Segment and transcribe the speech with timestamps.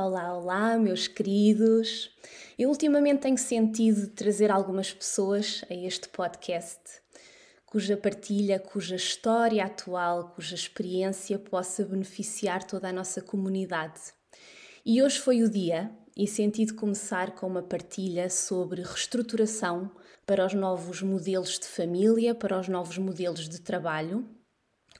[0.00, 2.08] Olá, olá, meus queridos.
[2.56, 6.78] Eu ultimamente tenho sentido trazer algumas pessoas a este podcast
[7.66, 14.00] cuja partilha, cuja história atual, cuja experiência possa beneficiar toda a nossa comunidade.
[14.86, 19.90] E hoje foi o dia e senti de começar com uma partilha sobre reestruturação
[20.24, 24.24] para os novos modelos de família, para os novos modelos de trabalho,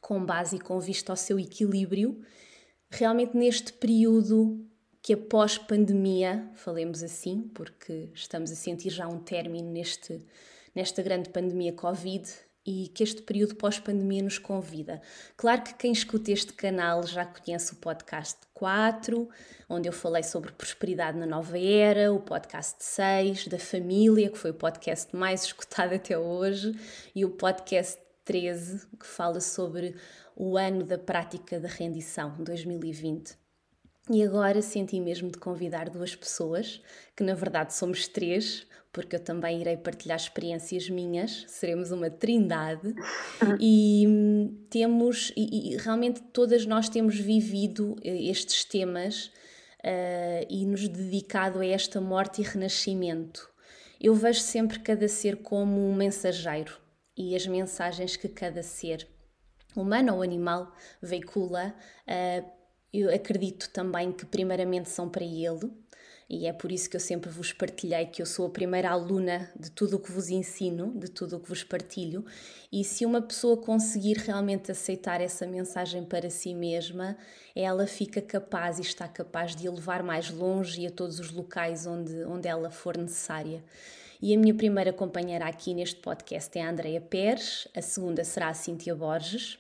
[0.01, 2.21] com base e com vista ao seu equilíbrio,
[2.91, 4.68] realmente neste período
[5.03, 10.25] que após pandemia, falemos assim, porque estamos a sentir já um término neste,
[10.75, 12.29] nesta grande pandemia Covid
[12.67, 15.01] e que este período pós-pandemia nos convida.
[15.39, 19.27] Claro que quem escuta este canal já conhece o podcast 4,
[19.71, 24.51] onde eu falei sobre prosperidade na nova era, o podcast 6, da família, que foi
[24.51, 26.79] o podcast mais escutado até hoje,
[27.15, 29.97] e o podcast 13, que fala sobre
[30.37, 33.48] o ano da prática da rendição, 2020.
[34.11, 36.81] E agora senti mesmo de convidar duas pessoas,
[37.15, 42.95] que na verdade somos três, porque eu também irei partilhar experiências minhas, seremos uma trindade
[43.61, 50.65] e hum, temos, e, e realmente todas nós temos vivido eh, estes temas uh, e
[50.65, 53.49] nos dedicado a esta morte e renascimento.
[54.01, 56.79] Eu vejo sempre cada ser como um mensageiro
[57.17, 59.07] e as mensagens que cada ser,
[59.77, 61.75] humano ou animal, veicula.
[62.07, 62.58] Uh,
[62.93, 65.71] eu acredito também que, primeiramente, são para ele,
[66.31, 69.51] e é por isso que eu sempre vos partilhei que eu sou a primeira aluna
[69.59, 72.23] de tudo o que vos ensino, de tudo o que vos partilho.
[72.71, 77.17] E se uma pessoa conseguir realmente aceitar essa mensagem para si mesma,
[77.57, 81.31] ela fica capaz e está capaz de a levar mais longe e a todos os
[81.31, 83.65] locais onde, onde ela for necessária.
[84.21, 88.49] E a minha primeira companheira aqui neste podcast é a Andrea Pérez, a segunda será
[88.49, 89.59] a Cíntia Borges.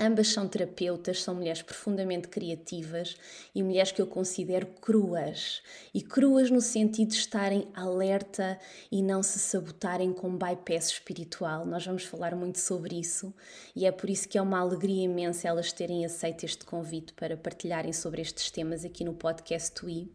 [0.00, 3.16] Ambas são terapeutas, são mulheres profundamente criativas
[3.52, 5.60] e mulheres que eu considero cruas.
[5.92, 8.60] E cruas no sentido de estarem alerta
[8.92, 11.66] e não se sabotarem com bypass espiritual.
[11.66, 13.34] Nós vamos falar muito sobre isso
[13.74, 17.36] e é por isso que é uma alegria imensa elas terem aceito este convite para
[17.36, 20.08] partilharem sobre estes temas aqui no podcast TUI.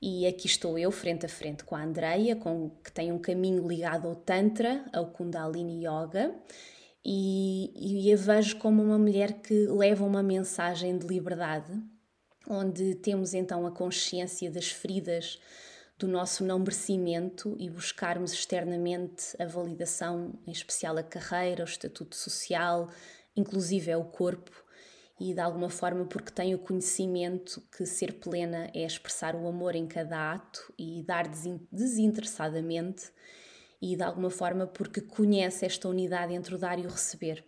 [0.00, 3.68] E aqui estou eu, frente a frente com a Andreia, com, que tem um caminho
[3.68, 6.34] ligado ao Tantra, ao Kundalini Yoga
[7.04, 11.72] e, e a vejo como uma mulher que leva uma mensagem de liberdade,
[12.48, 15.38] onde temos então a consciência das feridas
[15.98, 22.16] do nosso não merecimento e buscarmos externamente a validação, em especial a carreira, o estatuto
[22.16, 22.88] social,
[23.36, 24.64] inclusive é o corpo,
[25.20, 29.76] e de alguma forma porque tenho o conhecimento que ser plena é expressar o amor
[29.76, 31.28] em cada ato e dar
[31.70, 33.12] desinteressadamente
[33.80, 37.44] e de alguma forma porque conhece esta unidade entre o dar e o receber.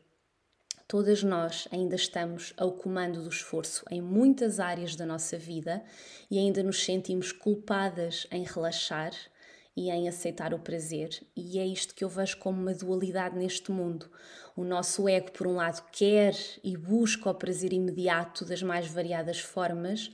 [0.88, 5.82] Todas nós ainda estamos ao comando do esforço em muitas áreas da nossa vida
[6.30, 9.12] e ainda nos sentimos culpadas em relaxar
[9.76, 11.08] e em aceitar o prazer.
[11.34, 14.10] E é isto que eu vejo como uma dualidade neste mundo.
[14.54, 19.40] O nosso ego, por um lado, quer e busca o prazer imediato das mais variadas
[19.40, 20.10] formas,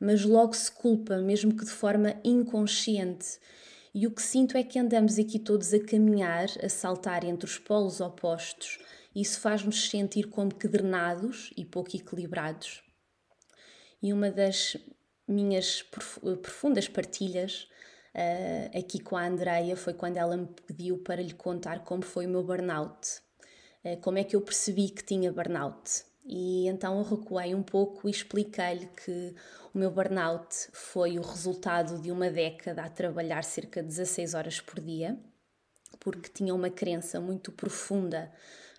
[0.00, 3.38] mas logo se culpa, mesmo que de forma inconsciente.
[3.94, 7.58] E o que sinto é que andamos aqui todos a caminhar, a saltar entre os
[7.58, 8.78] polos opostos.
[9.14, 12.82] Isso faz-nos sentir como que drenados e pouco equilibrados.
[14.02, 14.78] E uma das
[15.28, 17.68] minhas profundas partilhas
[18.14, 22.26] uh, aqui com a Andreia foi quando ela me pediu para lhe contar como foi
[22.26, 23.20] o meu burnout.
[23.84, 26.04] Uh, como é que eu percebi que tinha burnout.
[26.24, 29.34] E então eu recuei um pouco e expliquei-lhe que
[29.74, 34.60] o meu burnout foi o resultado de uma década a trabalhar cerca de 16 horas
[34.60, 35.18] por dia,
[35.98, 38.32] porque tinha uma crença muito profunda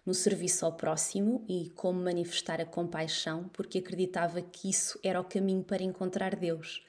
[0.06, 5.24] no serviço ao próximo e como manifestar a compaixão, porque acreditava que isso era o
[5.24, 6.86] caminho para encontrar Deus.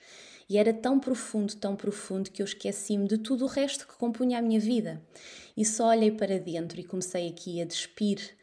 [0.49, 4.39] E era tão profundo, tão profundo, que eu esqueci-me de tudo o resto que compunha
[4.39, 5.03] a minha vida.
[5.57, 8.37] E só olhei para dentro e comecei aqui a despir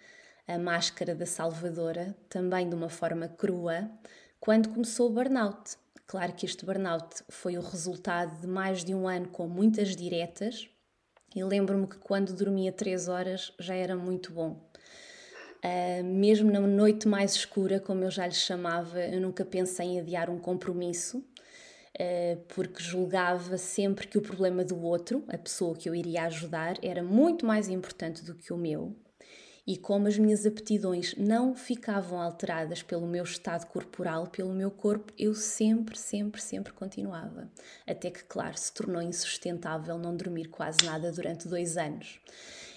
[0.53, 3.89] a máscara da Salvadora, também de uma forma crua,
[4.39, 5.77] quando começou o burnout.
[6.05, 10.67] Claro que este burnout foi o resultado de mais de um ano com muitas diretas,
[11.33, 14.69] e lembro-me que quando dormia três horas já era muito bom.
[15.63, 19.99] Uh, mesmo na noite mais escura, como eu já lhe chamava, eu nunca pensei em
[19.99, 25.87] adiar um compromisso, uh, porque julgava sempre que o problema do outro, a pessoa que
[25.87, 28.93] eu iria ajudar, era muito mais importante do que o meu
[29.65, 35.13] e como as minhas aptidões não ficavam alteradas pelo meu estado corporal, pelo meu corpo,
[35.17, 37.49] eu sempre, sempre, sempre continuava.
[37.87, 42.19] Até que, claro, se tornou insustentável não dormir quase nada durante dois anos.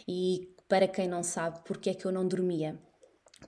[0.06, 2.78] E para quem não sabe, porque é que eu não dormia?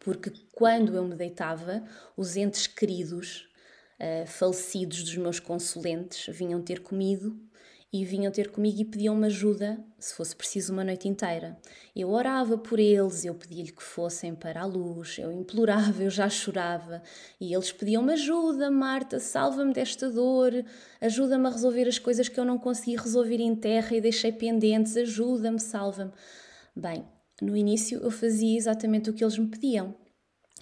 [0.01, 1.83] Porque quando eu me deitava,
[2.17, 3.49] os entes queridos
[4.01, 7.39] uh, falecidos dos meus consulentes vinham ter comigo
[8.01, 11.57] e vinham ter comigo e pediam-me ajuda, se fosse preciso, uma noite inteira.
[11.95, 16.29] Eu orava por eles, eu pedia-lhe que fossem para a luz, eu implorava, eu já
[16.29, 17.03] chorava,
[17.41, 20.53] e eles pediam-me ajuda, Marta, salva-me desta dor,
[21.01, 24.97] ajuda-me a resolver as coisas que eu não consegui resolver em terra e deixei pendentes,
[24.97, 26.13] ajuda-me, salva-me.
[26.75, 27.05] Bem,
[27.41, 29.95] no início eu fazia exatamente o que eles me pediam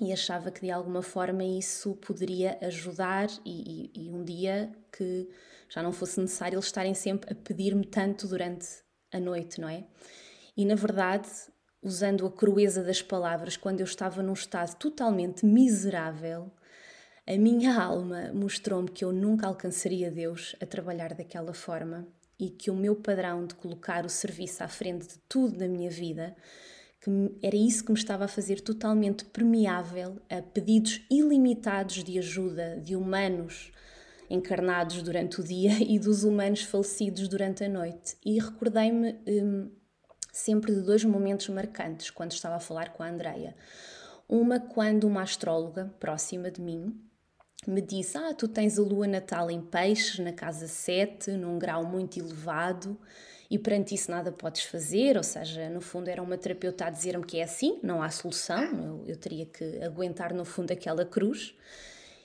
[0.01, 5.29] e achava que de alguma forma isso poderia ajudar e, e, e um dia que
[5.69, 8.67] já não fosse necessário eles estarem sempre a pedir-me tanto durante
[9.13, 9.85] a noite, não é?
[10.57, 11.29] E na verdade,
[11.83, 16.51] usando a crueza das palavras, quando eu estava num estado totalmente miserável,
[17.27, 22.07] a minha alma mostrou-me que eu nunca alcançaria Deus a trabalhar daquela forma
[22.39, 25.91] e que o meu padrão de colocar o serviço à frente de tudo na minha
[25.91, 26.35] vida,
[27.01, 27.11] que
[27.43, 32.97] era isso que me estava a fazer totalmente permeável a pedidos ilimitados de ajuda de
[32.97, 33.71] humanos
[34.29, 38.17] encarnados durante o dia e dos humanos falecidos durante a noite.
[38.25, 39.71] E recordei-me hum,
[40.33, 43.55] sempre de dois momentos marcantes quando estava a falar com a Andreia.
[44.29, 46.99] Uma quando uma astróloga próxima de mim
[47.67, 51.85] me disse: Ah, tu tens a lua natal em peixes, na casa 7, num grau
[51.85, 52.99] muito elevado,
[53.51, 55.17] e perante isso nada podes fazer.
[55.17, 58.83] Ou seja, no fundo, era uma terapeuta a dizer-me que é assim, não há solução,
[58.83, 61.55] eu, eu teria que aguentar, no fundo, aquela cruz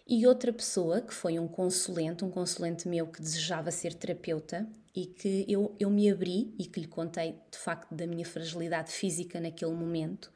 [0.10, 5.06] e outra pessoa que foi um consulente, um consulente meu que desejava ser terapeuta e
[5.06, 9.40] que eu, eu me abri e que lhe contei de facto da minha fragilidade física
[9.40, 10.32] naquele momento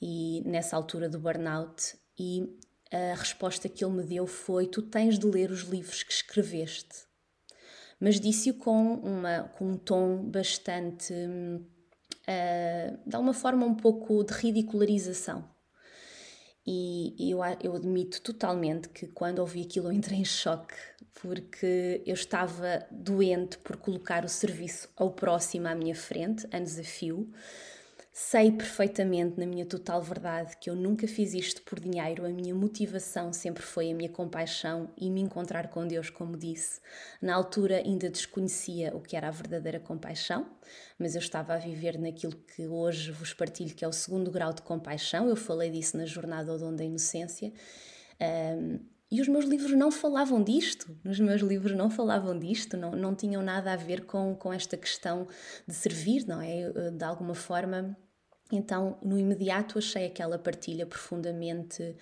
[0.00, 2.56] e nessa altura do burnout e
[2.92, 7.08] a resposta que ele me deu foi tu tens de ler os livros que escreveste.
[7.98, 15.44] Mas disse-o com, uma, com um tom bastante uh, de forma um pouco de ridicularização
[16.66, 20.74] e eu, eu admito totalmente que quando ouvi aquilo eu entrei em choque,
[21.14, 27.30] porque eu estava doente por colocar o serviço ao próximo à minha frente, a desafio.
[28.12, 32.26] Sei perfeitamente, na minha total verdade, que eu nunca fiz isto por dinheiro.
[32.26, 36.80] A minha motivação sempre foi a minha compaixão e me encontrar com Deus, como disse.
[37.22, 40.46] Na altura ainda desconhecia o que era a verdadeira compaixão,
[41.00, 44.52] mas eu estava a viver naquilo que hoje vos partilho, que é o segundo grau
[44.52, 45.28] de compaixão.
[45.28, 47.52] Eu falei disso na Jornada ao Dom da Inocência.
[48.20, 48.78] Um,
[49.10, 53.12] e os meus livros não falavam disto, os meus livros não falavam disto, não, não
[53.12, 55.26] tinham nada a ver com, com esta questão
[55.66, 56.90] de servir, não é?
[56.92, 57.96] De alguma forma.
[58.52, 61.96] Então, no imediato, achei aquela partilha profundamente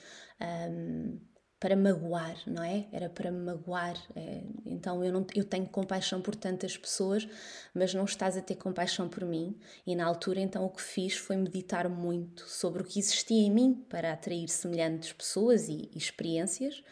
[0.71, 1.19] um,
[1.61, 2.87] para magoar, não é?
[2.93, 3.97] Era para me magoar.
[4.15, 7.29] É, então eu, não, eu tenho compaixão por tantas pessoas,
[7.75, 9.59] mas não estás a ter compaixão por mim.
[9.87, 13.51] E na altura, então, o que fiz foi meditar muito sobre o que existia em
[13.51, 16.83] mim para atrair semelhantes pessoas e, e experiências.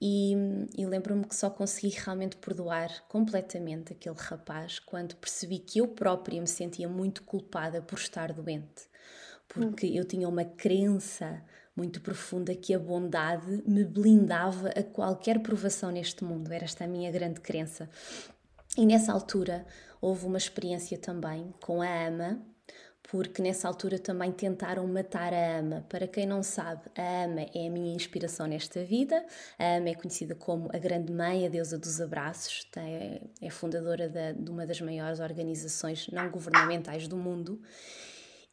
[0.00, 0.34] E,
[0.76, 6.40] e lembro-me que só consegui realmente perdoar completamente aquele rapaz quando percebi que eu própria
[6.40, 8.88] me sentia muito culpada por estar doente,
[9.48, 9.94] porque hum.
[9.94, 11.42] eu tinha uma crença
[11.76, 16.52] muito profunda que a bondade me blindava a qualquer provação neste mundo.
[16.52, 17.88] Era esta a minha grande crença.
[18.76, 19.66] E nessa altura
[20.00, 22.40] houve uma experiência também com a Ama,
[23.10, 25.84] porque nessa altura também tentaram matar a Ama.
[25.88, 29.24] Para quem não sabe, a Ama é a minha inspiração nesta vida.
[29.58, 34.50] A Ama é conhecida como a Grande Mãe, a deusa dos abraços, é fundadora de
[34.50, 37.60] uma das maiores organizações não governamentais do mundo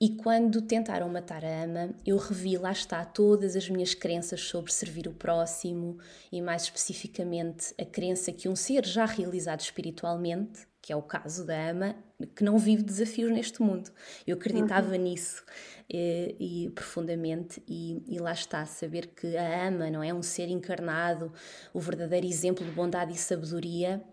[0.01, 4.74] e quando tentaram matar a Ama, eu revi, lá está, todas as minhas crenças sobre
[4.74, 6.00] servir o próximo
[6.31, 11.46] e, mais especificamente, a crença que um ser já realizado espiritualmente, que é o caso
[11.46, 11.96] da Ama,
[12.36, 13.91] que não vive desafios neste mundo.
[14.25, 15.03] Eu acreditava uhum.
[15.03, 15.43] nisso
[15.88, 20.24] e, eh, e profundamente, e, e, lá está, saber que a Ama não é um
[20.24, 21.31] ser encarnado,
[21.72, 24.03] o verdadeiro exemplo de bondade e sabedoria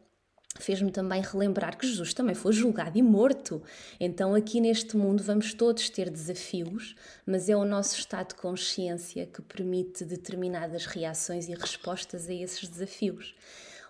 [0.62, 3.62] fez-me também relembrar que Jesus também foi julgado e morto.
[3.98, 6.94] Então, aqui neste mundo, vamos todos ter desafios,
[7.26, 12.68] mas é o nosso estado de consciência que permite determinadas reações e respostas a esses
[12.68, 13.34] desafios.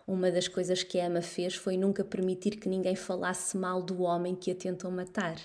[0.06, 4.02] Uma das coisas que a Emma fez foi nunca permitir que ninguém falasse mal do
[4.02, 5.36] homem que a tentou matar.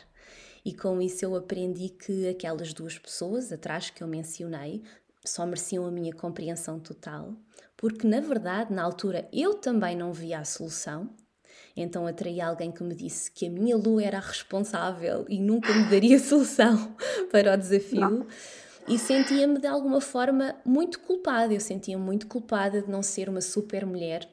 [0.65, 4.81] E com isso eu aprendi que aquelas duas pessoas atrás que eu mencionei
[5.25, 7.35] só mereciam a minha compreensão total
[7.83, 11.09] porque na verdade, na altura, eu também não via a solução.
[11.75, 15.73] Então atraí alguém que me disse que a minha lua era a responsável e nunca
[15.73, 16.95] me daria solução
[17.29, 17.99] para o desafio.
[17.99, 18.27] Não.
[18.87, 21.53] E sentia-me de alguma forma muito culpada.
[21.53, 24.29] Eu sentia-me muito culpada de não ser uma super mulher.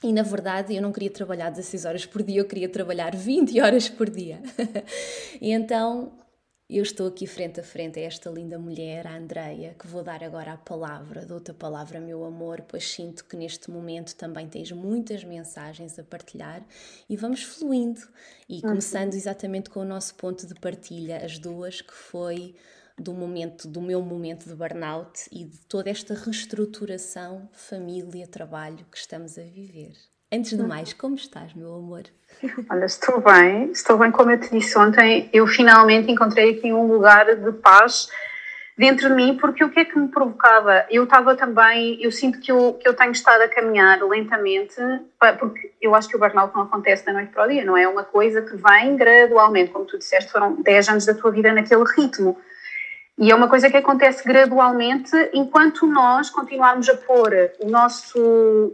[0.00, 3.60] E na verdade eu não queria trabalhar 16 horas por dia, eu queria trabalhar 20
[3.60, 4.40] horas por dia.
[5.42, 6.12] e então
[6.68, 10.24] Eu estou aqui frente a frente a esta linda mulher, a Andreia, que vou dar
[10.24, 14.72] agora a palavra, dou-te a palavra, meu amor, pois sinto que neste momento também tens
[14.72, 16.64] muitas mensagens a partilhar
[17.06, 18.00] e vamos fluindo.
[18.48, 22.54] E começando exatamente com o nosso ponto de partilha, as duas, que foi
[22.98, 28.96] do momento, do meu momento de burnout e de toda esta reestruturação família, trabalho que
[28.96, 30.13] estamos a viver.
[30.34, 32.02] Antes de mais, como estás, meu amor?
[32.68, 36.88] Olha, estou bem, estou bem, como eu te disse ontem, eu finalmente encontrei aqui um
[36.88, 38.08] lugar de paz
[38.76, 40.86] dentro de mim, porque o que é que me provocava?
[40.90, 44.74] Eu estava também, eu sinto que eu, que eu tenho estado a caminhar lentamente,
[45.38, 47.84] porque eu acho que o burnout não acontece da noite para o dia, não é?
[47.84, 51.52] É uma coisa que vem gradualmente, como tu disseste, foram 10 anos da tua vida
[51.52, 52.36] naquele ritmo.
[53.16, 58.18] E é uma coisa que acontece gradualmente enquanto nós continuarmos a pôr o nosso,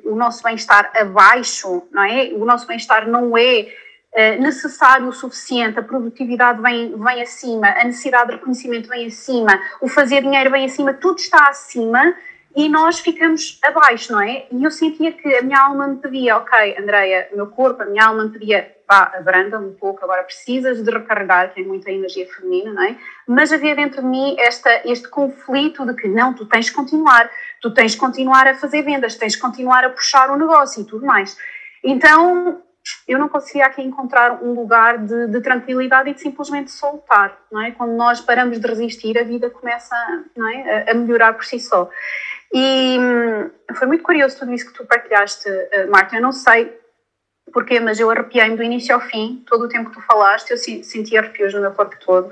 [0.02, 2.30] o nosso bem-estar abaixo, não é?
[2.34, 3.68] O nosso bem-estar não é
[4.16, 9.60] uh, necessário o suficiente, a produtividade vem, vem acima, a necessidade de reconhecimento vem acima,
[9.80, 12.14] o fazer dinheiro vem acima, tudo está acima
[12.56, 14.46] e nós ficamos abaixo, não é?
[14.50, 18.06] E eu sentia que a minha alma me pedia, ok, Andreia, meu corpo, a minha
[18.06, 22.72] alma me pedia, pá, abranda-me um pouco, agora precisas de recarregar, tem muita energia feminina,
[22.72, 22.96] não é?
[23.24, 27.30] Mas havia dentro de mim esta, este conflito de que não, tu tens de continuar,
[27.62, 30.84] tu tens de continuar a fazer vendas, tens de continuar a puxar o negócio e
[30.84, 31.38] tudo mais.
[31.84, 32.60] Então,
[33.06, 37.62] eu não conseguia aqui encontrar um lugar de, de, tranquilidade e de simplesmente soltar, não
[37.62, 37.70] é?
[37.70, 39.94] Quando nós paramos de resistir, a vida começa
[40.36, 40.88] não é?
[40.88, 41.88] a, a melhorar por si só.
[42.52, 46.16] E hum, foi muito curioso tudo isso que tu partilhaste, uh, Marta.
[46.16, 46.79] Eu não sei
[47.52, 50.56] porquê, mas eu arrepiei-me do início ao fim, todo o tempo que tu falaste, eu
[50.56, 52.30] senti arrepios no meu corpo todo.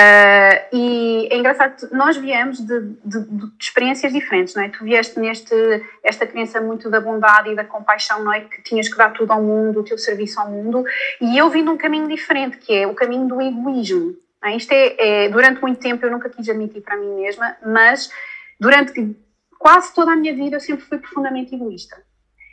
[0.00, 4.70] Uh, e é engraçado, nós viemos de, de, de, experiências diferentes, não é?
[4.70, 5.54] Tu vieste neste,
[6.02, 8.40] esta crença muito da bondade e da compaixão, não é?
[8.40, 10.84] Que tinhas que dar tudo ao mundo, o teu serviço ao mundo,
[11.20, 14.16] e eu vim num caminho diferente, que é o caminho do egoísmo.
[14.42, 14.56] É?
[14.56, 18.10] Isto é, é, durante muito tempo eu nunca quis admitir para mim mesma, mas
[18.58, 19.14] durante
[19.58, 22.02] quase toda a minha vida eu sempre fui profundamente egoísta.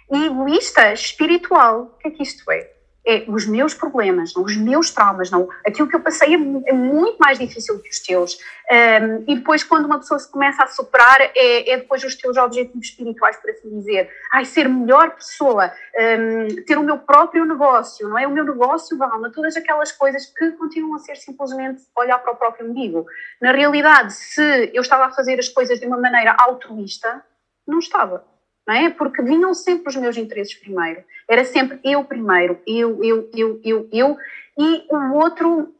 [0.09, 2.71] E egoísta espiritual, o que é que isto é?
[3.05, 5.47] É os meus problemas, não os meus traumas, não.
[5.65, 6.37] Aquilo que eu passei é,
[6.69, 8.37] é muito mais difícil que os teus.
[8.69, 12.35] Um, e depois, quando uma pessoa se começa a superar, é, é, depois os teus
[12.35, 14.09] objetivos espirituais, por assim dizer.
[14.31, 18.27] Ai, ser melhor pessoa, um, ter o meu próprio negócio, não é?
[18.27, 22.35] O meu negócio, alma, todas aquelas coisas que continuam a ser simplesmente olhar para o
[22.35, 23.05] próprio umbigo.
[23.41, 27.23] Na realidade, se eu estava a fazer as coisas de uma maneira altruísta,
[27.65, 28.36] não estava
[28.67, 28.89] não é?
[28.89, 31.03] Porque vinham sempre os meus interesses primeiro.
[31.27, 34.17] Era sempre eu primeiro, eu, eu, eu, eu, eu,
[34.57, 35.73] e o outro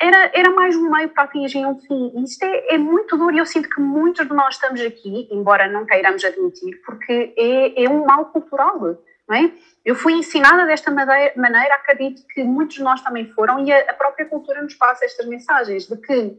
[0.00, 2.22] era, era mais um meio para atingir um fim.
[2.22, 5.68] Isto é, é muito duro e eu sinto que muitos de nós estamos aqui, embora
[5.68, 8.78] não queiramos admitir, porque é, é um mal cultural,
[9.28, 9.52] não é?
[9.84, 13.94] Eu fui ensinada desta maneira, acredito que muitos de nós também foram, e a, a
[13.94, 16.38] própria cultura nos passa estas mensagens de que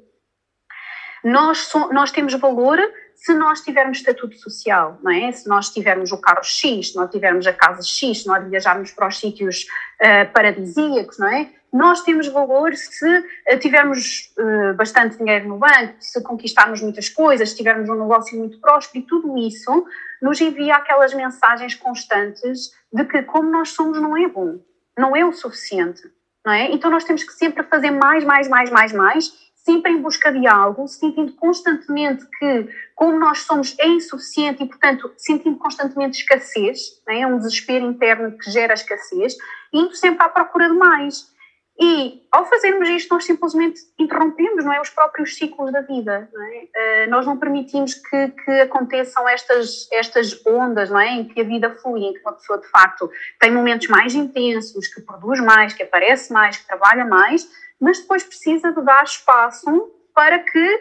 [1.24, 2.80] nós, so, nós temos valor
[3.22, 5.32] se nós tivermos estatuto social, não é?
[5.32, 8.90] Se nós tivermos o carro X, se nós tivermos a casa X, se nós viajarmos
[8.92, 9.68] para os sítios
[10.02, 11.52] uh, paradisíacos, não é?
[11.72, 17.52] Nós temos valor se uh, tivermos uh, bastante dinheiro no banco, se conquistarmos muitas coisas,
[17.52, 19.86] se tivermos um negócio muito próspero e tudo isso
[20.20, 24.60] nos envia aquelas mensagens constantes de que como nós somos não é bom,
[24.98, 26.02] não é o suficiente,
[26.44, 26.72] não é?
[26.72, 30.48] Então nós temos que sempre fazer mais, mais, mais, mais, mais sempre em busca de
[30.48, 37.22] algo, sentindo constantemente que, como nós somos, é insuficiente e, portanto, sentindo constantemente escassez, né?
[37.22, 39.36] é um desespero interno que gera escassez,
[39.72, 41.32] indo sempre à procura de mais.
[41.80, 46.30] E, ao fazermos isto, nós simplesmente interrompemos não é, os próprios ciclos da vida.
[46.32, 47.06] Não é?
[47.06, 51.44] uh, nós não permitimos que, que, aconteçam estas, estas ondas não é, em que a
[51.44, 55.74] vida flui, em que uma pessoa, de facto, tem momentos mais intensos, que produz mais,
[55.74, 57.50] que aparece mais, que trabalha mais,
[57.82, 60.80] mas depois precisa de dar espaço para que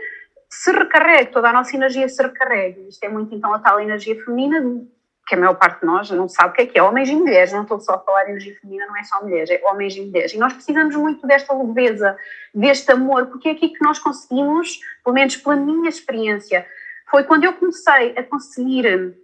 [0.50, 2.88] se recarregue, toda a nossa energia se recarregue.
[2.88, 4.85] Isto é muito então a tal energia feminina,
[5.26, 7.14] que a maior parte de nós não sabe o que é que é, homens e
[7.14, 10.00] mulheres, não estou só a falar energia feminina, não é só mulheres, é homens e
[10.02, 10.35] mulheres.
[10.35, 12.19] E nós precisamos muito desta leveza,
[12.52, 16.66] deste amor, porque é aqui que nós conseguimos, pelo menos pela minha experiência,
[17.09, 19.14] foi quando eu comecei a conseguir,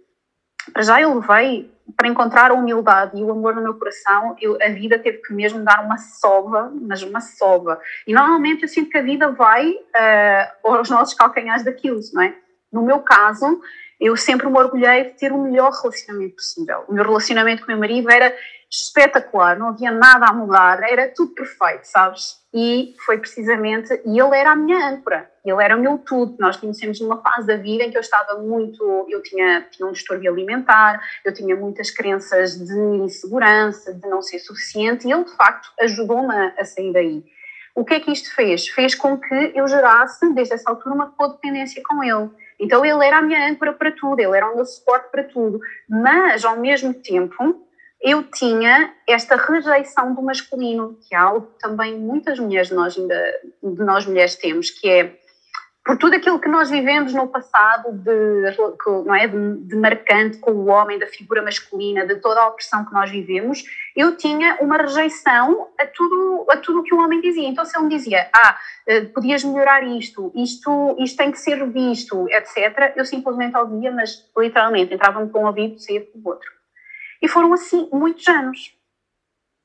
[0.71, 4.57] para já eu levei para encontrar a humildade e o amor no meu coração, eu,
[4.61, 7.79] a vida teve que mesmo dar uma sova, mas uma sova.
[8.05, 12.35] E normalmente eu sinto que a vida vai uh, aos nossos calcanhares daquilo, não é?
[12.71, 13.61] No meu caso,
[13.99, 16.83] eu sempre me orgulhei de ter o melhor relacionamento possível.
[16.87, 18.35] O meu relacionamento com o meu marido era
[18.69, 22.35] espetacular, não havia nada a mudar, era tudo perfeito, sabes?
[22.59, 26.35] E foi precisamente, e ele era a minha âncora, ele era o meu tudo.
[26.39, 29.91] Nós conhecemos numa fase da vida em que eu estava muito, eu tinha, tinha um
[29.91, 35.35] distúrbio alimentar, eu tinha muitas crenças de insegurança, de não ser suficiente, e ele de
[35.35, 37.23] facto ajudou-me a, sair daí.
[37.75, 38.67] o que é que isto fez?
[38.69, 42.31] Fez com que eu gerasse, desde essa altura, uma codependência com ele.
[42.59, 45.59] Então ele era a minha âncora para tudo, ele era o meu suporte para tudo,
[45.87, 47.66] mas ao mesmo tempo
[48.01, 52.97] eu tinha esta rejeição do masculino, que é algo que também muitas mulheres de nós,
[52.97, 55.17] ainda, de nós mulheres temos, que é
[55.87, 58.57] por tudo aquilo que nós vivemos no passado de,
[59.05, 62.93] não é, de, marcante com o homem, da figura masculina, de toda a opressão que
[62.93, 63.63] nós vivemos,
[63.95, 67.47] eu tinha uma rejeição a tudo a tudo que o homem dizia.
[67.47, 71.65] Então, se ele me dizia, ah, eh, podias melhorar isto, isto, isto tem que ser
[71.71, 76.56] visto, etc., eu simplesmente ouvia, mas literalmente entrava-me com um ouvido saía com o outro.
[77.21, 78.75] E foram assim muitos anos.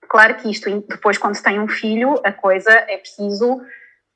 [0.08, 3.60] Claro que isto, depois, quando se tem um filho, a coisa é preciso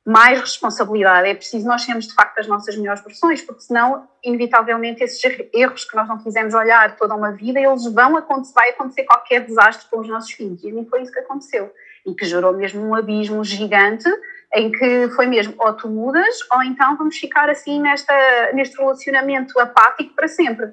[0.06, 1.28] mais responsabilidade.
[1.28, 5.20] É preciso nós sermos, de facto, as nossas melhores versões, porque senão, inevitavelmente, esses
[5.52, 9.44] erros que nós não fizemos olhar toda uma vida, eles vão acontecer, vai acontecer qualquer
[9.44, 10.62] desastre com os nossos filhos.
[10.62, 11.72] E mim foi isso que aconteceu.
[12.06, 14.08] E que gerou mesmo um abismo gigante,
[14.54, 18.14] em que foi mesmo, ou tu mudas, ou então vamos ficar assim nesta,
[18.52, 20.72] neste relacionamento apático para sempre.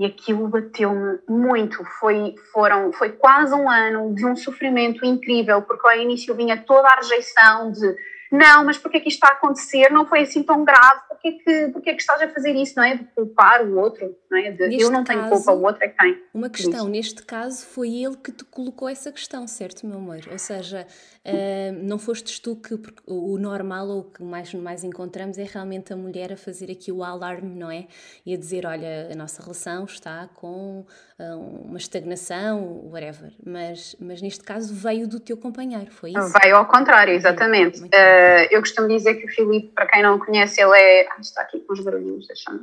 [0.00, 1.84] E aquilo bateu-me muito.
[1.98, 6.88] Foi, foram, foi quase um ano de um sofrimento incrível, porque ao início vinha toda
[6.88, 7.94] a rejeição de
[8.30, 9.90] não, mas porquê que isto está a acontecer?
[9.90, 12.96] Não foi assim tão grave, porquê que, porquê que estás a fazer isso, não é?
[12.96, 14.52] De culpar o outro, não é?
[14.52, 16.22] De, eu não caso, tenho culpa, o outro é que tem.
[16.32, 20.20] Uma questão, neste caso, foi ele que te colocou essa questão, certo, meu amor?
[20.30, 20.86] Ou seja,
[21.26, 25.92] uh, não fostes tu que, o normal ou o que mais, mais encontramos é realmente
[25.92, 27.86] a mulher a fazer aqui o alarme, não é?
[28.24, 30.86] E a dizer, olha, a nossa relação está com
[31.18, 33.32] uh, uma estagnação, whatever.
[33.44, 36.32] Mas, mas neste caso veio do teu companheiro, foi isso?
[36.40, 37.80] Veio ao contrário, exatamente.
[38.20, 41.08] Uh, eu costumo dizer que o Filipe, para quem não conhece, ele é.
[41.10, 42.60] Ah, está aqui com os barulhinhos, deixa-me.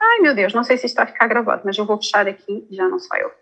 [0.00, 2.28] Ai meu Deus, não sei se isto está a ficar gravado, mas eu vou fechar
[2.28, 3.36] aqui já não se vai ouvir.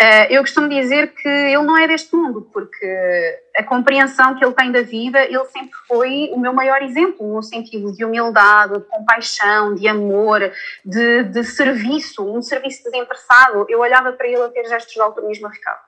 [0.00, 4.54] Uh, eu costumo dizer que ele não é deste mundo, porque a compreensão que ele
[4.54, 8.84] tem da vida, ele sempre foi o meu maior exemplo, no sentido de humildade, de
[8.86, 10.40] compaixão, de amor,
[10.82, 13.66] de, de serviço, um serviço desinteressado.
[13.68, 15.80] Eu olhava para ele a ter gestos de altruísmo e ficava,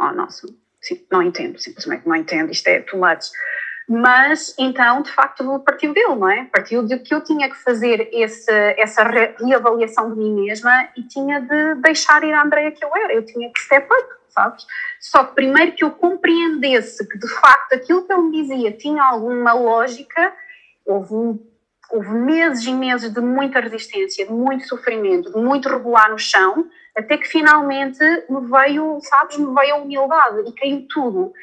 [0.00, 0.46] oh, nossa,
[1.12, 3.30] não entendo, simplesmente não entendo, isto é tomates.
[3.88, 6.44] Mas então, de facto, partiu dele, não é?
[6.46, 11.40] Partiu de que eu tinha que fazer esse, essa reavaliação de mim mesma e tinha
[11.40, 13.12] de deixar ir a Andreia que eu era.
[13.12, 14.66] Eu tinha que step up, sabes?
[14.98, 19.02] Só que primeiro que eu compreendesse que de facto aquilo que ele me dizia tinha
[19.02, 20.32] alguma lógica,
[20.86, 21.46] houve, um,
[21.90, 26.66] houve meses e meses de muita resistência, de muito sofrimento, de muito rebolar no chão,
[26.96, 31.34] até que finalmente me veio, sabes, me veio a humildade e caiu tudo.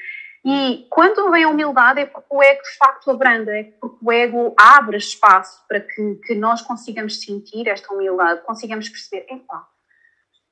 [0.43, 4.11] E quando vem a humildade é porque o ego de facto abranda, é porque o
[4.11, 9.67] ego abre espaço para que, que nós consigamos sentir esta humildade, consigamos perceber, epá,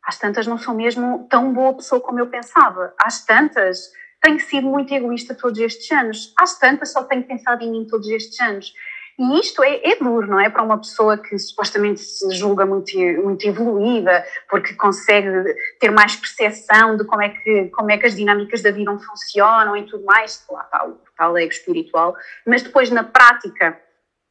[0.04, 4.68] às tantas não sou mesmo tão boa pessoa como eu pensava, às tantas tenho sido
[4.68, 8.74] muito egoísta todos estes anos, às tantas só tenho pensado em mim todos estes anos.
[9.20, 10.50] E isto é, é, duro, não é?
[10.50, 15.30] Para uma pessoa que supostamente se julga muito, muito evoluída, porque consegue
[15.78, 19.76] ter mais percepção de como é, que, como é que as dinâmicas da vida funcionam
[19.76, 22.16] e tudo mais, lá está o tal ego espiritual,
[22.48, 23.78] mas depois na prática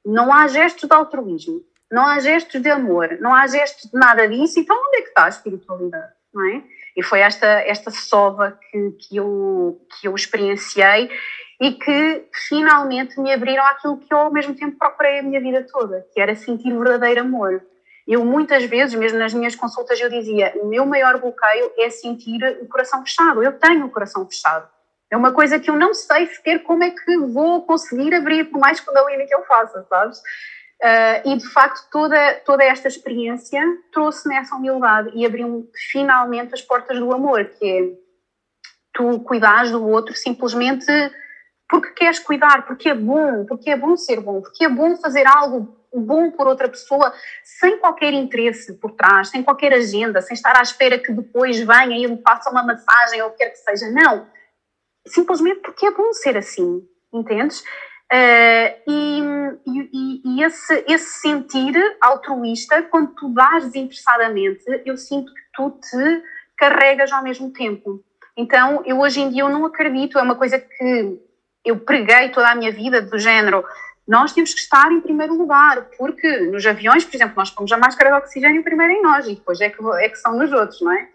[0.07, 4.27] não há gestos de altruísmo, não há gestos de amor, não há gestos de nada
[4.27, 6.63] disso, então onde é que está a espiritualidade, não é?
[6.97, 11.11] E foi esta, esta sova que, que, eu, que eu experienciei
[11.61, 15.67] e que finalmente me abriram aquilo que eu ao mesmo tempo procurei a minha vida
[15.71, 17.63] toda, que era sentir verdadeiro amor.
[18.07, 22.43] Eu muitas vezes, mesmo nas minhas consultas, eu dizia, o meu maior bloqueio é sentir
[22.63, 23.43] o coração fechado.
[23.43, 24.67] Eu tenho o coração fechado.
[25.11, 28.59] É uma coisa que eu não sei sequer como é que vou conseguir abrir, por
[28.61, 30.19] mais kundalini que eu faça, sabes?
[30.19, 33.61] Uh, e de facto toda, toda esta experiência
[33.93, 38.09] trouxe-me essa humildade e abriu-me finalmente as portas do amor, que é
[38.95, 40.87] tu cuidares do outro simplesmente
[41.69, 45.27] porque queres cuidar, porque é bom, porque é bom ser bom, porque é bom fazer
[45.27, 50.57] algo bom por outra pessoa sem qualquer interesse por trás, sem qualquer agenda, sem estar
[50.57, 53.59] à espera que depois venha e me faça uma massagem ou o que quer que
[53.59, 53.91] seja.
[53.91, 54.27] Não.
[55.07, 57.61] Simplesmente porque é bom ser assim, entendes?
[58.11, 59.23] Uh, e,
[59.67, 66.23] e, e esse, esse, sentir altruísta, quando tu dás desinteressadamente, eu sinto que tu te
[66.57, 68.03] carregas ao mesmo tempo.
[68.35, 71.21] Então, eu hoje em dia eu não acredito, é uma coisa que
[71.69, 73.65] eu preguei toda a minha vida do género,
[74.07, 77.77] nós temos que estar em primeiro lugar, porque nos aviões, por exemplo, nós pomos a
[77.77, 80.81] máscara de oxigênio primeiro em nós e depois é que, é que são nos outros,
[80.81, 81.09] não é?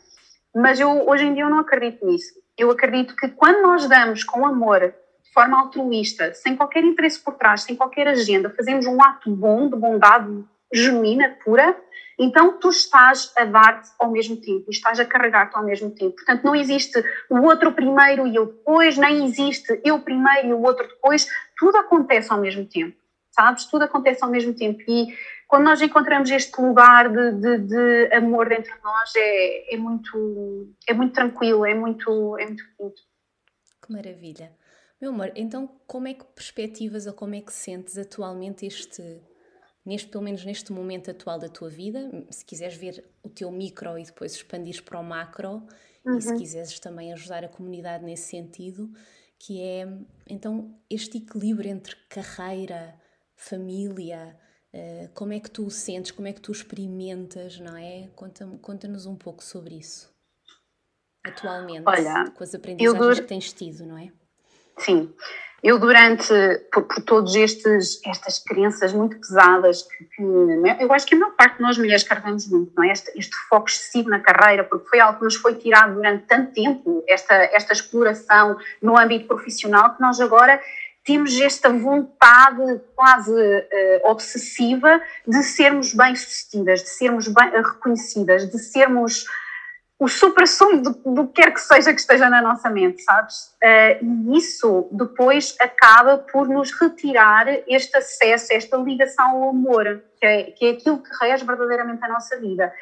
[0.56, 2.34] Mas eu, hoje em dia eu não acredito nisso.
[2.56, 4.80] Eu acredito que quando nós damos com amor,
[5.24, 9.68] de forma altruísta, sem qualquer interesse por trás, sem qualquer agenda, fazemos um ato bom,
[9.68, 11.76] de bondade genuína, pura,
[12.20, 16.16] então tu estás a dar-te ao mesmo tempo, estás a carregar-te ao mesmo tempo.
[16.16, 20.62] Portanto, não existe o outro primeiro e eu depois, nem existe eu primeiro e o
[20.62, 22.96] outro depois, tudo acontece ao mesmo tempo,
[23.32, 23.66] sabes?
[23.66, 24.82] Tudo acontece ao mesmo tempo.
[24.88, 25.08] E
[25.48, 30.74] quando nós encontramos este lugar de, de, de amor dentro de nós, é, é, muito,
[30.88, 33.02] é muito tranquilo, é muito, é muito bonito.
[33.86, 34.52] Que maravilha.
[35.02, 39.22] Meu amor, então como é que perspectivas ou como é que sentes atualmente este
[39.86, 43.98] neste, pelo menos neste momento atual da tua vida, se quiseres ver o teu micro
[43.98, 45.66] e depois expandir para o macro,
[46.06, 46.18] uhum.
[46.18, 46.38] e se uhum.
[46.38, 48.92] quiseres também ajudar a comunidade nesse sentido,
[49.40, 49.86] que é
[50.30, 52.96] então este equilíbrio entre carreira,
[53.36, 54.40] família,
[54.74, 58.10] uh, como é que tu o sentes, como é que tu experimentas, não é?
[58.16, 60.14] Conta-nos conta um pouco sobre isso.
[61.26, 64.12] Atualmente, Olha, com as aprendizagens que tens tido, não é?
[64.78, 65.14] Sim,
[65.64, 66.34] eu durante,
[66.74, 71.56] por, por estes, estas crenças muito pesadas que, que, eu acho que a maior parte
[71.56, 72.92] de nós mulheres carregamos muito, não é?
[72.92, 76.52] Este, este, foco excessivo na carreira, porque foi algo que nos foi tirado durante tanto
[76.52, 80.62] tempo, esta, esta exploração no âmbito profissional, que nós agora
[81.06, 89.26] temos esta vontade quase uh, obsessiva de sermos bem-sucedidas, de sermos bem, reconhecidas, de sermos
[90.00, 93.56] o supra-sumo do, do que quer que seja que esteja na nossa mente, sabes?
[93.64, 100.26] Uh, e isso depois acaba por nos retirar este acesso, esta ligação ao amor, que
[100.26, 102.74] é, que é aquilo que rege verdadeiramente a nossa vida.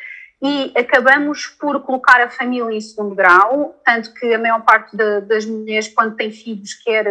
[0.41, 5.21] E acabamos por colocar a família em segundo grau, tanto que a maior parte de,
[5.21, 7.05] das mulheres, quando têm filhos, quer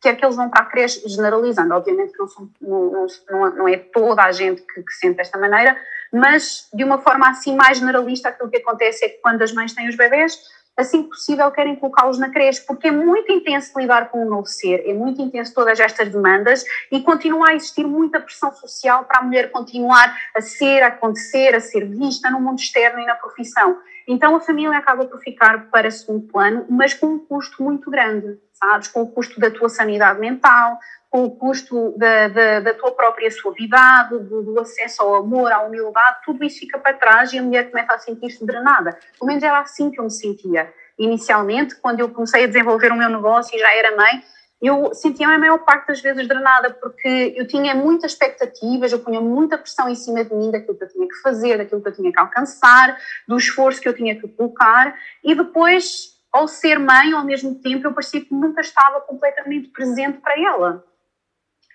[0.00, 3.68] quer que eles vão para a creche, generalizando, obviamente que não, são, não, não, não
[3.68, 5.76] é toda a gente que, que sente desta maneira,
[6.12, 9.72] mas de uma forma assim mais generalista, aquilo que acontece é que quando as mães
[9.72, 10.38] têm os bebés,
[10.76, 14.46] assim que possível querem colocá-los na creche, porque é muito intenso lidar com um novo
[14.46, 19.20] ser, é muito intenso todas estas demandas e continua a existir muita pressão social para
[19.20, 23.14] a mulher continuar a ser, a acontecer, a ser vista no mundo externo e na
[23.14, 23.78] profissão.
[24.08, 28.38] Então a família acaba por ficar para segundo plano, mas com um custo muito grande,
[28.52, 28.88] sabes?
[28.88, 30.78] Com o custo da tua sanidade mental,
[31.10, 35.60] com o custo da, da, da tua própria suavidade, do, do, acesso ao amor, à
[35.60, 38.96] humildade, tudo isso fica para trás e a mulher começa a sentir-se drenada.
[39.18, 40.72] Pelo menos era assim que eu me sentia.
[40.96, 44.22] Inicialmente, quando eu comecei a desenvolver o meu negócio e já era mãe,
[44.62, 49.20] eu sentia-me a maior parte das vezes drenada, porque eu tinha muitas expectativas, eu punha
[49.20, 51.94] muita pressão em cima de mim daquilo que eu tinha que fazer, daquilo que eu
[51.94, 52.96] tinha que alcançar,
[53.26, 54.94] do esforço que eu tinha que colocar,
[55.24, 60.18] e depois, ao ser mãe, ao mesmo tempo, eu parecia que nunca estava completamente presente
[60.18, 60.84] para ela.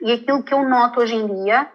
[0.01, 1.69] E aquilo que eu noto hoje em dia,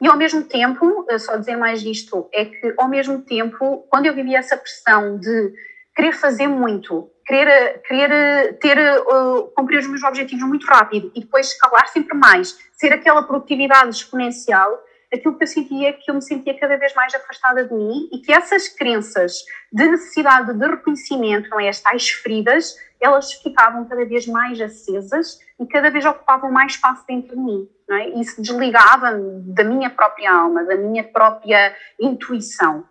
[0.00, 4.14] e ao mesmo tempo, só dizer mais isto, é que ao mesmo tempo, quando eu
[4.14, 5.52] vivia essa pressão de
[5.94, 11.48] querer fazer muito, querer, querer ter, uh, cumprir os meus objetivos muito rápido e depois
[11.48, 16.22] escalar sempre mais, ser aquela produtividade exponencial, aquilo que eu sentia é que eu me
[16.22, 21.50] sentia cada vez mais afastada de mim e que essas crenças de necessidade de reconhecimento,
[21.50, 26.50] não é, as tais feridas, elas ficavam cada vez mais acesas e cada vez ocupavam
[26.50, 27.68] mais espaço dentro de mim.
[27.86, 28.08] Não é?
[28.20, 32.84] Isso desligava-me da minha própria alma, da minha própria intuição.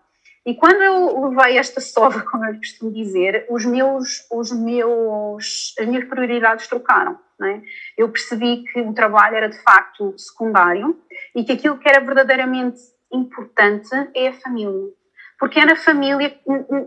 [0.45, 5.87] E quando eu levei esta sova, como eu costumo dizer, os meus, os meus, as
[5.87, 7.19] minhas prioridades trocaram.
[7.41, 7.61] É?
[7.97, 10.99] Eu percebi que o trabalho era de facto secundário
[11.33, 12.79] e que aquilo que era verdadeiramente
[13.13, 14.91] importante é a família.
[15.39, 16.37] Porque é na família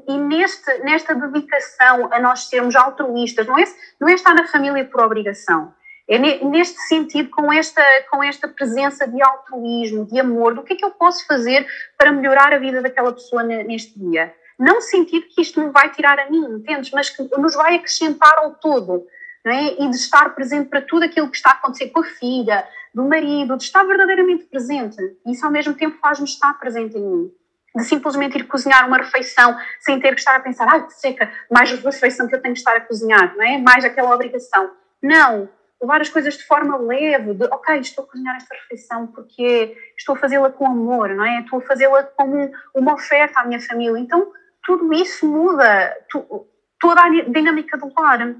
[0.06, 3.64] e neste, nesta dedicação a nós sermos altruístas, não é,
[3.98, 5.72] não é estar na família por obrigação,
[6.08, 10.76] é neste sentido, com esta, com esta presença de altruísmo, de amor, do que é
[10.76, 14.34] que eu posso fazer para melhorar a vida daquela pessoa neste dia?
[14.58, 16.90] Não sentir que isto me vai tirar a mim, entendes?
[16.90, 19.06] Mas que nos vai acrescentar ao todo,
[19.44, 19.74] não é?
[19.80, 23.04] E de estar presente para tudo aquilo que está a acontecer com a filha, do
[23.04, 24.98] marido, de estar verdadeiramente presente.
[25.26, 27.41] Isso ao mesmo tempo faz-me estar presente em mim
[27.74, 31.30] de simplesmente ir cozinhar uma refeição sem ter que estar a pensar, ai que seca,
[31.50, 33.58] mais refeição que eu tenho que estar a cozinhar, não é?
[33.58, 34.70] Mais aquela obrigação.
[35.02, 35.48] Não,
[35.82, 40.14] levar as coisas de forma leve, de ok, estou a cozinhar esta refeição porque estou
[40.14, 41.40] a fazê-la com amor, não é?
[41.40, 43.98] Estou a fazê-la como uma oferta à minha família.
[43.98, 44.32] Então,
[44.62, 46.46] tudo isso muda tu,
[46.78, 48.36] toda a dinâmica do lar.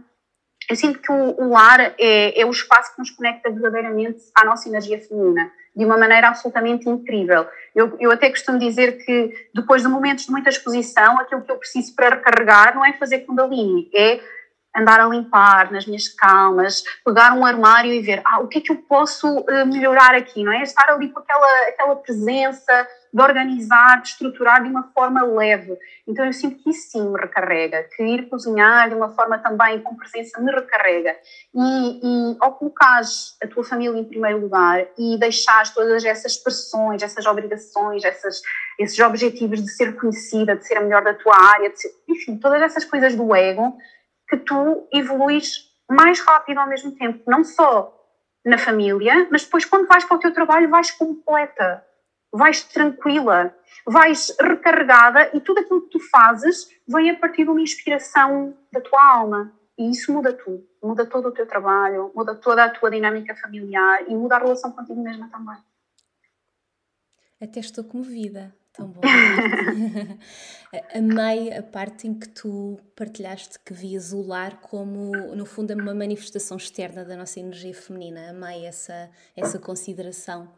[0.71, 4.45] Eu sinto que o, o lar é, é o espaço que nos conecta verdadeiramente à
[4.45, 7.47] nossa energia feminina, de uma maneira absolutamente incrível.
[7.75, 11.57] Eu, eu até costumo dizer que depois de momentos de muita exposição, aquilo que eu
[11.57, 14.21] preciso para recarregar não é fazer Kundalini, é
[14.77, 18.61] andar a limpar nas minhas calmas, pegar um armário e ver, ah, o que é
[18.61, 20.63] que eu posso uh, melhorar aqui, não é?
[20.63, 25.77] Estar ali com aquela, aquela presença de organizar, de estruturar de uma forma leve.
[26.09, 29.81] Então eu sinto que isso sim me recarrega, que ir cozinhar de uma forma também
[29.81, 31.15] com presença me recarrega.
[31.55, 37.03] E, e ao colocares a tua família em primeiro lugar e deixares todas essas pressões,
[37.03, 38.41] essas obrigações, essas,
[38.79, 42.63] esses objetivos de ser conhecida, de ser a melhor da tua área, ser, enfim, todas
[42.63, 43.77] essas coisas do ego,
[44.27, 47.95] que tu evoluís mais rápido ao mesmo tempo, não só
[48.45, 51.85] na família, mas depois quando vais para o teu trabalho vais completa,
[52.33, 53.55] vais tranquila,
[53.87, 58.81] vais recarregada e tudo aquilo que tu fazes vem a partir de uma inspiração da
[58.81, 59.53] tua alma.
[59.79, 60.67] E isso muda tudo.
[60.83, 64.73] Muda todo o teu trabalho, muda toda a tua dinâmica familiar e muda a relação
[64.73, 65.59] contigo mesma também.
[67.41, 68.55] Até estou comovida.
[68.73, 69.03] Tão bom.
[70.95, 75.95] Amei a parte em que tu partilhaste que vias o lar como, no fundo, uma
[75.95, 78.31] manifestação externa da nossa energia feminina.
[78.31, 80.51] Amei essa, essa consideração.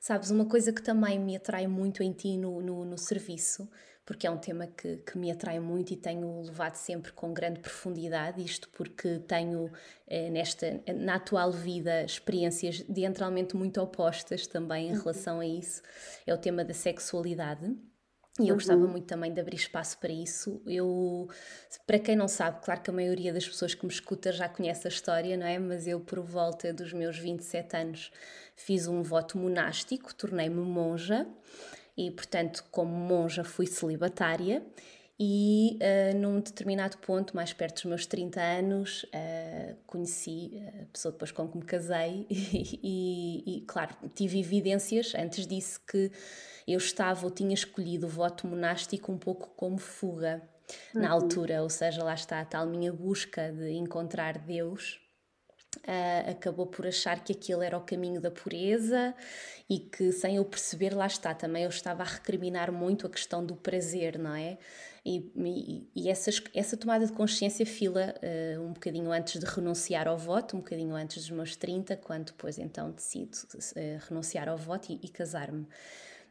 [0.00, 3.68] Sabes, uma coisa que também me atrai muito em ti no, no, no serviço,
[4.08, 7.60] porque é um tema que, que, me atrai muito e tenho levado sempre com grande
[7.60, 9.70] profundidade, isto porque tenho
[10.06, 14.98] eh, nesta, na atual vida experiências diametralmente muito opostas também em uhum.
[15.00, 15.82] relação a isso,
[16.26, 17.76] é o tema da sexualidade.
[18.38, 18.54] E eu uhum.
[18.54, 20.62] gostava muito também de abrir espaço para isso.
[20.64, 21.28] Eu,
[21.86, 24.86] para quem não sabe, claro que a maioria das pessoas que me escuta já conhece
[24.86, 25.58] a história, não é?
[25.58, 28.12] Mas eu, por volta dos meus 27 anos,
[28.58, 31.26] fiz um voto monástico, tornei-me monja
[31.96, 34.62] e, portanto, como monja, fui celibatária.
[35.20, 41.10] E uh, num determinado ponto, mais perto dos meus 30 anos, uh, conheci a pessoa
[41.10, 46.12] depois com que me casei, e, e, e, claro, tive evidências antes disso que
[46.68, 50.40] eu estava ou tinha escolhido o voto monástico um pouco como fuga
[50.94, 51.02] uhum.
[51.02, 55.00] na altura, ou seja, lá está a tal minha busca de encontrar Deus.
[55.86, 59.14] Uh, acabou por achar que aquilo era o caminho da pureza
[59.68, 63.44] e que, sem eu perceber, lá está, também eu estava a recriminar muito a questão
[63.44, 64.58] do prazer, não é?
[65.04, 70.06] E, e, e essas, essa tomada de consciência fila uh, um bocadinho antes de renunciar
[70.06, 74.58] ao voto, um bocadinho antes dos meus 30, quando depois então decido uh, renunciar ao
[74.58, 75.66] voto e, e casar-me.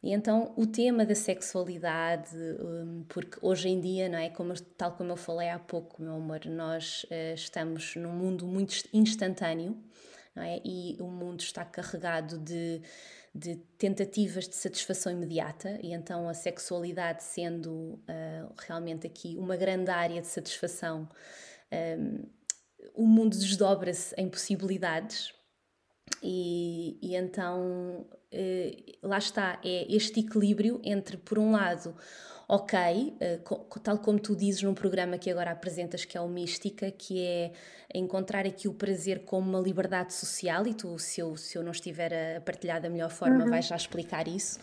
[0.02, 4.92] E então o tema da sexualidade, um, porque hoje em dia, não é, como, tal
[4.92, 9.78] como eu falei há pouco, meu amor, nós uh, estamos num mundo muito instantâneo,
[10.36, 10.62] não é?
[10.64, 12.82] E o mundo está carregado de,
[13.34, 19.90] de tentativas de satisfação imediata, e então a sexualidade sendo uh, realmente aqui uma grande
[19.90, 21.10] área de satisfação,
[22.00, 22.24] um,
[22.94, 25.34] o mundo desdobra-se em possibilidades
[26.22, 31.96] e, e então eh, lá está, é este equilíbrio entre, por um lado,
[32.48, 33.40] ok, eh,
[33.84, 37.52] tal como tu dizes num programa que agora apresentas, que é o Mística, que é
[37.94, 41.72] encontrar aqui o prazer como uma liberdade social, e tu, se eu, se eu não
[41.72, 43.50] estiver a partilhar da melhor forma, uhum.
[43.50, 44.60] vais já explicar isso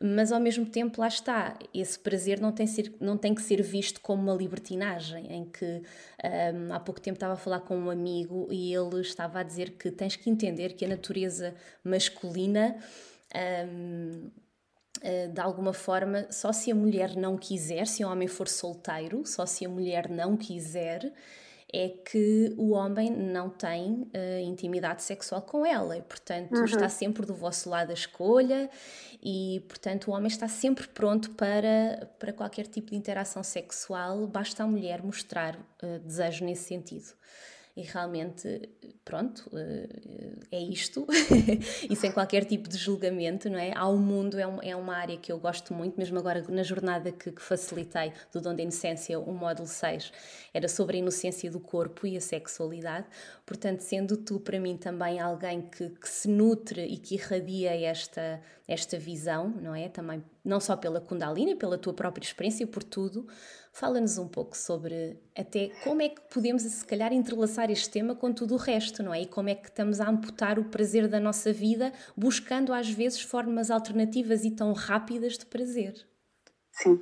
[0.00, 3.62] mas ao mesmo tempo lá está, esse prazer não tem, ser, não tem que ser
[3.62, 5.82] visto como uma libertinagem, em que
[6.54, 9.72] um, há pouco tempo estava a falar com um amigo e ele estava a dizer
[9.72, 12.76] que tens que entender que a natureza masculina
[13.34, 14.30] um,
[15.02, 19.24] eh, de alguma forma, só se a mulher não quiser, se o homem for solteiro,
[19.26, 21.12] só se a mulher não quiser,
[21.72, 26.64] é que o homem não tem uh, intimidade sexual com ela e, portanto, uhum.
[26.64, 28.70] está sempre do vosso lado a escolha
[29.22, 34.62] e, portanto, o homem está sempre pronto para, para qualquer tipo de interação sexual, basta
[34.62, 37.12] a mulher mostrar uh, desejo nesse sentido
[37.78, 38.68] e realmente,
[39.04, 39.88] pronto, eh,
[40.50, 41.06] é isto,
[41.88, 43.72] e sem qualquer tipo de julgamento, não é?
[43.84, 47.12] Um mundo, é, um, é uma área que eu gosto muito, mesmo agora na jornada
[47.12, 50.12] que, que facilitei do Dom da Inocência, o módulo 6,
[50.52, 53.06] era sobre a inocência do corpo e a sexualidade,
[53.48, 58.40] portanto, sendo tu para mim também alguém que, que se nutre e que irradia esta,
[58.68, 59.88] esta visão, não é?
[59.88, 63.26] Também, não só pela Kundalini, pela tua própria experiência, por tudo,
[63.78, 68.32] Fala-nos um pouco sobre até como é que podemos, se calhar, entrelaçar este tema com
[68.32, 69.22] tudo o resto, não é?
[69.22, 73.20] E como é que estamos a amputar o prazer da nossa vida, buscando às vezes
[73.20, 75.94] formas alternativas e tão rápidas de prazer.
[76.72, 77.00] Sim.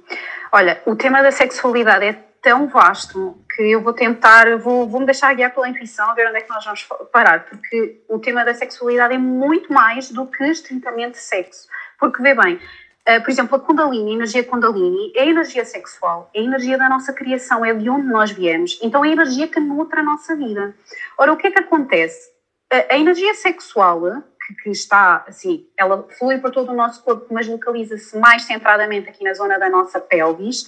[0.52, 5.06] Olha, o tema da sexualidade é tão vasto que eu vou tentar, vou, vou me
[5.06, 8.44] deixar guiar pela intuição, a ver onde é que nós vamos parar, porque o tema
[8.44, 11.68] da sexualidade é muito mais do que estritamente sexo.
[11.98, 12.60] Porque, vê bem,
[13.08, 16.76] Uh, por exemplo, a Kundalini, a energia Kundalini, é a energia sexual, é a energia
[16.76, 18.80] da nossa criação, é de onde nós viemos.
[18.82, 20.74] Então é a energia que nutre a nossa vida.
[21.16, 22.28] Ora, o que é que acontece?
[22.68, 24.02] A, energia sexual,
[24.44, 29.08] que, que, está assim, ela flui por todo o nosso corpo, mas localiza-se mais centradamente
[29.08, 30.66] aqui na zona da nossa pelvis,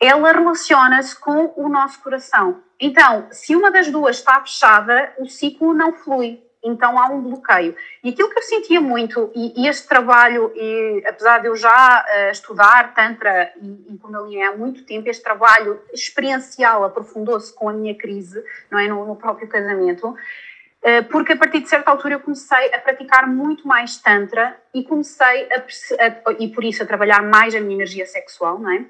[0.00, 2.62] ela relaciona-se com o nosso coração.
[2.80, 6.42] Então, se uma das duas está fechada, o ciclo não flui.
[6.62, 7.74] Então há um bloqueio.
[8.04, 12.04] E aquilo que eu sentia muito, e, e este trabalho, e, apesar de eu já
[12.04, 17.72] uh, estudar Tantra e, e Kundalini há muito tempo, este trabalho experiencial aprofundou-se com a
[17.72, 18.86] minha crise, não é?
[18.86, 23.26] No, no próprio casamento, uh, porque a partir de certa altura eu comecei a praticar
[23.26, 25.60] muito mais Tantra e comecei a,
[26.28, 28.84] a, e por isso a trabalhar mais a minha energia sexual, não é?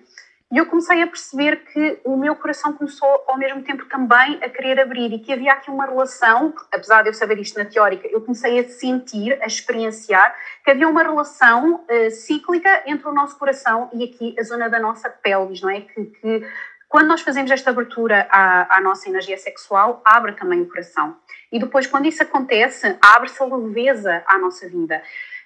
[0.53, 4.49] E eu comecei a perceber que o meu coração começou ao mesmo tempo também a
[4.49, 8.09] querer abrir e que havia aqui uma relação, apesar de eu saber isto na teórica,
[8.09, 10.35] eu comecei a sentir, a experienciar,
[10.65, 14.81] que havia uma relação uh, cíclica entre o nosso coração e aqui a zona da
[14.81, 15.83] nossa pelvis, não é?
[15.83, 16.47] Que, que
[16.89, 21.17] quando nós fazemos esta abertura à, à, nossa energia sexual, abre também o coração.
[21.53, 25.01] E depois, quando isso acontece, abre-se a leveza à nossa vida.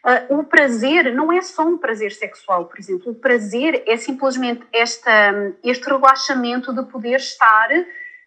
[0.04, 3.12] Uh, o prazer não é só um prazer sexual, por exemplo.
[3.12, 7.68] O prazer é simplesmente esta, este relaxamento de poder estar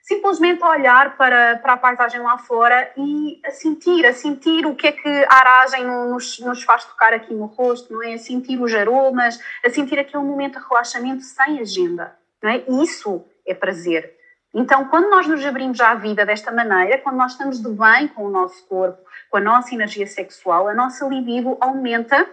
[0.07, 4.73] simplesmente a olhar para, para a paisagem lá fora e a sentir, a sentir o
[4.73, 8.13] que é que a aragem nos, nos faz tocar aqui no rosto, não é?
[8.13, 12.63] A sentir os aromas, a sentir aquele momento de relaxamento sem agenda, não é?
[12.81, 14.15] Isso é prazer.
[14.53, 18.23] Então, quando nós nos abrimos à vida desta maneira, quando nós estamos de bem com
[18.23, 22.27] o nosso corpo, com a nossa energia sexual, a nossa libido aumenta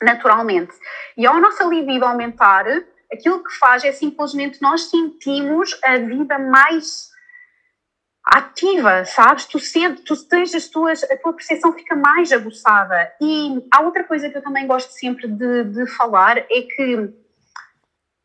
[0.00, 0.72] naturalmente.
[1.16, 2.66] E ao nossa libido aumentar,
[3.12, 7.10] aquilo que faz é simplesmente nós sentimos a vida mais
[8.24, 9.46] ativa, sabes?
[9.46, 13.12] Tu sentes, tu tens as tuas, a tua percepção fica mais aguçada.
[13.20, 17.12] E há outra coisa que eu também gosto sempre de, de falar é que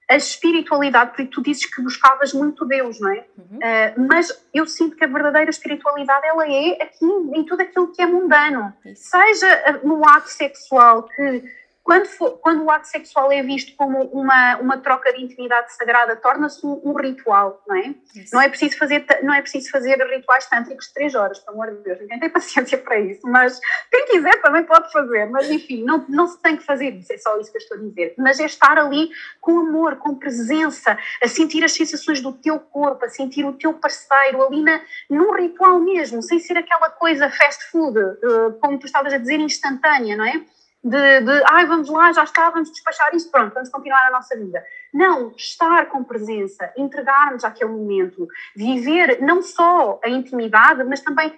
[0.09, 3.25] a espiritualidade, porque tu dizes que buscavas muito Deus, não é?
[3.37, 3.57] Uhum.
[3.57, 8.01] Uh, mas eu sinto que a verdadeira espiritualidade ela é aqui em tudo aquilo que
[8.01, 9.09] é mundano, Isso.
[9.09, 11.43] seja no ato sexual que
[11.87, 16.17] quando, for, quando o ato sexual é visto como uma, uma troca de intimidade sagrada,
[16.17, 17.95] torna-se um, um, ritual, não é?
[18.33, 21.77] Não é, preciso fazer, não é preciso fazer rituais tântricos de três horas, pelo amor
[21.77, 23.57] de Deus, ninguém tem paciência para isso, mas
[23.89, 27.17] quem quiser também pode fazer, mas enfim, não, não se tem que fazer isso, é
[27.19, 28.13] só isso que eu estou a dizer.
[28.17, 33.05] Mas é estar ali com amor, com presença, a sentir as sensações do teu corpo,
[33.05, 37.63] a sentir o teu parceiro ali na, num ritual mesmo, sem ser aquela coisa fast
[37.71, 40.43] food, uh, como tu estavas a dizer, instantânea, não é?
[40.83, 44.37] De, de ai, vamos lá, já está, vamos despachar isto, pronto, vamos continuar a nossa
[44.37, 44.63] vida.
[44.93, 51.37] Não, estar com presença, entregar-nos àquele momento, viver não só a intimidade, mas também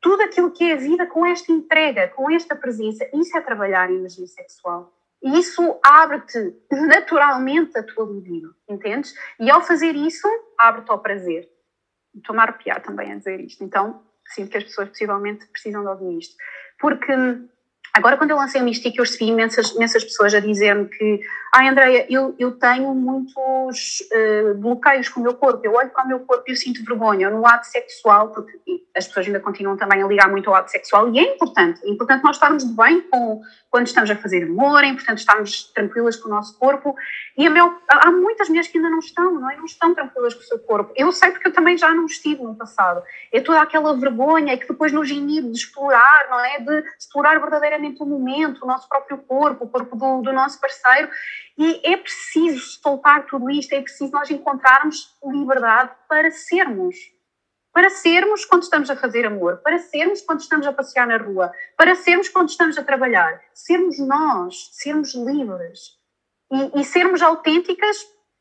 [0.00, 3.08] tudo aquilo que é a vida com esta entrega, com esta presença.
[3.12, 4.92] Isso é trabalhar a energia sexual.
[5.22, 9.14] E isso abre-te naturalmente a tua libido, entendes?
[9.38, 10.26] E ao fazer isso,
[10.58, 11.46] abre-te ao prazer.
[12.14, 13.62] Estou-me a arrepiar também a dizer isto.
[13.62, 16.34] Então, sinto que as pessoas possivelmente precisam de ouvir isto.
[16.78, 17.12] Porque
[17.92, 21.20] Agora, quando eu lancei o Mystic, eu recebi imensas, imensas pessoas a dizer-me que,
[21.52, 25.90] ai, ah, Andreia, eu, eu tenho muitos uh, bloqueios com o meu corpo, eu olho
[25.90, 28.60] para o meu corpo e eu sinto vergonha, no ato sexual, porque
[28.96, 31.90] as pessoas ainda continuam também a ligar muito ao ato sexual, e é importante, é
[31.90, 36.28] importante nós estarmos bem com, quando estamos a fazer amor, é importante estarmos tranquilas com
[36.28, 36.94] o nosso corpo,
[37.36, 39.56] e meu, há muitas mulheres que ainda não estão, não é?
[39.56, 40.92] Não estão tranquilas com o seu corpo.
[40.94, 43.02] Eu sei porque eu também já não estive no passado.
[43.32, 46.58] É toda aquela vergonha que depois nos inibe de explorar, não é?
[46.58, 51.10] De explorar verdadeiramente o momento, o nosso próprio corpo, o corpo do, do nosso parceiro.
[51.56, 56.96] E é preciso soltar tudo isto, é preciso nós encontrarmos liberdade para sermos.
[57.72, 61.52] Para sermos quando estamos a fazer amor, para sermos quando estamos a passear na rua,
[61.76, 63.40] para sermos quando estamos a trabalhar.
[63.54, 65.98] Sermos nós, sermos livres
[66.50, 67.96] e, e sermos autênticas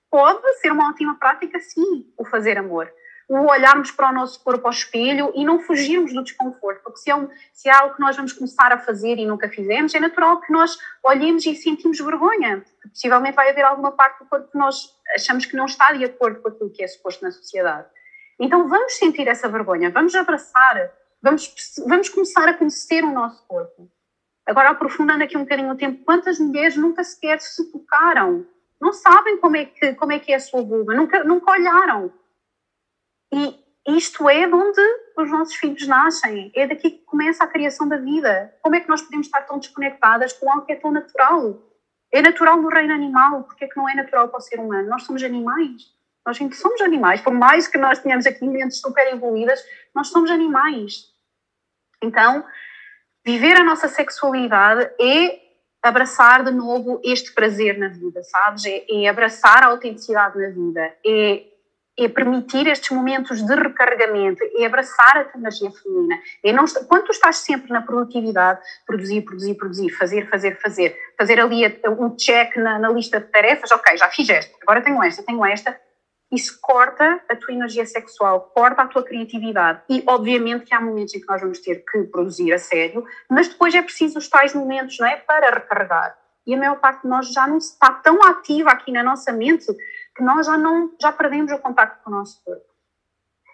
[0.09, 2.91] pode ser uma ótima prática, sim, o fazer amor.
[3.29, 7.11] O olharmos para o nosso corpo ao espelho e não fugirmos do desconforto, porque se
[7.11, 9.99] é, um, se é algo que nós vamos começar a fazer e nunca fizemos, é
[9.99, 14.57] natural que nós olhemos e sentimos vergonha, possivelmente vai haver alguma parte do corpo que
[14.57, 17.87] nós achamos que não está de acordo com aquilo que é suposto na sociedade.
[18.39, 21.53] Então vamos sentir essa vergonha, vamos abraçar, vamos,
[21.85, 23.87] vamos começar a conhecer o nosso corpo.
[24.49, 28.47] Agora, aprofundando aqui um bocadinho o tempo, quantas mulheres nunca sequer se tocaram?
[28.81, 32.11] Não sabem como é que, como é, que é a sua vulva, nunca, nunca olharam.
[33.33, 33.59] E
[33.97, 34.81] isto é de onde
[35.17, 38.53] os nossos filhos nascem, é daqui que começa a criação da vida.
[38.61, 41.61] Como é que nós podemos estar tão desconectadas com algo que é tão natural?
[42.11, 44.89] É natural no reino animal, porque é que não é natural para o ser humano?
[44.89, 45.83] Nós somos animais.
[46.25, 49.63] Nós somos animais, por mais que nós tenhamos aqui mentes super evoluídas,
[49.95, 51.05] nós somos animais.
[52.03, 52.45] Então,
[53.25, 55.39] Viver a nossa sexualidade é
[55.83, 58.65] abraçar de novo este prazer na vida, sabes?
[58.65, 61.43] É, é abraçar a autenticidade na vida, é,
[61.99, 66.17] é permitir estes momentos de recarregamento, é abraçar a energia feminina.
[66.43, 71.39] É não, quando tu estás sempre na produtividade, produzir, produzir, produzir, fazer, fazer, fazer, fazer
[71.39, 71.65] ali
[71.99, 75.45] um check na, na lista de tarefas, ok, já fiz esta, agora tenho esta, tenho
[75.45, 75.79] esta,
[76.31, 79.81] isso corta a tua energia sexual, corta a tua criatividade.
[79.89, 83.47] E, obviamente, que há momentos em que nós vamos ter que produzir a sério, mas
[83.47, 85.17] depois é preciso os tais momentos, não é?
[85.17, 86.15] Para recarregar.
[86.49, 89.67] E a maior parte de nós já não está tão ativa aqui na nossa mente
[90.15, 92.63] que nós já não, já perdemos o contato com o nosso corpo.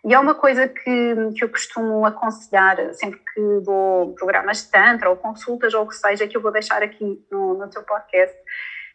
[0.06, 5.10] E é uma coisa que, que eu costumo aconselhar sempre que dou programas de Tantra
[5.10, 8.38] ou consultas ou o que seja, que eu vou deixar aqui no, no teu podcast,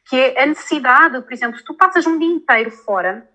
[0.08, 3.28] que é a necessidade, por exemplo, se tu passas um dia inteiro fora,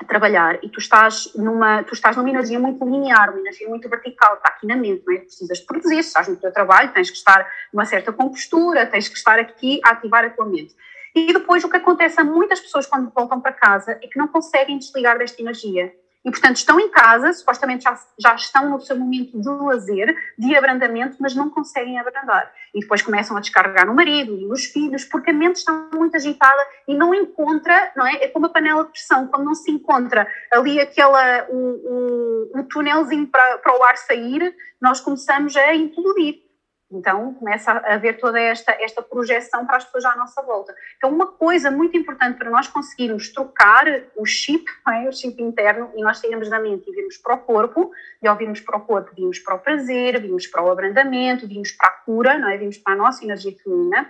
[0.00, 3.88] a trabalhar e tu estás numa tu estás numa energia muito linear, uma energia muito
[3.88, 5.18] vertical, está aqui na mente, não é?
[5.18, 9.38] Precisas produzir, estás no teu trabalho, tens que estar numa certa compostura, tens que estar
[9.38, 10.74] aqui a ativar a tua mente.
[11.14, 14.28] E depois o que acontece a muitas pessoas quando voltam para casa é que não
[14.28, 15.94] conseguem desligar desta energia
[16.26, 20.56] e, portanto, estão em casa, supostamente já, já estão no seu momento de lazer, de
[20.56, 22.52] abrandamento, mas não conseguem abrandar.
[22.74, 26.16] E depois começam a descarregar no marido e nos filhos, porque a mente está muito
[26.16, 28.24] agitada e não encontra, não é?
[28.24, 32.64] É como a panela de pressão, quando não se encontra ali aquela, o, o, o
[32.64, 36.45] túnelzinho para, para o ar sair, nós começamos a implodir.
[36.90, 40.72] Então começa a haver toda esta, esta projeção para as pessoas à nossa volta.
[40.96, 43.84] Então, uma coisa muito importante para nós conseguirmos trocar
[44.16, 45.08] o chip, é?
[45.08, 47.90] o chip interno, e nós sairmos da mente e virmos para o corpo,
[48.22, 51.72] e ao virmos para o corpo, vimos para o prazer, vimos para o abrandamento, vimos
[51.72, 52.56] para a cura, não é?
[52.56, 54.08] vimos para a nossa energia feminina.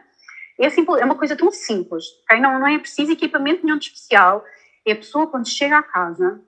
[0.59, 2.41] É, simples, é uma coisa tão simples, okay?
[2.41, 4.45] não, não é preciso equipamento nenhum de especial.
[4.87, 6.41] É a pessoa, quando chega à casa,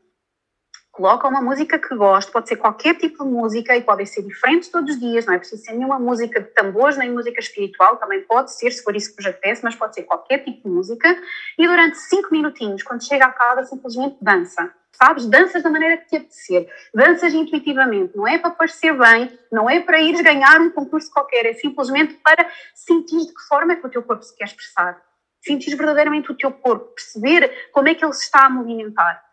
[0.99, 4.69] coloca uma música que goste, pode ser qualquer tipo de música e podem ser diferentes
[4.69, 8.23] todos os dias, não é preciso ser nenhuma música de tambores, nem música espiritual, também
[8.23, 11.09] pode ser, se for isso que vos apetece, mas pode ser qualquer tipo de música.
[11.57, 14.75] E durante cinco minutinhos, quando chega à casa, simplesmente dança.
[14.93, 15.27] Sabes?
[15.27, 16.69] Danças da maneira que te apetecer.
[16.93, 18.17] Danças intuitivamente.
[18.17, 22.15] Não é para parecer bem, não é para ires ganhar um concurso qualquer, é simplesmente
[22.15, 25.01] para sentir de que forma é que o teu corpo se quer expressar.
[25.41, 29.28] Sentir verdadeiramente o teu corpo, perceber como é que ele se está a movimentar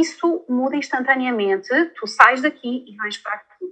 [0.00, 3.66] isso muda instantaneamente, tu sais daqui e vais para aqui.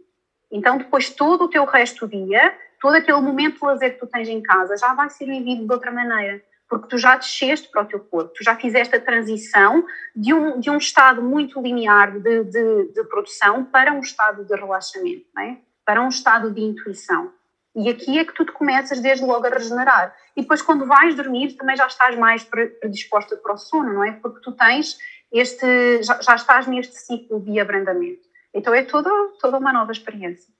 [0.50, 4.06] Então, depois, todo o teu resto do dia, todo aquele momento de lazer que tu
[4.06, 7.82] tens em casa, já vai ser vivido de outra maneira, porque tu já desceste para
[7.82, 12.18] o teu corpo, tu já fizeste a transição de um, de um estado muito linear
[12.18, 15.58] de, de, de produção para um estado de relaxamento, é?
[15.84, 17.32] para um estado de intuição.
[17.74, 20.14] E aqui é que tu te começas desde logo a regenerar.
[20.36, 24.12] E depois, quando vais dormir, também já estás mais predisposta para o sono, não é?
[24.12, 24.98] Porque tu tens
[25.32, 28.28] este, já, já estás neste ciclo de abrandamento.
[28.52, 29.10] Então é toda,
[29.40, 30.52] toda uma nova experiência.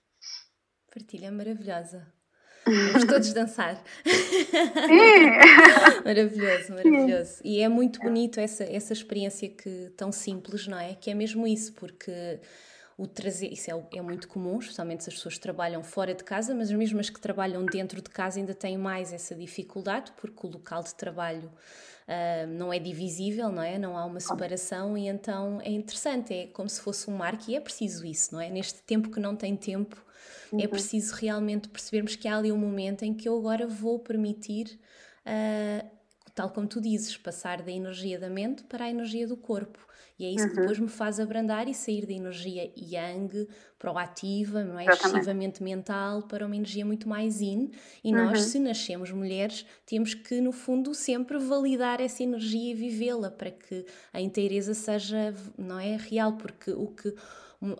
[0.93, 2.07] Partilha maravilhosa.
[2.67, 3.83] Vamos todos dançar.
[4.91, 6.01] É.
[6.05, 7.41] maravilhoso, maravilhoso.
[7.45, 10.95] E é muito bonito essa, essa experiência que tão simples, não é?
[10.95, 12.41] Que é mesmo isso, porque
[13.01, 16.55] o trazer, isso é, é, muito comum, especialmente se as pessoas trabalham fora de casa,
[16.55, 20.51] mas mesmo as que trabalham dentro de casa ainda têm mais essa dificuldade, porque o
[20.51, 21.51] local de trabalho
[22.07, 23.79] uh, não é divisível, não é?
[23.79, 27.57] Não há uma separação e então é interessante, é como se fosse um marco e
[27.57, 28.51] é preciso isso, não é?
[28.51, 29.97] Neste tempo que não tem tempo,
[30.53, 30.61] é uhum.
[30.61, 34.79] é preciso realmente percebermos que há ali um momento em que eu agora vou permitir,
[35.25, 35.89] uh,
[36.35, 39.89] tal como tu dizes, passar da energia da mente para a energia do corpo.
[40.21, 40.51] E é isso uhum.
[40.51, 43.49] que depois me faz abrandar e sair da energia yang,
[43.79, 44.85] proativa, não é?
[44.85, 47.71] excessivamente mental, para uma energia muito mais yin.
[48.05, 48.27] E uhum.
[48.27, 53.51] nós, se nascemos mulheres, temos que, no fundo, sempre validar essa energia e vivê-la para
[53.51, 57.15] que a inteireza seja, não é, real, porque o que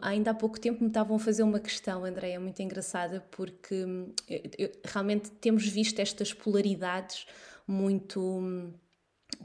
[0.01, 4.15] ainda há pouco tempo me estavam a fazer uma questão, Andréia, muito engraçada, porque hum,
[4.27, 7.27] eu, eu, realmente temos visto estas polaridades
[7.67, 8.73] muito hum,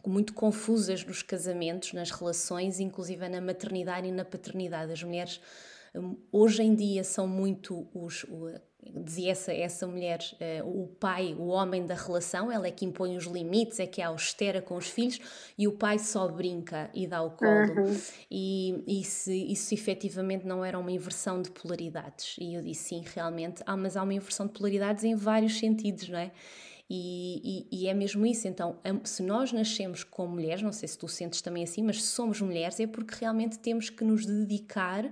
[0.05, 4.91] muito confusas nos casamentos, nas relações, inclusive na maternidade e na paternidade.
[4.91, 5.41] As mulheres
[5.93, 8.25] hum, hoje em dia são muito os.
[9.03, 10.19] dizia essa, essa mulher,
[10.63, 14.01] uh, o pai, o homem da relação, ela é que impõe os limites, é que
[14.01, 15.19] é austera com os filhos
[15.57, 17.87] e o pai só brinca e dá o colo.
[17.87, 17.99] Uhum.
[18.29, 22.35] E, e se, isso efetivamente não era uma inversão de polaridades.
[22.39, 26.09] E eu disse sim, realmente, ah, mas há uma inversão de polaridades em vários sentidos,
[26.09, 26.31] não é?
[26.89, 28.47] E, e, e, é mesmo isso.
[28.47, 32.09] Então, se nós nascemos como mulheres, não sei se tu sentes também assim, mas se
[32.09, 35.05] somos mulheres é porque realmente temos que nos dedicar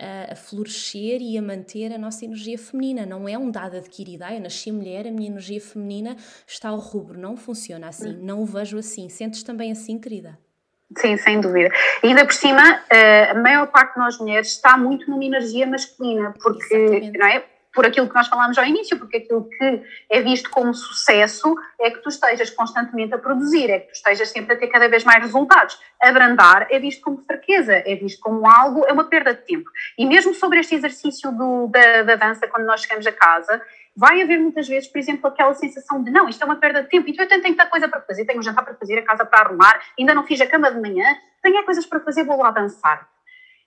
[0.00, 3.04] a, a florescer e a manter a nossa energia feminina.
[3.04, 4.22] Não é um dado adquirido.
[4.22, 6.16] Ah, eu nasci mulher, a minha energia feminina
[6.46, 7.18] está ao rubro.
[7.18, 8.14] Não funciona assim.
[8.16, 8.20] Hum.
[8.22, 9.10] Não o vejo assim.
[9.10, 10.38] Sentes também assim, querida?
[10.96, 11.70] Sim, sem dúvida.
[12.02, 15.66] E ainda por cima, eh, a maior parte de nós mulheres está muito numa energia
[15.66, 17.18] masculina, porque, Exatamente.
[17.18, 17.44] não é?
[17.72, 21.90] Por aquilo que nós falámos ao início, porque aquilo que é visto como sucesso é
[21.90, 25.04] que tu estejas constantemente a produzir, é que tu estejas sempre a ter cada vez
[25.04, 25.78] mais resultados.
[26.00, 29.70] Abrandar é visto como fraqueza, é visto como algo, é uma perda de tempo.
[29.96, 33.62] E mesmo sobre este exercício do, da, da dança, quando nós chegamos a casa,
[33.96, 36.88] vai haver muitas vezes, por exemplo, aquela sensação de não, isto é uma perda de
[36.88, 39.24] tempo, então eu tenho tanta coisa para fazer, tenho um jantar para fazer, a casa
[39.24, 41.04] para arrumar, ainda não fiz a cama de manhã,
[41.42, 43.08] tenho coisas para fazer, vou lá dançar.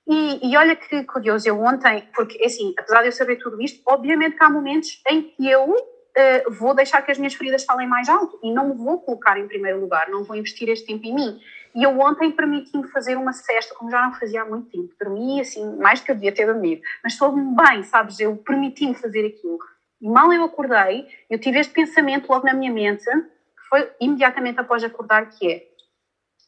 [0.08, 3.82] E, e, olha que curioso, eu ontem, porque assim, apesar de eu saber tudo isto,
[3.86, 7.88] obviamente que há momentos em que eu uh, vou deixar que as minhas feridas falem
[7.88, 11.16] mais alto e não vou colocar em primeiro lugar, não vou investir este tempo em
[11.16, 11.40] mim.
[11.76, 14.94] E eu ontem permiti-me fazer uma cesta, como já não fazia há muito tempo.
[15.00, 18.20] Dormi assim, mais do que eu devia ter dormido, mas soube-me bem, sabes?
[18.20, 19.58] Eu permiti-me fazer aquilo.
[20.02, 24.60] E mal eu acordei, eu tive este pensamento logo na minha mente, que foi imediatamente
[24.60, 25.64] após acordar, que é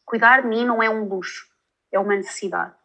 [0.04, 1.46] cuidar de mim não é um luxo,
[1.90, 2.75] é uma necessidade.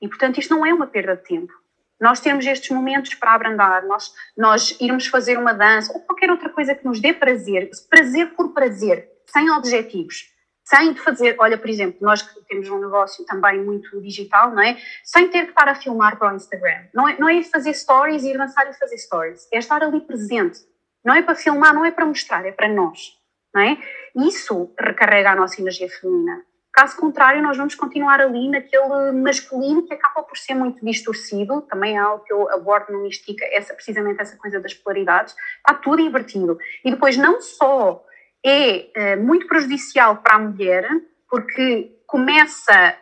[0.00, 1.52] E, portanto, isto não é uma perda de tempo.
[2.00, 6.50] Nós temos estes momentos para abrandar, nós, nós irmos fazer uma dança ou qualquer outra
[6.50, 10.30] coisa que nos dê prazer, prazer por prazer, sem objetivos,
[10.62, 14.76] sem fazer, olha, por exemplo, nós que temos um negócio também muito digital, não é?
[15.04, 16.86] Sem ter que estar a filmar para o Instagram.
[16.92, 20.58] Não é, não é fazer stories ir dançar e fazer stories, é estar ali presente.
[21.04, 23.16] Não é para filmar, não é para mostrar, é para nós,
[23.54, 23.78] não é?
[24.16, 26.42] Isso recarrega a nossa energia feminina.
[26.78, 31.96] Caso contrário, nós vamos continuar ali naquele masculino que acaba por ser muito distorcido, também
[31.96, 36.02] é algo que eu abordo no Mística, essa, precisamente essa coisa das polaridades, está tudo
[36.02, 36.58] invertido.
[36.84, 38.04] E depois não só
[38.44, 40.86] é, é muito prejudicial para a mulher,
[41.30, 42.94] porque começa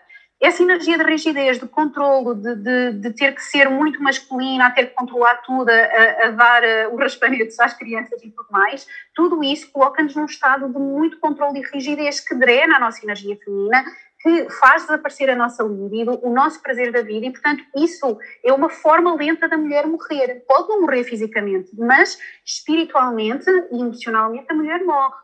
[0.44, 4.70] essa energia de rigidez, de controlo, de, de, de, ter que ser muito masculina, a
[4.70, 8.86] ter que controlar tudo, a, a dar uh, o raspanetes às crianças e tudo mais,
[9.14, 13.36] tudo isso coloca-nos num estado de muito controle e rigidez que drena a nossa energia
[13.42, 13.84] feminina,
[14.20, 18.52] que faz desaparecer a nossa libido, o nosso prazer da vida, e portanto isso é
[18.52, 20.44] uma forma lenta da mulher morrer.
[20.46, 25.14] Pode não morrer fisicamente, mas espiritualmente e emocionalmente a mulher morre.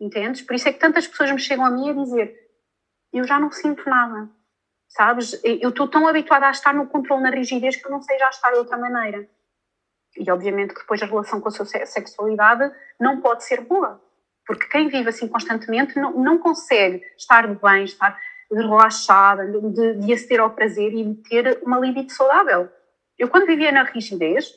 [0.00, 0.42] Entendes?
[0.42, 2.34] Por isso é que tantas pessoas me chegam a mim a dizer:
[3.12, 4.37] Eu já não sinto nada
[4.88, 5.38] sabes?
[5.44, 8.28] Eu estou tão habituada a estar no controle, na rigidez, que eu não sei já
[8.30, 9.28] estar de outra maneira.
[10.16, 14.02] E obviamente que depois a relação com a sua sexualidade não pode ser boa,
[14.46, 18.18] porque quem vive assim constantemente não, não consegue estar bem, estar
[18.50, 22.68] relaxada, de, de aceder ao prazer e ter uma libido saudável.
[23.18, 24.50] Eu, quando vivia na rigidez,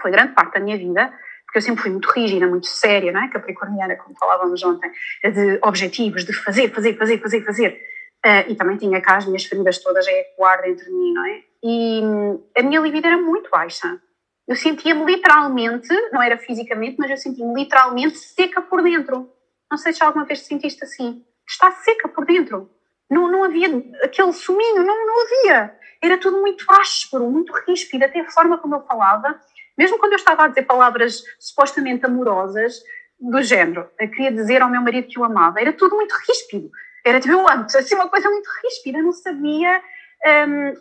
[0.00, 1.12] foi grande parte da minha vida,
[1.44, 3.28] porque eu sempre fui muito rígida, muito séria, não é?
[3.28, 4.90] Capricorniana, como falávamos ontem,
[5.24, 7.93] de objetivos, de fazer, fazer, fazer, fazer, fazer
[8.24, 11.26] Uh, e também tinha cá as minhas feridas todas a ecoar dentro de mim, não
[11.26, 11.42] é?
[11.62, 14.00] E hum, a minha libido era muito baixa.
[14.48, 19.30] Eu sentia-me literalmente, não era fisicamente, mas eu sentia-me literalmente seca por dentro.
[19.70, 21.22] Não sei se alguma vez te sentiste assim.
[21.46, 22.70] Está seca por dentro.
[23.10, 23.68] Não, não havia
[24.02, 25.74] aquele suminho, não, não havia.
[26.02, 29.38] Era tudo muito áspero, muito ríspido, até a forma como eu falava.
[29.76, 32.82] Mesmo quando eu estava a dizer palavras supostamente amorosas,
[33.20, 36.70] do género, eu queria dizer ao meu marido que o amava, era tudo muito ríspido
[37.04, 39.82] era tipo eu antes, assim, uma coisa muito ríspida, não sabia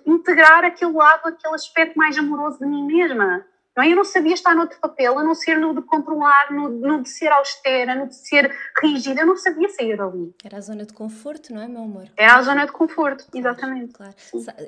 [0.05, 3.45] um, integrar aquele lado, aquele aspecto mais amoroso de mim mesma.
[3.75, 3.91] Não é?
[3.91, 7.09] Eu não sabia estar noutro papel, a não ser no de controlar, no, no de
[7.09, 10.33] ser austera, no de ser rígida, eu não sabia sair dali.
[10.43, 12.07] Era a zona de conforto, não é, meu amor?
[12.15, 13.93] Era a zona de conforto, claro, exatamente.
[13.93, 14.13] Claro.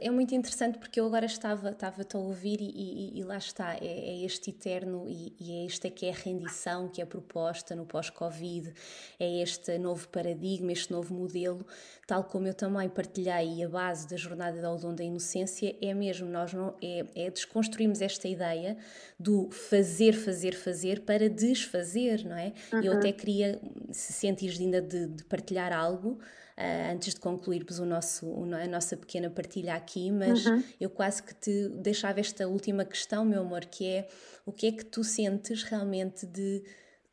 [0.02, 3.76] É muito interessante porque eu agora estava, estava a ouvir e, e, e, lá está,
[3.76, 7.76] é, é este eterno e, e, é esta que é a rendição que é proposta
[7.76, 8.74] no pós-Covid,
[9.20, 11.64] é este novo paradigma, este novo modelo,
[12.08, 16.28] tal como eu também partilhei a base da jornada da Dom da Inocência, é mesmo,
[16.28, 18.76] nós não, é, é desconstruirmos esta ideia
[19.20, 22.54] do fazer, fazer, fazer para desfazer, não é?
[22.74, 22.84] Uhum.
[22.84, 26.20] Eu até queria, se sentires ainda de, de partilhar algo,
[26.58, 30.64] Uh, antes de concluirmos o nosso, a nossa pequena partilha aqui, mas uhum.
[30.80, 34.08] eu quase que te deixava esta última questão, meu amor, que é
[34.46, 36.64] o que é que tu sentes realmente de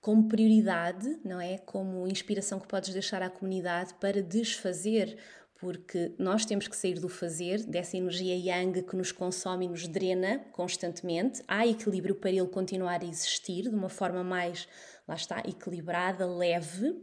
[0.02, 1.58] como prioridade, não é?
[1.58, 5.16] Como inspiração que podes deixar à comunidade para desfazer
[5.62, 9.86] porque nós temos que sair do fazer, dessa energia yang que nos consome e nos
[9.86, 11.40] drena constantemente.
[11.46, 14.68] Há equilíbrio para ele continuar a existir de uma forma mais,
[15.06, 17.00] lá está, equilibrada, leve,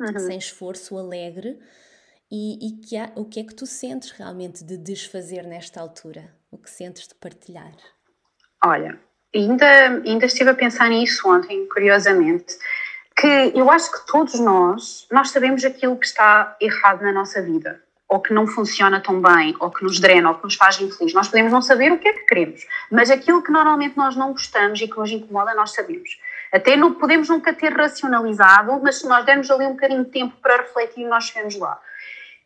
[0.00, 0.18] uhum.
[0.18, 1.56] sem esforço, alegre.
[2.28, 6.34] E, e que há, o que é que tu sentes realmente de desfazer nesta altura?
[6.50, 7.76] O que sentes de partilhar?
[8.64, 8.98] Olha,
[9.32, 12.58] ainda, ainda estive a pensar nisso ontem, curiosamente,
[13.16, 17.80] que eu acho que todos nós, nós sabemos aquilo que está errado na nossa vida
[18.10, 21.14] ou que não funciona tão bem, ou que nos drena, ou que nos faz infeliz.
[21.14, 24.32] Nós podemos não saber o que é que queremos, mas aquilo que normalmente nós não
[24.32, 26.18] gostamos e que nos incomoda, nós sabemos.
[26.52, 30.34] Até não podemos nunca ter racionalizado, mas se nós dermos ali um bocadinho de tempo
[30.42, 31.80] para refletir, nós chegamos lá.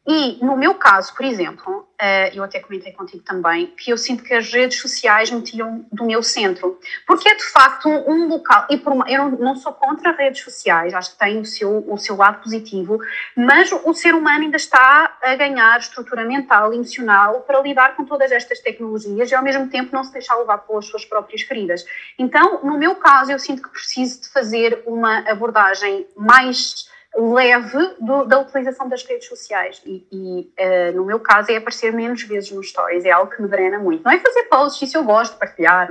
[0.07, 4.23] E no meu caso, por exemplo, eh, eu até comentei contigo também, que eu sinto
[4.23, 8.67] que as redes sociais me tiram do meu centro, porque é de facto um local,
[8.69, 12.17] e uma, eu não, sou contra redes sociais, acho que tem o seu, o seu
[12.17, 12.99] lado positivo,
[13.35, 18.31] mas o ser humano ainda está a ganhar estrutura mental emocional para lidar com todas
[18.31, 21.83] estas tecnologias e ao mesmo tempo não se deixar levar pelas suas próprias feridas.
[22.19, 28.25] Então, no meu caso, eu sinto que preciso de fazer uma abordagem mais leve do,
[28.25, 29.81] da utilização das redes sociais.
[29.87, 33.41] E, e uh, no meu caso é aparecer menos vezes nos stories, é algo que
[33.41, 34.03] me drena muito.
[34.05, 35.89] Não é fazer posts, isso eu gosto de partilhar,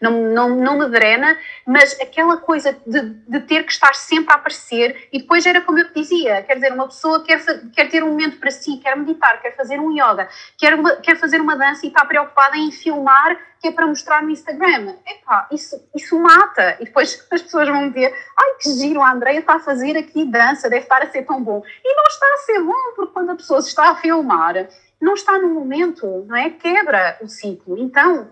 [0.00, 4.36] não, não, não me drena, mas aquela coisa de, de ter que estar sempre a
[4.36, 7.40] aparecer, e depois era como eu te dizia, quer dizer, uma pessoa quer,
[7.72, 10.28] quer ter um momento para si, quer meditar, quer fazer um yoga,
[10.58, 14.30] quer, quer fazer uma dança e está preocupada em filmar que é para mostrar no
[14.30, 14.94] Instagram.
[15.06, 16.76] Epá, isso, isso mata.
[16.80, 20.24] E depois as pessoas vão ver, ai que giro, a Andrea está a fazer aqui
[20.24, 21.62] dança, deve estar a ser tão bom.
[21.84, 24.68] E não está a ser bom, porque quando a pessoa se está a filmar,
[25.00, 26.50] não está no momento, não é?
[26.50, 27.78] Quebra o ciclo.
[27.78, 28.28] Então,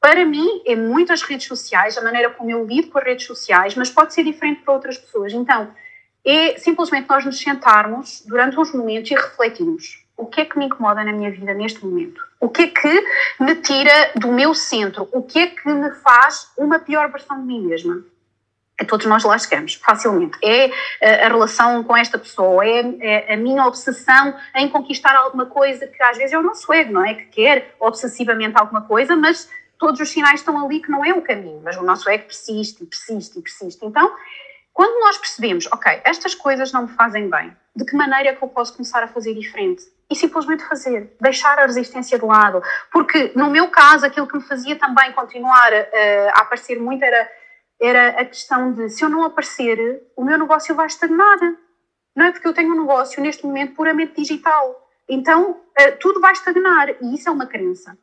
[0.00, 3.26] para mim, é muito as redes sociais, a maneira como eu lido com as redes
[3.26, 5.32] sociais, mas pode ser diferente para outras pessoas.
[5.32, 5.74] Então,
[6.24, 10.66] é simplesmente nós nos sentarmos durante uns momentos e refletirmos o que é que me
[10.66, 12.22] incomoda na minha vida neste momento?
[12.40, 13.04] O que é que
[13.38, 15.08] me tira do meu centro?
[15.12, 18.02] O que é que me faz uma pior versão de mim mesma?
[18.78, 20.38] A todos nós lá chegamos, facilmente.
[20.42, 25.46] É eh, a relação com esta pessoa, é, é, a minha obsessão em conquistar alguma
[25.46, 27.14] coisa que às vezes é o nosso ego, não é?
[27.14, 29.48] Que quer obsessivamente alguma coisa, mas
[29.78, 32.82] todos os sinais estão ali que não é o caminho, mas o nosso ego persiste
[32.82, 33.84] e persiste e persiste.
[33.84, 34.14] Então,
[34.76, 38.44] quando nós percebemos, ok, estas coisas não me fazem bem, de que maneira é que
[38.44, 39.82] eu posso começar a fazer diferente?
[40.10, 42.62] E simplesmente fazer, deixar a resistência de lado.
[42.92, 47.26] Porque, no meu caso, aquilo que me fazia também continuar uh, a aparecer muito era,
[47.80, 51.38] era a questão de se eu não aparecer, o meu negócio vai estagnar.
[52.14, 54.90] Não é porque eu tenho um negócio neste momento puramente digital.
[55.08, 56.90] Então, uh, tudo vai estagnar.
[57.00, 57.96] E isso é uma crença.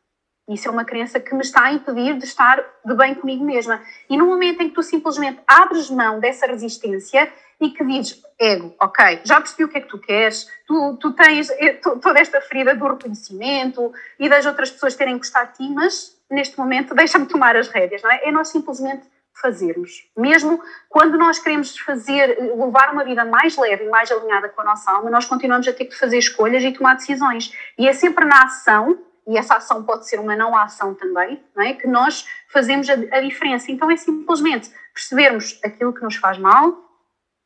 [0.50, 3.82] Isso é uma crença que me está a impedir de estar de bem comigo mesma.
[4.10, 7.32] E no momento em que tu simplesmente abres mão dessa resistência
[7.62, 11.14] e que dizes, ego, ok, já percebi o que é que tu queres, tu, tu
[11.14, 15.74] tens eh, toda esta ferida do reconhecimento e das outras pessoas terem gostado de ti,
[15.74, 18.28] mas neste momento deixa-me tomar as rédeas, não é?
[18.28, 19.04] É nós simplesmente
[19.42, 20.10] fazermos.
[20.16, 24.66] Mesmo quando nós queremos fazer, levar uma vida mais leve e mais alinhada com a
[24.66, 27.52] nossa alma, nós continuamos a ter que fazer escolhas e tomar decisões.
[27.78, 31.64] E é sempre na ação e essa ação pode ser uma não ação também, não
[31.64, 31.74] é?
[31.74, 33.72] que nós fazemos a, a, diferença.
[33.72, 36.78] Então é simplesmente percebermos aquilo que nos faz mal,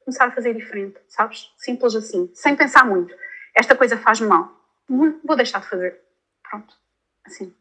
[0.03, 1.53] começar a fazer diferente, sabes?
[1.57, 3.13] Simples assim, sem pensar muito.
[3.55, 4.51] Esta coisa faz mal,
[4.87, 5.99] vou deixar de fazer.
[6.49, 6.73] Pronto,
[7.25, 7.53] assim.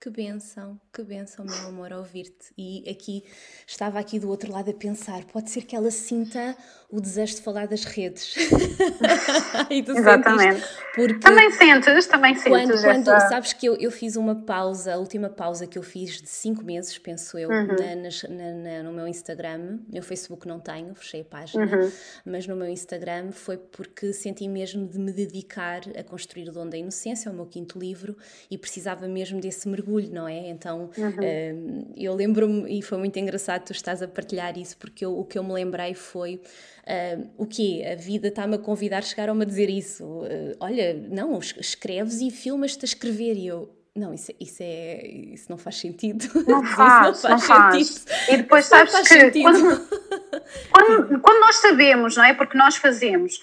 [0.00, 2.52] Que benção, que benção, meu amor, ouvir-te.
[2.56, 3.24] E aqui,
[3.66, 6.56] estava aqui do outro lado a pensar, pode ser que ela sinta
[6.88, 8.36] o desejo de falar das redes.
[9.68, 10.64] Exatamente.
[10.94, 12.48] Porque também sentes, também sentes.
[12.48, 13.28] Quando, quando essa...
[13.28, 16.62] sabes que eu, eu fiz uma pausa, a última pausa que eu fiz de 5
[16.62, 17.66] meses, penso eu, uhum.
[17.66, 21.90] na, na, na, no meu Instagram, meu Facebook não tenho, fechei a página, uhum.
[22.24, 26.68] mas no meu Instagram foi porque senti mesmo de me dedicar a construir o Dom
[26.68, 28.16] da Inocência, o meu quinto livro,
[28.48, 30.48] e precisava mesmo desse mergulho, não é?
[30.48, 31.08] Então uhum.
[31.08, 35.24] uh, eu lembro-me, e foi muito engraçado tu estás a partilhar isso, porque eu, o
[35.24, 36.40] que eu me lembrei foi
[36.88, 37.84] Uh, o quê?
[37.92, 40.04] A vida está-me a convidar, chegaram-me a dizer isso.
[40.04, 43.34] Uh, olha, não, escreves e filmas-te a escrever.
[43.34, 46.24] E eu, não, isso, isso, é, isso não faz sentido.
[46.46, 48.08] Não faz, não faz, não sentido.
[48.08, 48.28] Faz.
[48.30, 49.86] E depois isso sabes que quando,
[50.72, 52.32] quando, quando, nós sabemos, não é?
[52.32, 53.38] Porque nós fazemos,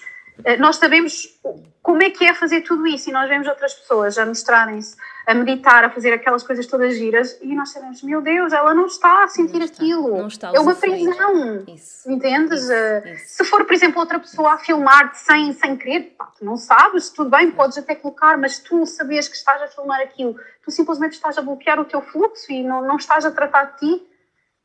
[0.58, 1.38] nós sabemos
[1.80, 4.96] como é que é fazer tudo isso e nós vemos outras pessoas a mostrarem-se
[5.26, 8.86] a meditar, a fazer aquelas coisas todas giras e nós sabemos, meu Deus, ela não
[8.86, 10.16] está a sentir não aquilo.
[10.18, 11.64] Não está é uma prisão.
[11.66, 12.08] Isso.
[12.08, 12.62] Entendes?
[12.62, 13.36] Isso, eh, isso.
[13.36, 17.10] Se for, por exemplo, outra pessoa a filmar-te sem, sem querer, pá, tu não sabes,
[17.10, 21.14] tudo bem, podes até colocar, mas tu sabes que estás a filmar aquilo, tu simplesmente
[21.14, 24.15] estás a bloquear o teu fluxo e não, não estás a tratar de ti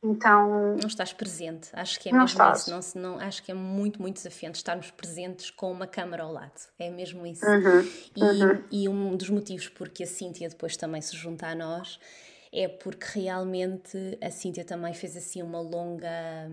[0.02, 0.76] então.
[0.76, 2.66] Não estás presente, acho que é mesmo estás.
[2.66, 2.98] isso.
[2.98, 6.60] Não, não, acho que é muito, muito desafiante estarmos presentes com uma câmara ao lado.
[6.78, 7.46] É mesmo isso.
[7.46, 8.64] Uhum, e, uhum.
[8.70, 11.98] e um dos motivos porque a Cíntia depois também se junta a nós
[12.52, 16.50] é porque realmente a Cíntia também fez assim uma longa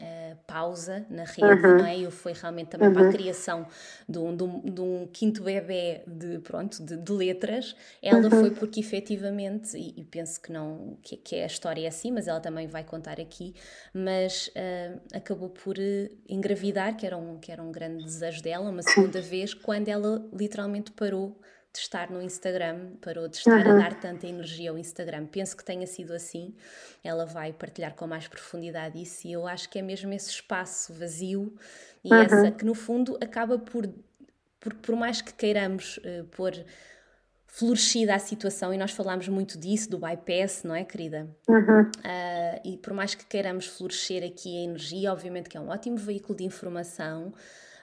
[0.00, 1.78] uh, pausa na rede, uhum.
[1.78, 1.98] não é?
[1.98, 2.94] Eu fui realmente também uhum.
[2.94, 3.12] para a uhum.
[3.12, 3.66] criação
[4.08, 7.76] de um, de um, de um quinto bebê de, pronto, de, de letras.
[8.02, 8.30] Ela uhum.
[8.30, 12.26] foi porque efetivamente, e, e, penso que não, que, que a história é assim, mas
[12.26, 13.54] ela também vai contar aqui,
[13.92, 18.70] mas uh, acabou por uh, engravidar, que era, um, que era um grande desejo dela,
[18.70, 21.38] uma segunda vez, quando ela literalmente parou
[21.72, 23.72] de estar no Instagram, parou de estar uhum.
[23.72, 25.26] a dar tanta energia ao Instagram.
[25.26, 26.54] Penso que tenha sido assim.
[27.02, 30.92] Ela vai partilhar com mais profundidade isso e eu acho que é mesmo esse espaço
[30.92, 31.54] vazio
[32.04, 32.20] e uhum.
[32.20, 33.88] essa que no fundo acaba por
[34.58, 36.52] porque por mais que queiramos uh, pôr
[37.46, 41.28] florescida a situação, e nós falámos muito disso, do bypass, não é, querida?
[41.48, 41.82] Uhum.
[41.82, 45.96] Uh, e por mais que queiramos florescer aqui a energia, obviamente que é um ótimo
[45.96, 47.32] veículo de informação,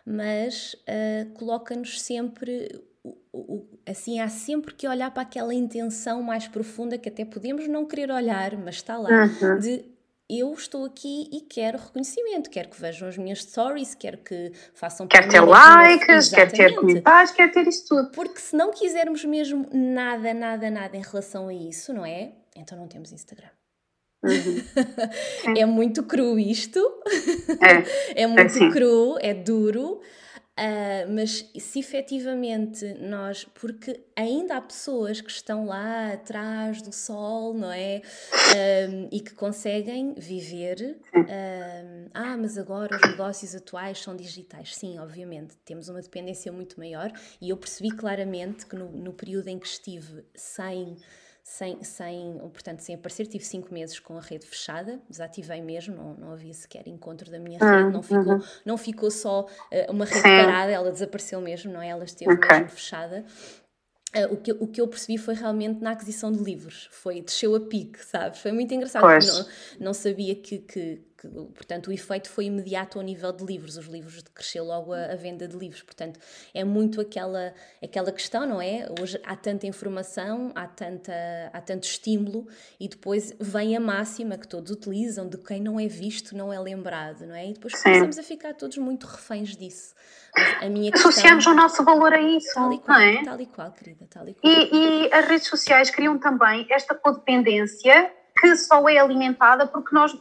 [0.06, 2.70] mas uh, coloca-nos sempre.
[3.86, 8.12] Assim, há sempre que olhar para aquela intenção mais profunda que até podemos não querer
[8.12, 9.60] olhar, mas está lá, uhum.
[9.60, 9.86] de
[10.30, 15.08] eu estou aqui e quero reconhecimento, quero que vejam as minhas stories, quero que façam
[15.08, 18.12] Quero ter likes, quero ter comentários, quero ter isso tudo.
[18.12, 22.34] Porque se não quisermos mesmo nada, nada, nada em relação a isso, não é?
[22.56, 23.48] Então não temos Instagram.
[24.22, 25.56] Uhum.
[25.56, 26.80] é muito cru isto.
[28.16, 30.02] É, é muito é cru, é duro.
[30.58, 37.54] Uh, mas se efetivamente nós, porque ainda há pessoas que estão lá atrás do sol,
[37.54, 38.02] não é?
[38.90, 40.98] Um, e que conseguem viver.
[41.16, 44.76] Um, ah, mas agora os negócios atuais são digitais.
[44.76, 49.50] Sim, obviamente, temos uma dependência muito maior e eu percebi claramente que no, no período
[49.50, 50.98] em que estive sem
[51.48, 56.14] sem, sem, portanto, sem aparecer, tive cinco meses com a rede fechada, desativei mesmo, não,
[56.14, 58.42] não havia sequer encontro da minha rede, não ficou, uhum.
[58.66, 60.24] não ficou só uh, uma rede Sim.
[60.24, 61.88] parada, ela desapareceu mesmo, não é?
[61.88, 62.58] Ela esteve okay.
[62.58, 63.26] mesmo fechada.
[64.14, 67.56] Uh, o, que, o que eu percebi foi realmente na aquisição de livros, foi desceu
[67.56, 68.42] a pique, sabes?
[68.42, 69.46] Foi muito engraçado, não,
[69.80, 71.02] não sabia que, que,
[71.56, 75.16] portanto, o efeito foi imediato ao nível de livros, os livros cresceu logo a, a,
[75.16, 76.20] venda de livros, portanto,
[76.54, 77.54] é muito aquela,
[77.84, 78.88] aquela questão, não é?
[79.02, 81.14] Hoje há tanta informação, há, tanta,
[81.52, 82.48] há tanto estímulo
[82.80, 86.60] e depois vem a máxima que todos utilizam de quem não é visto não é
[86.60, 87.50] lembrado, não é?
[87.50, 89.96] E depois começamos a ficar todos muito reféns disso.
[90.62, 93.24] a minha Associamos questão, o nosso valor a isso, tal e qual, não é?
[93.24, 94.54] Tal e qual, querida, tal e qual.
[94.54, 100.16] E, e as redes sociais criam também esta codependência que só é alimentada porque nós,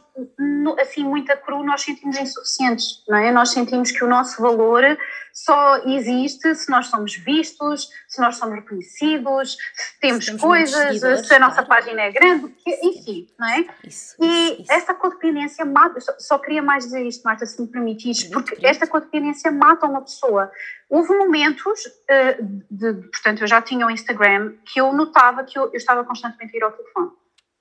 [0.79, 3.31] assim, muito a cru, nós sentimos insuficientes, não é?
[3.31, 4.97] Nós sentimos que o nosso valor
[5.31, 11.33] só existe se nós somos vistos, se nós somos reconhecidos, se temos se coisas, se
[11.33, 11.83] a nossa claro.
[11.83, 13.67] página é grande, enfim, não é?
[13.85, 14.71] Isso, e isso.
[14.71, 18.87] essa codependência mata, só, só queria mais dizer isto, Marta, se me permitires, porque esta
[18.87, 20.51] codependência mata uma pessoa.
[20.89, 25.65] Houve momentos, uh, de, portanto, eu já tinha o Instagram, que eu notava que eu,
[25.65, 27.11] eu estava constantemente a ir ao telefone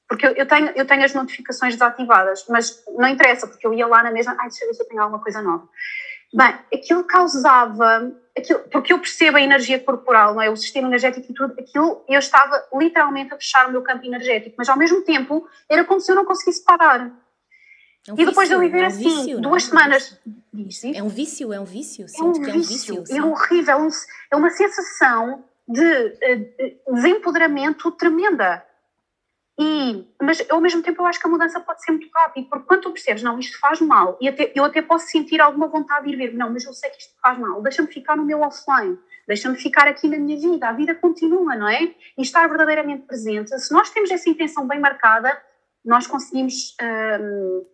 [0.08, 4.02] porque eu tenho, eu tenho as notificações desativadas, mas não interessa, porque eu ia lá
[4.02, 5.68] na mesma, ai, deixa eu ver se eu tenho alguma coisa nova.
[6.32, 10.50] Bem, aquilo causava, aquilo, porque eu percebo a energia corporal, não é?
[10.50, 14.54] o sistema energético e tudo, aquilo, eu estava literalmente a fechar o meu campo energético,
[14.58, 17.10] mas ao mesmo tempo era como se eu não conseguisse parar.
[18.06, 19.66] É um e depois vício, de eu viver é um assim, vício, duas é?
[19.66, 20.20] semanas.
[20.94, 22.06] É um vício, é um vício.
[22.16, 23.88] É um vício, é, um vício, é horrível,
[24.30, 28.62] é uma sensação de, eh, de desempoderamento tremenda.
[29.58, 32.66] E, mas ao mesmo tempo eu acho que a mudança pode ser muito rápida, porque
[32.66, 36.06] quando tu percebes, não, isto faz mal, e até, eu até posso sentir alguma vontade
[36.06, 38.42] de ir ver, não, mas eu sei que isto faz mal, deixa-me ficar no meu
[38.42, 41.82] offline, deixa-me ficar aqui na minha vida, a vida continua, não é?
[42.18, 43.58] E estar verdadeiramente presente.
[43.58, 45.40] Se nós temos essa intenção bem marcada,
[45.82, 47.66] nós conseguimos, hum,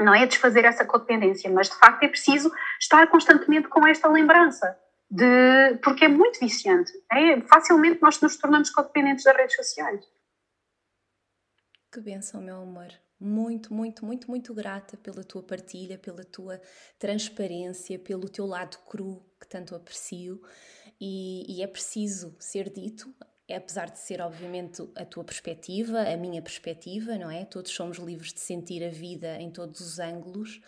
[0.00, 4.78] não é, desfazer essa codependência, mas de facto é preciso estar constantemente com esta lembrança.
[5.10, 6.90] De, porque é muito viciante.
[7.12, 7.40] É?
[7.42, 10.13] Facilmente nós nos tornamos codependentes das redes sociais.
[11.94, 12.92] Que benção, meu amor.
[13.20, 16.60] Muito, muito, muito, muito grata pela tua partilha, pela tua
[16.98, 20.42] transparência, pelo teu lado cru que tanto aprecio.
[21.00, 23.14] E, e é preciso ser dito,
[23.48, 27.44] apesar de ser, obviamente, a tua perspectiva, a minha perspectiva, não é?
[27.44, 30.60] Todos somos livres de sentir a vida em todos os ângulos.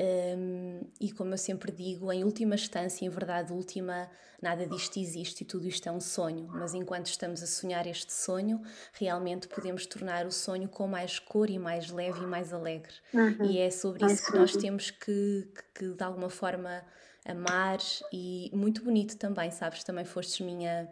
[0.00, 4.08] Um, e como eu sempre digo, em última instância, em verdade última,
[4.40, 6.48] nada disto existe e tudo isto é um sonho.
[6.48, 8.62] Mas enquanto estamos a sonhar este sonho,
[8.94, 12.94] realmente podemos tornar o sonho com mais cor e mais leve e mais alegre.
[13.12, 13.44] Uhum.
[13.44, 16.82] E é sobre isso que nós temos que, que, que, de alguma forma,
[17.22, 17.78] amar.
[18.10, 19.84] E muito bonito também, sabes?
[19.84, 20.88] Também fostes minha,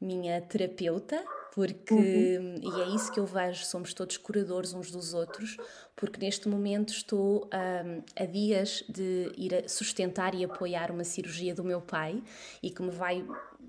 [0.00, 2.54] minha terapeuta porque uhum.
[2.62, 5.56] e é isso que eu vejo, somos todos curadores uns dos outros,
[5.96, 11.64] porque neste momento estou um, a dias de ir sustentar e apoiar uma cirurgia do
[11.64, 12.22] meu pai
[12.62, 13.26] e que me vai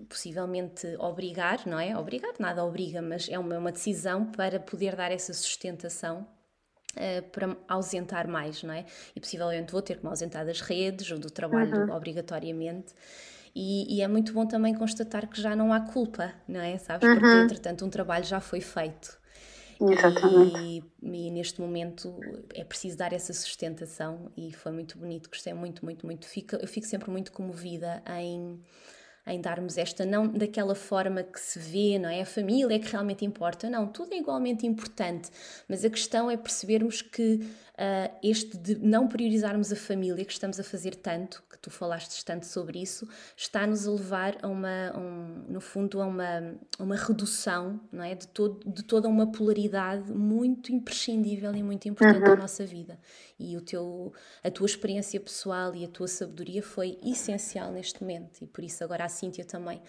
[0.07, 1.97] possivelmente obrigar, não é?
[1.97, 6.27] Obrigar, nada obriga, mas é uma, uma decisão para poder dar essa sustentação
[6.91, 8.85] Uh, para ausentar mais, não é?
[9.15, 11.95] E possivelmente vou ter que me ausentar das redes ou do trabalho uhum.
[11.95, 12.93] obrigatoriamente.
[13.55, 16.77] E, e, é muito bom também constatar que já não há culpa, não é?
[16.77, 17.07] Sabes?
[17.07, 17.43] Porque, uhum.
[17.43, 19.19] entretanto, um trabalho já foi feito.
[19.81, 20.59] Exatamente.
[20.59, 22.19] E, e, neste momento
[22.53, 26.27] é preciso dar essa sustentação e foi muito bonito, gostei muito, muito, muito.
[26.27, 28.59] Fico, eu fico sempre muito comovida em
[29.25, 32.21] em darmos esta, não daquela forma que se vê, não é?
[32.21, 35.29] A família é que realmente importa, não, tudo é igualmente importante,
[35.67, 37.39] mas a questão é percebermos que
[37.81, 42.23] uh, este de não priorizarmos a família, que estamos a fazer tanto, que tu falaste
[42.23, 47.79] tanto sobre isso, está-nos a levar a uma, um, no fundo, a uma, uma redução
[47.91, 48.13] não é?
[48.13, 52.35] de, todo, de toda uma polaridade muito imprescindível e muito importante uhum.
[52.35, 52.99] na nossa vida.
[53.39, 54.13] E o teu,
[54.43, 58.83] a tua experiência pessoal e a tua sabedoria foi essencial neste momento, e por isso
[58.83, 59.81] agora a Cíntia também,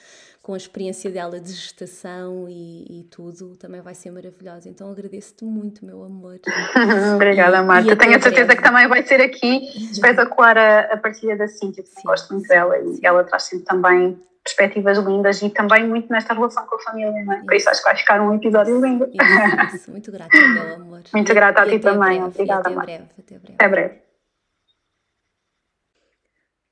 [0.43, 4.69] com a experiência dela de gestação e, e tudo, também vai ser maravilhosa.
[4.69, 6.41] Então agradeço-te muito, meu amor.
[7.15, 7.95] Obrigada, Marta.
[7.95, 8.57] Tenho a certeza breve.
[8.57, 12.03] que também vai ser aqui espetacular a, a partilha da Cíntia, Sim.
[12.05, 16.67] gosto muito dela e ela traz sempre também perspectivas lindas e também muito nesta relação
[16.67, 17.45] com a família, não é?
[17.45, 19.09] Por isso acho que vai ficar um episódio lindo.
[19.13, 19.91] Isso, isso.
[19.93, 21.03] Muito grata, meu amor.
[21.15, 22.19] Muito grata a ti também.
[22.19, 23.55] Breve, Obrigada, até breve, até breve.
[23.55, 24.03] Até breve.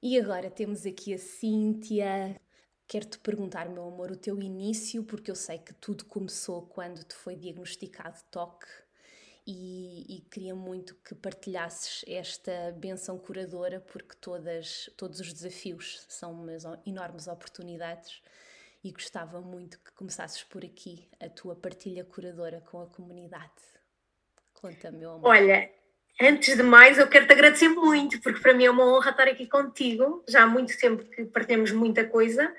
[0.03, 2.41] E agora temos aqui a Cíntia.
[2.91, 7.15] Quero-te perguntar, meu amor, o teu início, porque eu sei que tudo começou quando te
[7.15, 8.67] foi diagnosticado toque
[9.47, 16.33] e, e, queria muito que partilhasses esta benção curadora, porque todas, todos os desafios são
[16.33, 18.21] umas enormes oportunidades
[18.83, 23.63] e gostava muito que começasses por aqui a tua partilha curadora com a comunidade.
[24.53, 25.29] Conta, meu amor.
[25.29, 25.73] Olha,
[26.21, 29.27] antes de mais, eu quero te agradecer muito, porque para mim é uma honra estar
[29.27, 30.23] aqui contigo.
[30.29, 32.53] Já há muito tempo que partilhamos muita coisa,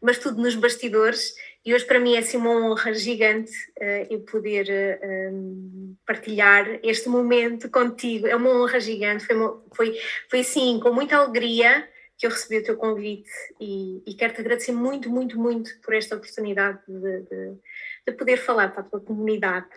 [0.00, 1.34] mas tudo nos bastidores.
[1.64, 3.50] E hoje para mim é assim uma honra gigante
[3.80, 8.26] uh, eu poder uh, um, partilhar este momento contigo.
[8.26, 9.36] É uma honra gigante, foi,
[9.74, 9.98] foi,
[10.30, 11.88] foi assim, com muita alegria
[12.18, 13.28] que eu recebi o teu convite
[13.60, 17.54] e, e quero-te agradecer muito, muito, muito por esta oportunidade de, de,
[18.06, 19.68] de poder falar para a tua comunidade,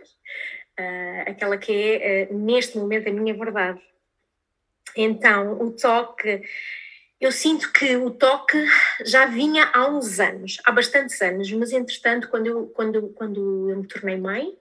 [0.79, 3.81] uh, aquela que é neste momento a minha verdade.
[4.95, 6.41] Então, o toque
[7.19, 8.57] eu sinto que o toque
[9.03, 13.77] já vinha há uns anos, há bastantes anos, mas entretanto, quando eu, quando, quando eu
[13.77, 14.57] me tornei mãe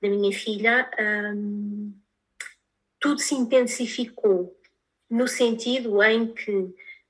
[0.00, 0.90] da minha filha,
[1.34, 1.92] hum,
[2.98, 4.58] tudo se intensificou
[5.10, 6.50] no sentido em que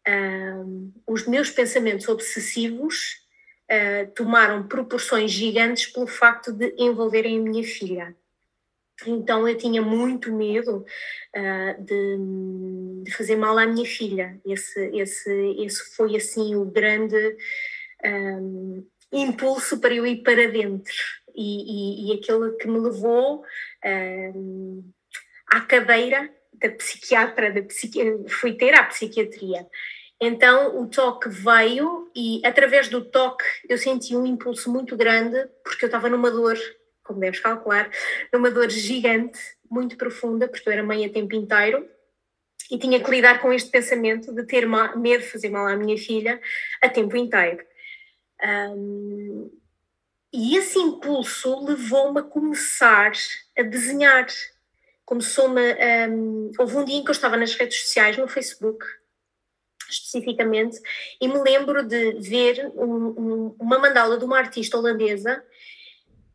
[0.09, 3.25] hum, os meus pensamentos obsessivos
[3.71, 8.17] uh, tomaram proporções gigantes pelo facto de envolverem a minha filha.
[9.07, 10.85] Então eu tinha muito medo
[11.37, 14.41] uh, de, de, fazer mal à minha filha.
[14.45, 17.37] Esse, esse, esse foi assim o grande
[18.05, 20.95] um, ah, impulso para eu ir para dentro
[21.35, 23.45] e, e, e aquele que me levou
[24.35, 24.85] um,
[25.47, 28.01] à cadeira da psiquiatra, da psiqui...
[28.29, 29.67] fui ter à psiquiatria.
[30.21, 35.85] Então o toque veio e através do toque eu senti um impulso muito grande porque
[35.85, 36.59] eu estava numa dor
[37.09, 37.91] como deves calcular,
[38.33, 41.89] numa dor gigante, muito profunda, porque eu era mãe a tempo inteiro
[42.71, 45.97] e tinha que lidar com este pensamento de ter medo de fazer mal à minha
[45.97, 46.41] filha
[46.83, 47.65] a tempo inteiro.
[48.45, 49.51] Um,
[50.33, 53.13] e esse impulso levou-me a começar
[53.57, 54.27] a desenhar.
[55.05, 55.75] Começou-me.
[56.11, 58.85] Um, houve um dia em que eu estava nas redes sociais, no Facebook,
[59.89, 60.79] especificamente,
[61.19, 65.43] e me lembro de ver um, um, uma mandala de uma artista holandesa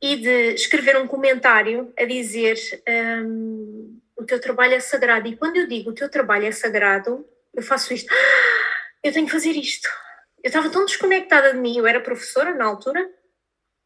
[0.04, 2.58] e de escrever um comentário a dizer
[3.26, 5.30] um, o teu trabalho é sagrado.
[5.30, 8.14] E quando eu digo o teu trabalho é sagrado, eu faço isto.
[8.14, 9.88] Ah, eu tenho que fazer isto.
[10.43, 13.10] Eu estava tão desconectada de mim, eu era professora na altura,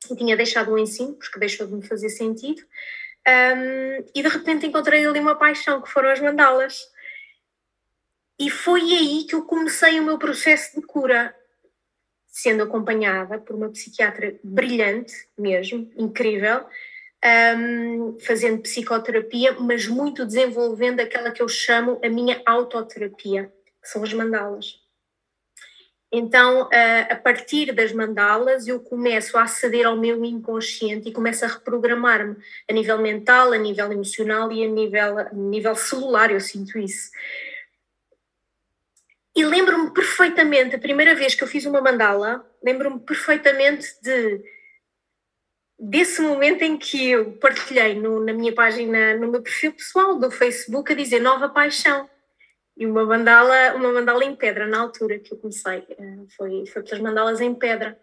[0.09, 2.63] e tinha deixado o ensino, porque deixou de me fazer sentido,
[3.27, 6.79] um, e de repente encontrei ali uma paixão, que foram as mandalas.
[8.39, 11.36] E foi aí que eu comecei o meu processo de cura
[12.37, 16.65] sendo acompanhada por uma psiquiatra brilhante mesmo, incrível,
[17.57, 24.03] um, fazendo psicoterapia, mas muito desenvolvendo aquela que eu chamo a minha autoterapia, que são
[24.03, 24.79] as mandalas.
[26.11, 26.69] Então,
[27.09, 32.35] a partir das mandalas, eu começo a aceder ao meu inconsciente e começo a reprogramar-me
[32.69, 37.09] a nível mental, a nível emocional e a nível, a nível celular, eu sinto isso.
[39.37, 44.41] E lembro-me perfeitamente, a primeira vez que eu fiz uma mandala, lembro-me perfeitamente de
[45.79, 50.31] desse momento em que eu partilhei no, na minha página, no meu perfil pessoal do
[50.31, 52.09] Facebook, a dizer Nova Paixão.
[52.75, 56.81] E uma mandala, uma mandala em pedra, na altura que eu comecei, eh, foi, foi
[56.81, 57.95] pelas mandalas em pedra.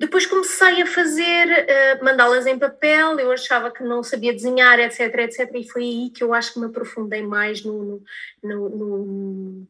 [0.00, 5.00] Depois comecei a fazer uh, mandalas em papel, eu achava que não sabia desenhar, etc,
[5.18, 8.02] etc, e foi aí que eu acho que me aprofundei mais no,
[8.42, 9.68] no, no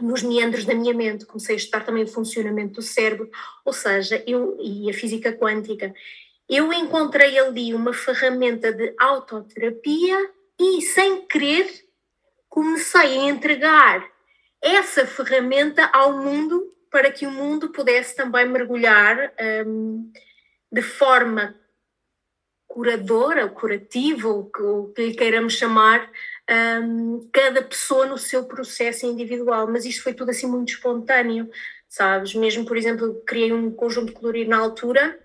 [0.00, 3.30] nos meandros da minha mente, comecei a estudar também o funcionamento do cérebro,
[3.64, 5.94] ou seja, eu e a física quântica.
[6.48, 11.68] Eu encontrei ali uma ferramenta de autoterapia e, sem querer,
[12.48, 14.04] comecei a entregar
[14.60, 19.32] essa ferramenta ao mundo para que o mundo pudesse também mergulhar
[19.66, 20.12] um,
[20.70, 21.54] de forma
[22.66, 26.10] curadora, curativa, o que, o que lhe queiramos chamar,
[26.50, 31.50] um, cada pessoa no seu processo individual, mas isto foi tudo assim muito espontâneo,
[31.88, 32.34] sabes?
[32.34, 35.18] Mesmo, por exemplo, criei um conjunto colorido na altura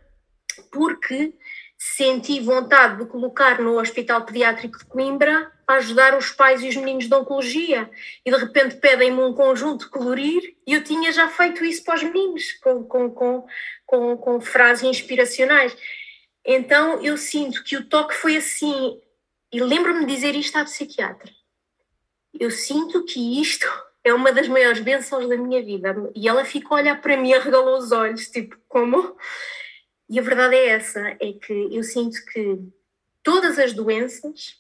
[0.72, 1.34] porque
[1.78, 6.76] senti vontade de colocar no Hospital Pediátrico de Coimbra para ajudar os pais e os
[6.76, 7.90] meninos de oncologia
[8.26, 11.96] e de repente pedem-me um conjunto de colorir e eu tinha já feito isso para
[11.96, 13.46] os meninos com, com, com,
[13.86, 15.76] com, com frases inspiracionais.
[16.46, 19.00] Então eu sinto que o toque foi assim,
[19.52, 21.32] e lembro-me de dizer isto à psiquiatra.
[22.38, 23.68] Eu sinto que isto
[24.04, 26.12] é uma das maiores bênçãos da minha vida.
[26.16, 29.18] E ela ficou a olhar para mim arregalou os olhos, tipo, como?
[30.10, 32.60] E a verdade é essa, é que eu sinto que
[33.22, 34.58] todas as doenças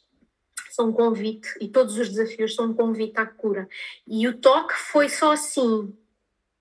[0.69, 3.67] são um convite e todos os desafios são um convite à cura.
[4.07, 5.93] E o toque foi só assim,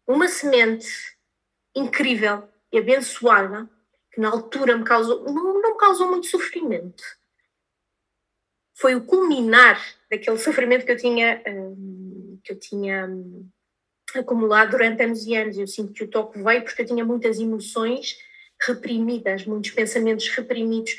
[0.07, 0.89] uma semente
[1.74, 3.68] incrível e abençoada
[4.11, 7.05] que na altura me causou, não, não me causou muito sofrimento.
[8.81, 13.49] Foi o culminar daquele sofrimento que eu tinha, hum, que eu tinha hum,
[14.14, 15.59] acumulado durante anos e anos.
[15.59, 18.16] Eu sinto que o toque veio porque eu tinha muitas emoções
[18.61, 20.97] reprimidas, muitos pensamentos reprimidos.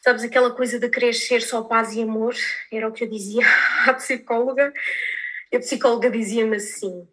[0.00, 2.34] Sabes, aquela coisa de querer ser só paz e amor,
[2.72, 3.42] era o que eu dizia
[3.86, 4.72] à psicóloga.
[5.50, 7.08] E a psicóloga dizia-me assim: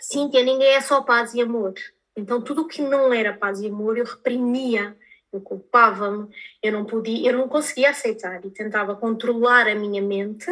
[0.00, 1.74] Cíntia, ninguém é só paz e amor.
[2.14, 4.96] Então, tudo o que não era paz e amor, eu reprimia,
[5.40, 10.46] culpava-me, eu não podia, eu não conseguia aceitar e tentava controlar a minha mente.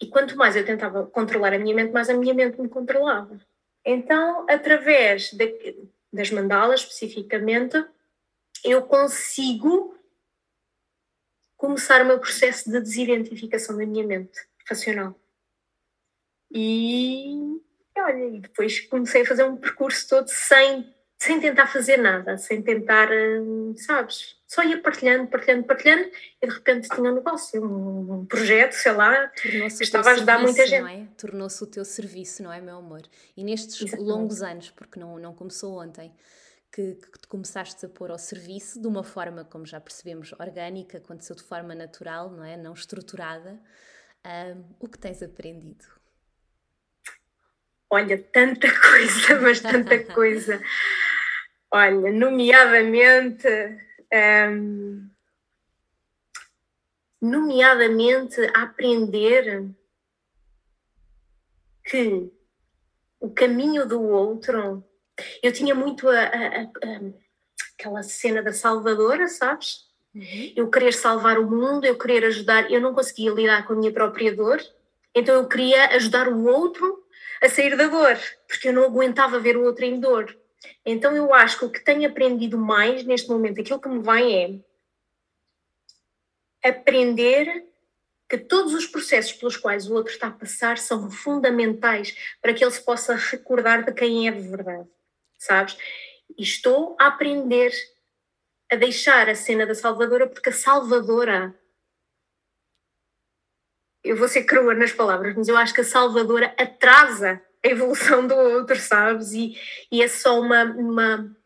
[0.00, 3.40] E quanto mais eu tentava controlar a minha mente, mais a minha mente me controlava.
[3.84, 7.82] Então, através de, das mandalas especificamente,
[8.64, 9.96] eu consigo
[11.56, 14.38] começar o meu processo de desidentificação da minha mente
[14.68, 15.18] racional.
[16.50, 17.60] E
[17.96, 23.08] olha, depois comecei a fazer um percurso todo sem, sem tentar fazer nada, sem tentar,
[23.10, 24.36] hum, sabes?
[24.46, 26.10] Só ia partilhando, partilhando, partilhando
[26.42, 30.56] e de repente tinha um negócio, um, projeto, sei lá, que estava a ajudar serviço,
[30.56, 31.10] muita gente.
[31.10, 31.14] É?
[31.16, 33.02] Tornou-se o teu serviço, não é, meu amor?
[33.36, 34.08] E nestes Exatamente.
[34.08, 36.12] longos anos, porque não, não começou ontem,
[36.70, 40.98] que, que te começaste a pôr ao serviço de uma forma, como já percebemos, orgânica,
[40.98, 42.56] aconteceu de forma natural, não é?
[42.56, 43.58] Não estruturada.
[44.24, 45.95] Um, o que tens aprendido?
[47.96, 50.62] Olha, tanta coisa, mas tanta coisa.
[51.72, 53.48] Olha, nomeadamente,
[54.50, 55.08] um,
[57.22, 59.64] nomeadamente aprender
[61.84, 62.30] que
[63.18, 64.84] o caminho do outro.
[65.42, 67.00] Eu tinha muito a, a, a,
[67.72, 69.86] aquela cena da salvadora, sabes?
[70.14, 70.52] Uhum.
[70.54, 73.92] Eu querer salvar o mundo, eu querer ajudar, eu não conseguia lidar com a minha
[73.92, 74.60] própria dor,
[75.14, 77.05] então eu queria ajudar o outro
[77.42, 78.18] a sair da dor,
[78.48, 80.36] porque eu não aguentava ver o outro em dor.
[80.84, 84.64] Então eu acho que o que tenho aprendido mais neste momento, aquilo que me vem
[86.62, 87.64] é aprender
[88.28, 92.64] que todos os processos pelos quais o outro está a passar são fundamentais para que
[92.64, 94.88] ele se possa recordar de quem é de verdade,
[95.38, 95.76] sabes?
[96.36, 97.72] E estou a aprender
[98.70, 101.54] a deixar a cena da Salvadora, porque a Salvadora
[104.06, 108.26] eu vou ser crua nas palavras, mas eu acho que a Salvadora atrasa a evolução
[108.26, 109.32] do outro, sabes?
[109.32, 109.58] E,
[109.90, 111.36] e é só uma, uma.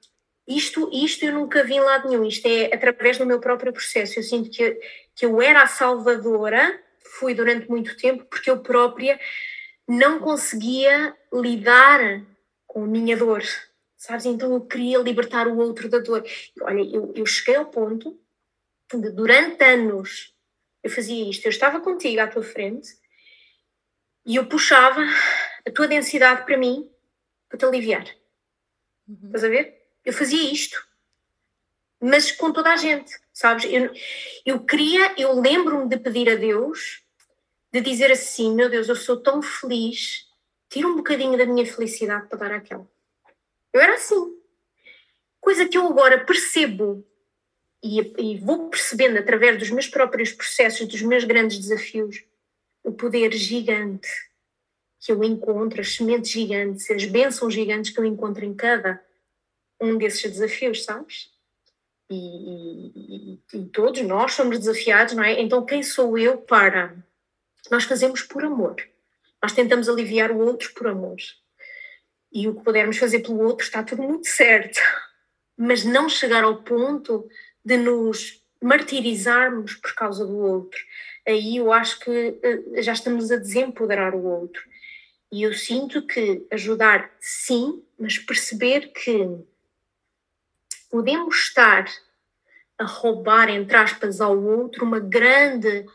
[0.47, 4.19] Isto, isto eu nunca vi em lado nenhum, isto é através do meu próprio processo.
[4.19, 4.79] Eu sinto que,
[5.15, 6.81] que eu era a Salvadora,
[7.19, 9.19] fui durante muito tempo, porque eu própria
[9.87, 12.23] não conseguia lidar
[12.67, 13.43] com a minha dor,
[13.97, 14.27] sabes?
[14.27, 16.25] Então eu queria libertar o outro da dor.
[16.63, 18.17] Olha, eu, eu cheguei ao ponto
[18.93, 20.33] de, durante anos,
[20.83, 22.89] eu fazia isto, eu estava contigo à tua frente
[24.25, 25.03] e eu puxava
[25.67, 26.91] a tua densidade para mim
[27.49, 28.05] para te aliviar.
[29.09, 29.27] Uhum.
[29.27, 29.87] Estás a ver?
[30.05, 30.83] Eu fazia isto,
[32.01, 33.65] mas com toda a gente, sabes?
[33.65, 33.93] Eu,
[34.47, 37.03] eu queria, eu lembro-me de pedir a Deus,
[37.71, 40.27] de dizer assim: meu Deus, eu sou tão feliz,
[40.69, 42.89] tira um bocadinho da minha felicidade para dar àquela.
[43.73, 44.39] Eu era assim.
[45.41, 47.07] Coisa que eu agora percebo
[47.83, 52.23] e, e vou percebendo através dos meus próprios processos, dos meus grandes desafios,
[52.85, 54.09] o poder gigante
[55.01, 59.03] que eu encontro, as sementes gigantes, as bênçãos gigantes que eu encontro em cada
[59.81, 61.31] um desses desafios, sabes?
[62.11, 65.41] E, e, e, todos nós somos desafiados, não é?
[65.41, 66.95] Então, quem sou eu para?
[67.71, 68.77] Nós fazemos por amor.
[69.43, 71.17] Nós tentamos aliviar o outro por amor.
[72.33, 74.81] E o que pudermos fazer pelo outro está tudo muito certo.
[75.57, 77.27] Mas não chegar ao ponto
[77.65, 80.79] de nos martirizarmos por causa do outro.
[81.27, 84.63] Aí eu acho que eh, já estamos a desempoderar o outro.
[85.33, 89.39] E eu sinto que ajudar, sim, mas perceber que
[90.91, 91.87] podemos estar
[92.77, 95.87] a roubar, entre aspas, ao outro uma grande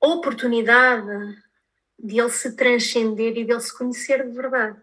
[0.00, 1.36] oportunidade
[1.98, 4.78] de ele se transcender e de ele se conhecer de verdade.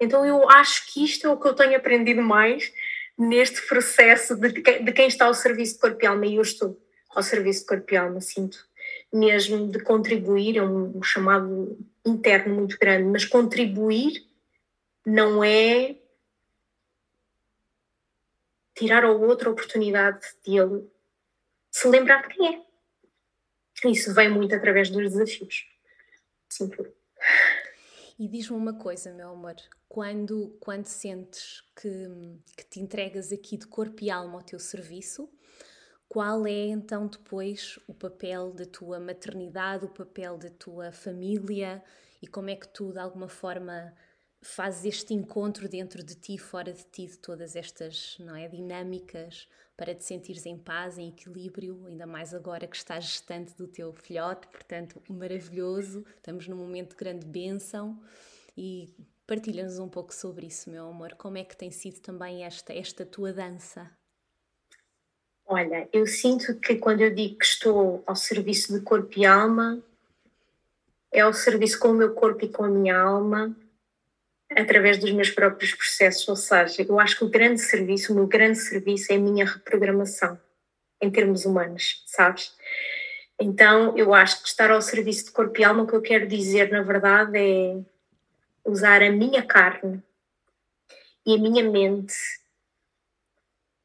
[0.00, 2.72] Então eu acho que isto é o que eu tenho aprendido mais
[3.18, 6.80] neste processo de, de quem está ao serviço de corpo e alma, e eu estou
[7.10, 8.66] ao serviço de corpo e alma, sinto
[9.12, 14.26] mesmo de contribuir, é um, chamado interno muito grande, mas contribuir
[15.04, 15.96] não é
[18.74, 20.90] tirar ao outro a oportunidade de ele
[21.70, 22.62] se lembrar de quem é.
[23.90, 25.66] Isso vem muito através dos desafios.
[26.48, 26.90] Sim, por.
[28.18, 29.56] E diz-me uma coisa, meu amor,
[29.92, 32.08] quando, quando sentes que,
[32.56, 35.28] que te entregas aqui de corpo e alma ao teu serviço,
[36.08, 41.84] qual é então depois o papel da tua maternidade, o papel da tua família
[42.22, 43.94] e como é que tu de alguma forma
[44.40, 49.46] fazes este encontro dentro de ti, fora de ti, de todas estas não é, dinâmicas
[49.76, 53.92] para te sentires em paz, em equilíbrio, ainda mais agora que estás gestante do teu
[53.92, 58.02] filhote, portanto, maravilhoso, estamos num momento de grande bênção
[58.56, 58.94] e
[59.32, 63.06] partilha-nos um pouco sobre isso, meu amor, como é que tem sido também esta, esta
[63.06, 63.90] tua dança?
[65.46, 69.82] Olha, eu sinto que quando eu digo que estou ao serviço de corpo e alma,
[71.10, 73.56] é ao serviço com o meu corpo e com a minha alma,
[74.50, 76.28] através dos meus próprios processos.
[76.28, 79.46] Ou seja, eu acho que o grande serviço, o meu grande serviço é a minha
[79.46, 80.38] reprogramação,
[81.00, 82.54] em termos humanos, sabes?
[83.40, 86.28] Então, eu acho que estar ao serviço de corpo e alma, o que eu quero
[86.28, 87.91] dizer, na verdade, é
[88.64, 90.02] usar a minha carne
[91.26, 92.14] e a minha mente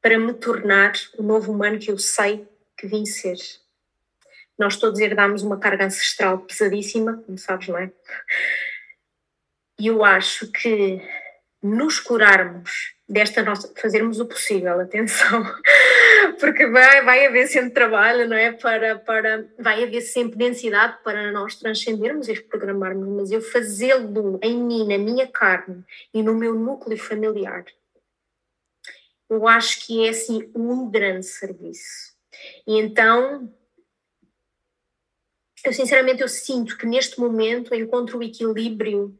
[0.01, 2.47] para me tornar o novo humano que eu sei
[2.77, 3.37] que vim ser.
[4.57, 7.91] Nós todos herdamos uma carga ancestral pesadíssima, como sabes, não é?
[9.79, 11.01] E eu acho que
[11.61, 15.43] nos curarmos desta nossa, fazermos o possível, atenção,
[16.39, 18.51] porque vai, vai haver sempre trabalho, não é?
[18.51, 24.61] Para, para, vai haver sempre densidade para nós transcendermos e programarmos, mas eu fazê-lo em
[24.61, 25.83] mim, na minha carne
[26.13, 27.65] e no meu núcleo familiar,
[29.29, 32.15] eu acho que é assim um grande serviço.
[32.65, 33.53] E então,
[35.63, 39.19] eu sinceramente eu sinto que neste momento eu encontro o equilíbrio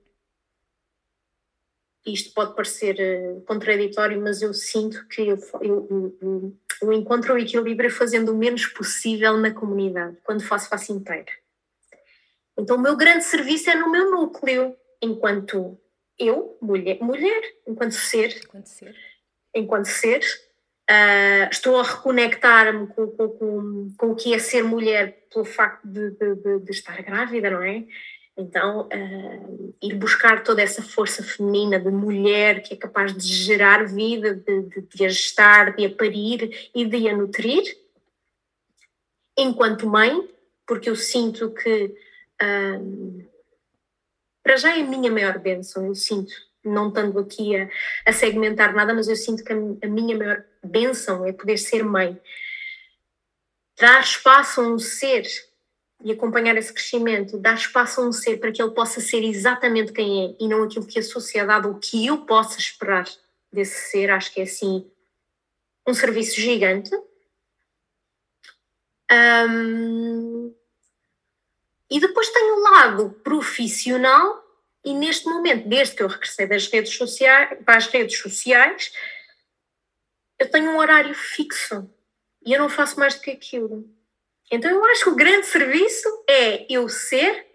[2.13, 7.37] isto pode parecer uh, contraditório, mas eu sinto que eu, eu, eu, eu, encontro o
[7.37, 11.31] equilíbrio fazendo o menos possível na comunidade, quando faço, faço inteira.
[12.57, 15.79] Então, o meu grande serviço é no meu núcleo, enquanto
[16.17, 18.95] eu, mulher, mulher enquanto ser, enquanto ser,
[19.53, 20.21] enquanto ser
[20.89, 25.85] uh, estou a reconectar-me com, com, com, com, o que é ser mulher pelo facto
[25.87, 27.83] de, de, de, de estar grávida, não é?
[28.37, 33.87] Então, uh, ir buscar toda essa força feminina de mulher que é capaz de gerar
[33.87, 37.63] vida, de, de, de a gestar, de a parir e de a nutrir,
[39.35, 40.29] enquanto mãe,
[40.67, 41.95] porque eu sinto que,
[42.39, 43.27] uh,
[44.43, 46.31] para já é a minha maior bênção, eu sinto,
[46.63, 47.67] não estando aqui a,
[48.05, 51.83] a segmentar nada, mas eu sinto que a, a minha maior bênção é poder ser
[51.83, 52.21] mãe.
[53.79, 55.25] Dar espaço a um ser
[56.03, 59.91] e acompanhar esse crescimento, dar espaço a um ser para que ele possa ser exatamente
[59.91, 63.05] quem é e não aquilo que a sociedade ou que eu possa esperar
[63.51, 64.89] desse ser, acho que é assim
[65.87, 66.91] um serviço gigante.
[69.09, 70.53] Um,
[71.89, 74.43] e depois tem o lado profissional,
[74.83, 78.91] e neste momento, desde que eu regressei das redes sociais, para as redes sociais,
[80.37, 81.89] eu tenho um horário fixo
[82.45, 83.89] e eu não faço mais do que aquilo.
[84.51, 87.45] Então eu acho que o grande serviço é eu ser,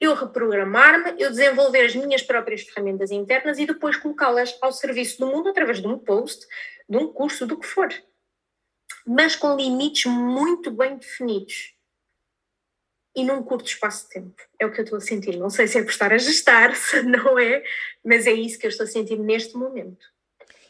[0.00, 5.26] eu reprogramar-me, eu desenvolver as minhas próprias ferramentas internas e depois colocá-las ao serviço do
[5.26, 6.46] mundo através de um post,
[6.88, 7.88] de um curso, do que for.
[9.06, 11.74] Mas com limites muito bem definidos.
[13.14, 14.42] E num curto espaço de tempo.
[14.58, 15.36] É o que eu estou a sentir.
[15.36, 17.62] Não sei se é por estar a gestar, se não é,
[18.04, 20.11] mas é isso que eu estou a sentir neste momento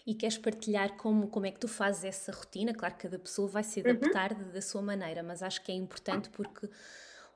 [0.06, 2.74] e queres partilhar como, como é que tu fazes essa rotina.
[2.74, 4.50] Claro que cada pessoa vai se adaptar uhum.
[4.50, 6.68] da sua maneira, mas acho que é importante porque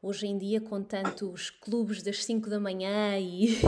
[0.07, 3.59] hoje em dia com tantos clubes das 5 da manhã e,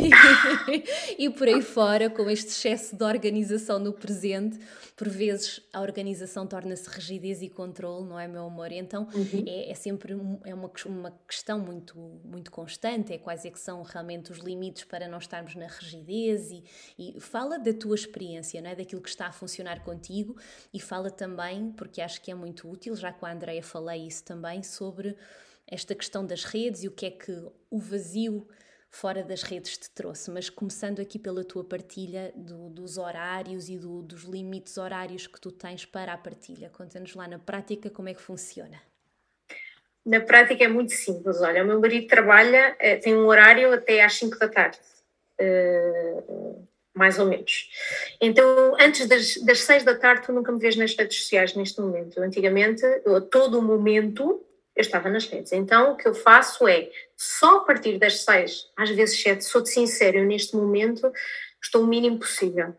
[1.18, 4.56] e por aí fora, com este excesso de organização no presente,
[4.96, 8.70] por vezes a organização torna-se rigidez e controle, não é, meu amor?
[8.70, 9.44] Então uhum.
[9.48, 10.12] é, é, sempre
[10.44, 14.84] é uma, uma questão muito, muito constante, é quais é que são realmente os limites
[14.84, 16.62] para não estarmos na rigidez e,
[16.96, 18.76] e fala da tua experiência, não é?
[18.76, 20.36] daquilo que está a funcionar contigo
[20.72, 24.22] e fala também, porque acho que é muito útil, já com a Andrea falei isso
[24.22, 25.16] também, sobre
[25.70, 27.32] esta questão das redes e o que é que
[27.70, 28.48] o vazio
[28.90, 33.76] fora das redes te trouxe, mas começando aqui pela tua partilha do, dos horários e
[33.76, 36.70] do, dos limites horários que tu tens para a partilha.
[36.70, 38.80] Conta-nos lá na prática como é que funciona.
[40.04, 41.40] Na prática é muito simples.
[41.42, 44.78] Olha, o meu marido trabalha, eh, tem um horário até às 5 da tarde.
[45.38, 47.70] Uh, mais ou menos.
[48.20, 51.80] Então, antes das, das seis da tarde, tu nunca me vês nas redes sociais neste
[51.80, 52.20] momento.
[52.20, 54.44] Antigamente, eu, a todo o momento,
[54.78, 55.52] eu estava nas redes.
[55.52, 59.70] Então, o que eu faço é, só a partir das seis, às vezes sete, sou-te
[59.70, 61.12] sincero, eu neste momento
[61.60, 62.76] estou o mínimo possível.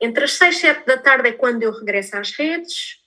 [0.00, 3.00] Entre as seis e sete da tarde é quando eu regresso às redes,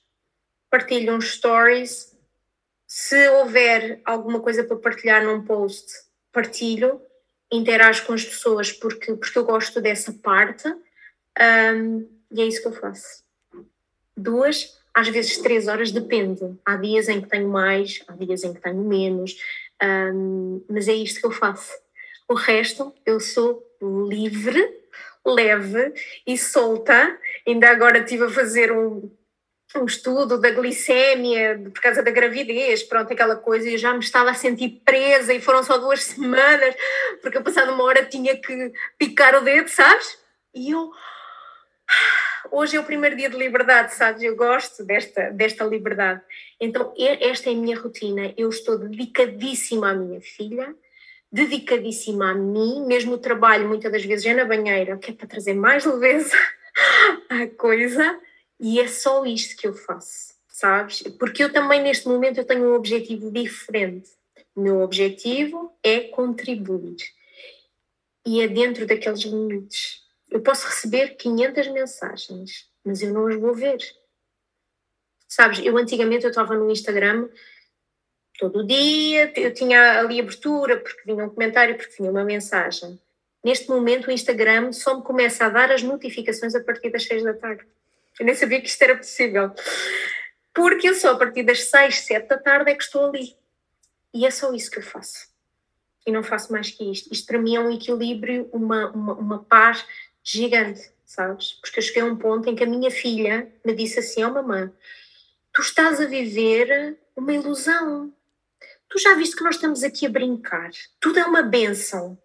[0.70, 2.18] partilho uns stories,
[2.88, 5.86] se houver alguma coisa para partilhar num post,
[6.32, 7.02] partilho,
[7.52, 12.68] interajo com as pessoas porque, porque eu gosto dessa parte um, e é isso que
[12.68, 13.24] eu faço.
[14.16, 16.58] Duas, às vezes três horas, depende.
[16.66, 19.36] Há dias em que tenho mais, há dias em que tenho menos,
[19.84, 21.74] um, mas é isto que eu faço.
[22.30, 23.62] O resto, eu sou
[24.10, 24.74] livre,
[25.26, 25.94] leve
[26.26, 27.20] e solta.
[27.46, 29.12] Ainda agora estive a fazer um,
[29.76, 34.00] um estudo da glicémia por causa da gravidez, pronto, aquela coisa, e eu já me
[34.00, 36.74] estava a sentir presa e foram só duas semanas,
[37.22, 40.18] porque eu passado uma hora tinha que picar o dedo, sabes?
[40.54, 40.90] E eu.
[42.52, 44.22] Hoje é o primeiro dia de liberdade, sabes?
[44.24, 46.22] Eu gosto desta, desta liberdade.
[46.60, 48.34] Então, esta é a minha rotina.
[48.38, 50.74] Eu estou dedicadíssima à minha filha,
[51.32, 55.28] dedicadíssima a mim, mesmo o trabalho, muitas das vezes é na banheira, que é para
[55.28, 56.38] trazer mais leveza
[57.30, 58.20] à coisa
[58.60, 61.02] e é só isto que eu faço, sabes?
[61.20, 64.10] Porque eu também neste momento eu tenho um objetivo diferente.
[64.56, 66.96] O meu objetivo é contribuir.
[68.26, 70.05] E é dentro daqueles limites.
[70.36, 73.78] Eu posso receber 500 mensagens, mas eu não as vou ver.
[75.30, 77.30] Sabes, eu antigamente eu estava no Instagram
[78.38, 83.00] todo dia, eu tinha ali abertura porque vinha um comentário, porque vinha uma mensagem.
[83.42, 87.24] Neste momento o Instagram só me começa a dar as notificações a partir das 6
[87.24, 87.66] da tarde.
[88.20, 89.52] Eu nem sabia que isto era possível.
[90.54, 93.38] Porque eu só a partir das 6, 7 da tarde é que estou ali.
[94.14, 95.34] E é só isso que eu faço.
[96.06, 97.10] E não faço mais que isto.
[97.10, 99.86] Isto para mim é um equilíbrio, uma, uma, uma paz
[100.26, 101.54] gigante, sabes?
[101.62, 104.30] Porque eu cheguei a um ponto em que a minha filha me disse assim: Ó
[104.30, 104.70] oh, mamãe,
[105.54, 108.12] tu estás a viver uma ilusão.
[108.90, 110.72] Tu já viste que nós estamos aqui a brincar.
[111.00, 112.18] Tudo é uma benção.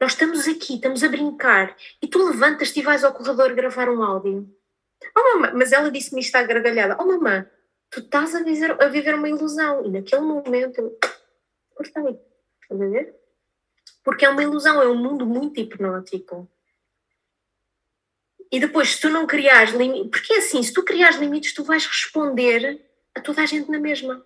[0.00, 1.76] Nós estamos aqui, estamos a brincar.
[2.00, 4.48] E tu levantas-te e vais ao corredor gravar um áudio.
[5.16, 6.96] Oh, mamãe, mas ela disse-me isto à gargalhada.
[7.00, 7.46] Oh, mamãe,
[7.90, 9.84] tu estás a viver, a viver uma ilusão.
[9.86, 10.98] E naquele momento eu
[11.74, 12.18] cortei.
[12.62, 13.14] Estás a ver?
[14.04, 16.48] Porque é uma ilusão, é um mundo muito hipnótico.
[18.50, 21.64] E depois, se tu não criares limites, porque é assim, se tu criares limites, tu
[21.64, 22.80] vais responder
[23.14, 24.24] a toda a gente na mesma.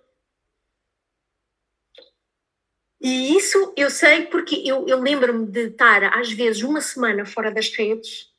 [3.01, 7.51] E isso eu sei porque eu, eu lembro-me de estar, às vezes, uma semana fora
[7.51, 8.33] das redes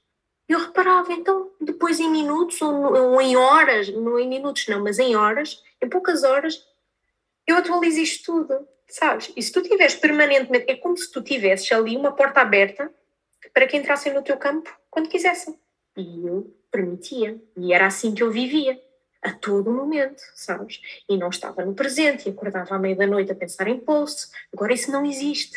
[0.49, 4.99] eu reparava, então, depois em minutos ou, ou, em horas, não em minutos não, mas
[4.99, 6.63] em horas, em poucas horas,
[7.47, 9.33] eu atualizo isto tudo, sabes?
[9.35, 12.93] E se tu tivesse permanentemente, é como se tu tivesses ali uma porta aberta
[13.53, 15.59] para que entrassem no teu campo quando quisessem.
[15.97, 17.41] E eu permitia.
[17.57, 18.81] E era assim que eu vivia,
[19.23, 20.81] a todo momento, sabes?
[21.09, 24.31] E não estava no presente, e acordava à meia da noite a pensar em posts.
[24.53, 25.57] Agora isso não existe.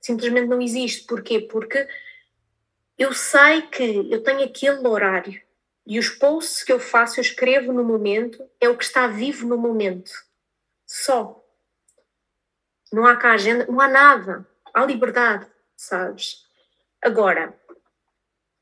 [0.00, 1.06] Simplesmente não existe.
[1.06, 1.40] Porquê?
[1.40, 1.88] Porque
[2.98, 5.40] eu sei que eu tenho aquele horário
[5.86, 9.46] e os posts que eu faço, eu escrevo no momento, é o que está vivo
[9.46, 10.12] no momento.
[10.86, 11.42] Só.
[12.92, 14.46] Não há cá agenda, não há nada.
[14.72, 15.46] Há liberdade,
[15.76, 16.46] sabes?
[17.00, 17.58] Agora,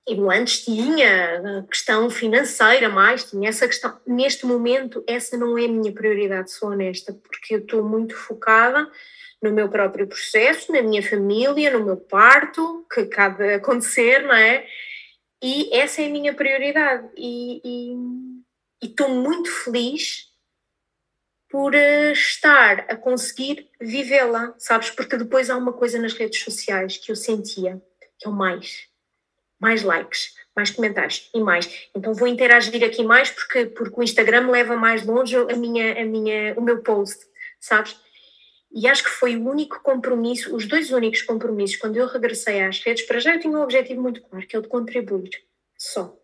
[0.09, 4.01] eu antes tinha a questão financeira mais, tinha essa questão.
[4.07, 8.91] Neste momento, essa não é a minha prioridade, sou honesta, porque eu estou muito focada
[9.43, 14.35] no meu próprio processo, na minha família, no meu parto, que acaba de acontecer, não
[14.35, 14.67] é?
[15.43, 17.09] E essa é a minha prioridade.
[17.17, 17.95] E
[18.83, 20.27] estou muito feliz
[21.51, 24.91] por uh, estar a conseguir vivê-la, sabes?
[24.91, 27.81] Porque depois há uma coisa nas redes sociais que eu sentia,
[28.19, 28.89] que é o mais.
[29.61, 31.89] Mais likes, mais comentários e mais.
[31.95, 36.05] Então vou interagir aqui mais porque, porque o Instagram leva mais longe a minha, a
[36.05, 37.27] minha, o meu post,
[37.61, 37.97] sabes?
[38.71, 42.81] E acho que foi o único compromisso, os dois únicos compromissos, quando eu regressei às
[42.81, 45.31] redes, para já eu tinha um objetivo muito claro, que é o de contribuir,
[45.77, 46.15] só.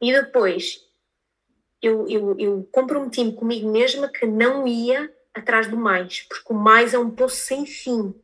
[0.00, 0.80] E depois,
[1.80, 6.92] eu, eu, eu comprometi-me comigo mesma que não ia atrás do mais, porque o mais
[6.92, 8.14] é um poço sem fim.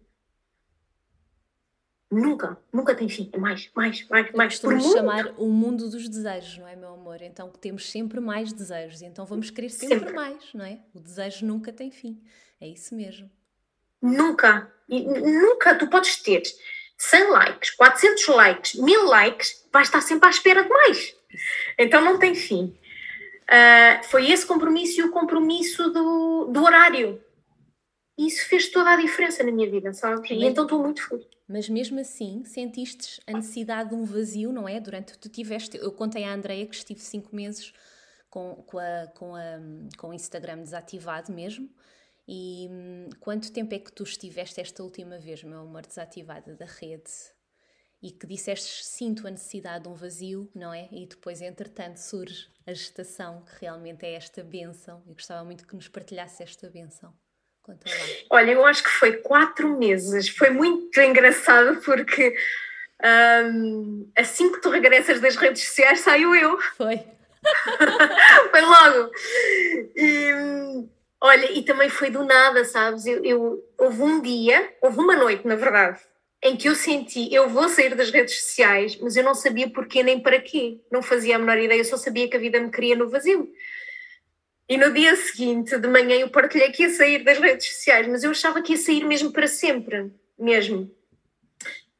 [2.13, 3.31] Nunca, nunca tem fim.
[3.39, 4.59] Mais, mais, mais, mais.
[4.59, 7.23] Por chamar o mundo dos desejos, não é, meu amor?
[7.23, 10.79] Então temos sempre mais desejos, então vamos querer sempre, sempre, mais, não é?
[10.95, 12.23] O desejo nunca tem fim.
[12.61, 13.31] É isso mesmo.
[14.03, 14.71] Nunca.
[14.87, 16.43] Nunca tu podes ter
[16.99, 21.17] 100 likes, 400 likes, 1000 likes, vais estar sempre à espera de mais.
[21.79, 22.77] Então não tem fim.
[23.45, 27.19] Uh, foi esse compromisso e o compromisso do, do horário.
[28.27, 30.31] Isso fez toda a diferença na minha vida, sabes?
[30.31, 31.27] E então estou muito feliz.
[31.49, 34.81] Mas mesmo assim, sentiste a necessidade de um vazio, não é?
[34.81, 37.73] Durante tu tiveste, eu contei à Andreia que estive cinco meses
[38.31, 39.59] com, com, a, com, a,
[39.99, 41.69] com o Instagram desativado mesmo.
[42.27, 46.65] E hum, quanto tempo é que tu estiveste esta última vez, meu amor, desativada da
[46.65, 47.11] rede?
[48.01, 50.89] E que disseste sinto a necessidade de um vazio, não é?
[50.91, 55.03] E depois, entretanto, surge a gestação, que realmente é esta benção.
[55.07, 57.15] Eu gostava muito que nos partilhasse esta benção.
[57.63, 58.07] Conta lá.
[58.31, 60.29] Olha, eu acho que foi quatro meses.
[60.29, 62.35] Foi muito engraçado porque
[63.03, 66.61] um, assim que tu regressas das redes sociais, saio eu.
[66.77, 67.01] Foi.
[68.51, 69.11] foi logo.
[69.97, 70.87] E,
[71.21, 73.07] olha, e também foi do nada, sabes?
[73.07, 76.01] Eu, eu, houve um dia, houve uma noite, na verdade,
[76.43, 80.03] em que eu senti, eu vou sair das redes sociais, mas eu não sabia porquê
[80.03, 80.81] nem para quê.
[80.91, 83.53] Não fazia a menor ideia, eu só sabia que a vida me queria no vazio.
[84.73, 88.25] E no dia seguinte, de manhã, eu partilhei que ia sair das redes sociais, mas
[88.25, 90.91] eu achava que ia sair mesmo para sempre, mesmo.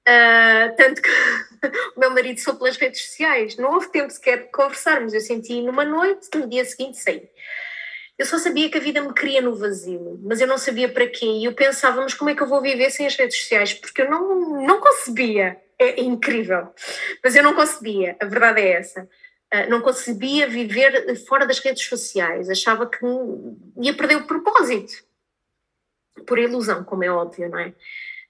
[0.09, 1.11] Uh, tanto que
[1.95, 5.13] o meu marido sou pelas redes sociais, não houve tempo sequer de conversarmos.
[5.13, 7.29] Eu senti numa noite, no dia seguinte saí.
[8.19, 11.07] Eu só sabia que a vida me queria no vazio, mas eu não sabia para
[11.07, 11.27] quê.
[11.27, 13.75] E eu pensava, mas como é que eu vou viver sem as redes sociais?
[13.75, 15.61] Porque eu não, não concebia.
[15.79, 16.69] É, incrível.
[17.23, 19.07] Mas eu não concebia, a verdade é essa.
[19.53, 22.49] Uh, não concebia viver fora das redes sociais.
[22.49, 23.05] Achava que
[23.81, 25.05] ia perder o propósito.
[26.27, 27.75] Por ilusão, como é óbvio, não é?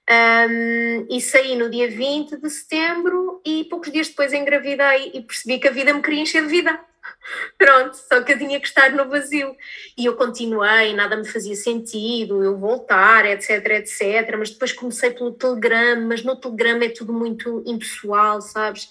[0.09, 5.59] Um, e saí no dia 20 de setembro e poucos dias depois engravidei e percebi
[5.59, 6.77] que a vida me queria encher de vida.
[7.57, 9.55] Pronto, só que eu tinha que estar no vazio.
[9.97, 14.35] E eu continuei, nada me fazia sentido, eu voltar, etc, etc.
[14.37, 18.89] Mas depois comecei pelo Telegram, mas no Telegram é tudo muito impessoal, sabes?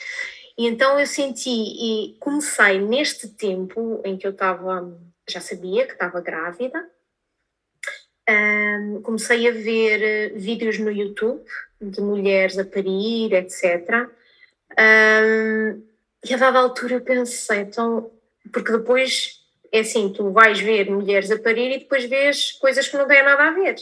[0.56, 4.98] E então eu senti e comecei neste tempo em que eu estava,
[5.28, 6.88] já sabia que estava grávida,
[8.28, 11.42] um, comecei a ver eh, vídeos no YouTube
[11.80, 14.08] de mulheres a parir, etc.
[14.78, 15.82] Um,
[16.24, 18.10] e a dada altura eu pensei, então,
[18.52, 19.40] porque depois
[19.72, 23.24] é assim, tu vais ver mulheres a parir e depois vês coisas que não têm
[23.24, 23.74] nada a ver.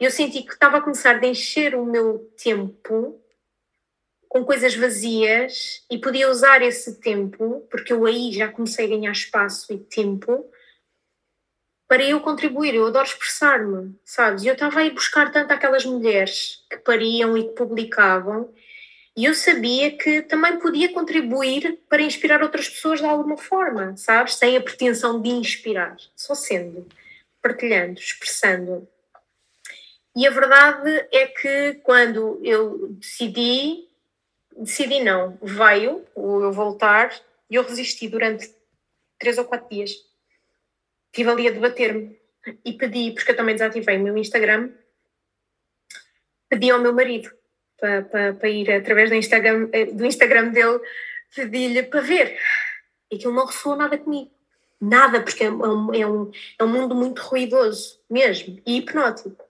[0.00, 3.20] Eu senti que estava a começar a encher o meu tempo
[4.34, 9.12] com coisas vazias e podia usar esse tempo, porque eu aí já comecei a ganhar
[9.12, 10.44] espaço e tempo
[11.86, 12.74] para eu contribuir.
[12.74, 14.42] Eu adoro expressar-me, sabes?
[14.42, 18.52] E eu estava a ir buscar tanto aquelas mulheres que pariam e que publicavam,
[19.16, 24.34] e eu sabia que também podia contribuir para inspirar outras pessoas de alguma forma, sabes?
[24.34, 26.88] Sem a pretensão de inspirar, só sendo,
[27.40, 28.88] partilhando, expressando.
[30.16, 33.93] E a verdade é que quando eu decidi,
[34.58, 37.12] decidi não, veio eu voltar,
[37.50, 38.52] e eu resisti durante
[39.18, 39.92] três ou quatro dias
[41.14, 42.18] estive ali a debater-me
[42.64, 44.70] e pedi, porque eu também desativei o meu Instagram,
[46.48, 47.30] pedi ao meu marido
[47.78, 50.80] para, para, para ir através do Instagram, eh, do Instagram dele,
[51.34, 52.38] pedi-lhe para ver.
[53.10, 54.30] E aquilo não ressoou nada comigo.
[54.80, 59.43] Nada, porque é um, é, um, é um mundo muito ruidoso, mesmo, e hipnótico.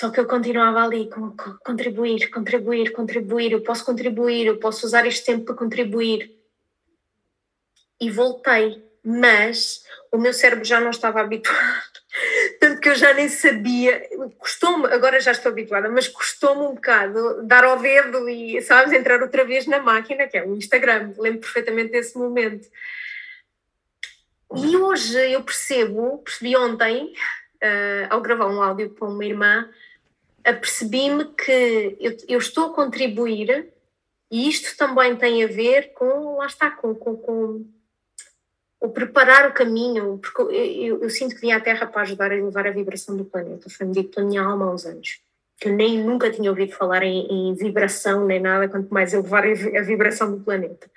[0.00, 5.06] Só que eu continuava ali com contribuir, contribuir, contribuir, eu posso contribuir, eu posso usar
[5.06, 6.34] este tempo para contribuir.
[8.00, 9.82] E voltei mas
[10.12, 11.58] o meu cérebro já não estava habituado,
[12.60, 14.02] tanto que eu já nem sabia,
[14.38, 19.22] custou-me, agora já estou habituada, mas custou-me um bocado dar ao dedo e, sabes, entrar
[19.22, 22.68] outra vez na máquina, que é o Instagram, lembro perfeitamente desse momento.
[24.56, 27.14] E hoje eu percebo, percebi ontem,
[27.62, 29.70] uh, ao gravar um áudio para uma irmã,
[30.50, 33.72] apercebi-me que eu, eu, estou a contribuir
[34.30, 37.66] e isto também tem a ver com, lá está, com, com, com
[38.80, 42.30] o preparar o caminho, porque eu, eu, eu, sinto que vim à Terra para ajudar
[42.30, 45.20] a elevar a vibração do planeta, foi-me dito pela minha alma há uns anos,
[45.58, 49.44] que eu nem nunca tinha ouvido falar em, em vibração nem nada, quanto mais elevar
[49.44, 50.90] a vibração do planeta.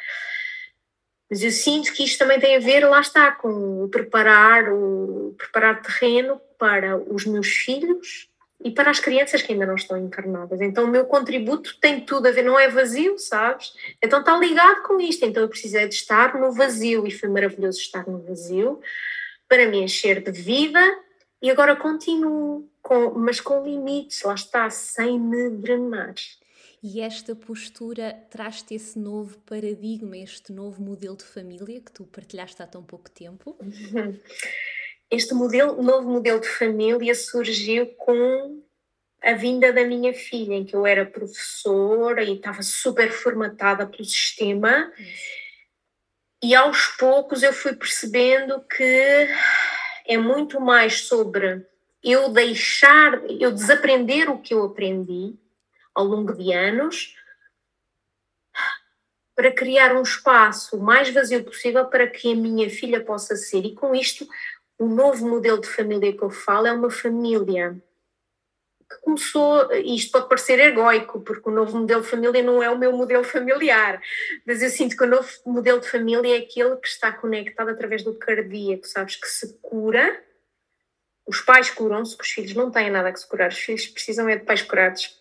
[1.30, 5.34] Mas eu sinto que isto também tem a ver, lá está, com o preparar, o
[5.38, 8.30] preparar terreno para os meus filhos
[8.64, 10.62] e para as crianças que ainda não estão encarnadas.
[10.62, 13.74] Então o meu contributo tem tudo a ver, não é vazio, sabes?
[14.02, 15.26] Então está ligado com isto.
[15.26, 18.80] Então eu precisei de estar no vazio e foi maravilhoso estar no vazio
[19.48, 20.80] para me encher de vida
[21.42, 26.16] e agora continuo, com, mas com limites, lá está, sem me drenar.
[26.82, 32.62] E esta postura traz-te esse novo paradigma, este novo modelo de família que tu partilhaste
[32.62, 33.58] há tão pouco tempo?
[35.14, 38.64] este modelo, novo modelo de família surgiu com
[39.22, 44.04] a vinda da minha filha, em que eu era professora e estava super formatada pelo
[44.04, 44.92] sistema.
[46.44, 49.28] E aos poucos eu fui percebendo que
[50.08, 51.66] é muito mais sobre
[52.04, 55.36] eu deixar, eu desaprender o que eu aprendi
[55.96, 57.16] ao longo de anos
[59.36, 63.66] para criar um espaço o mais vazio possível para que a minha filha possa ser.
[63.66, 64.28] E com isto,
[64.78, 67.82] o novo modelo de família que eu falo é uma família
[68.90, 72.78] que começou, isto pode parecer egóico, porque o novo modelo de família não é o
[72.78, 74.02] meu modelo familiar,
[74.46, 78.04] mas eu sinto que o novo modelo de família é aquele que está conectado através
[78.04, 80.24] do cardíaco, sabes, que se cura,
[81.26, 84.36] os pais curam-se, os filhos não têm nada que se curar, os filhos precisam é
[84.36, 85.18] de pais curados.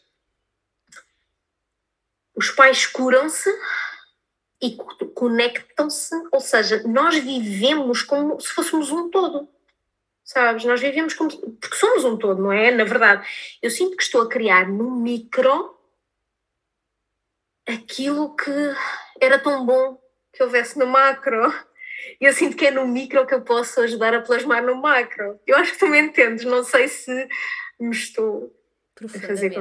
[2.34, 3.50] Os pais curam-se
[4.62, 4.76] e
[5.14, 9.48] conectam-se, ou seja, nós vivemos como se fôssemos um todo,
[10.24, 10.64] sabes?
[10.64, 12.70] Nós vivemos como porque somos um todo, não é?
[12.70, 13.26] Na verdade,
[13.60, 15.76] eu sinto que estou a criar no micro
[17.66, 18.50] aquilo que
[19.20, 20.00] era tão bom
[20.32, 21.52] que houvesse no macro.
[22.20, 25.40] E eu sinto que é no micro que eu posso ajudar a plasmar no macro.
[25.46, 27.28] Eu acho que tu me entendes, não sei se
[27.80, 28.54] me estou
[29.02, 29.52] a fazer.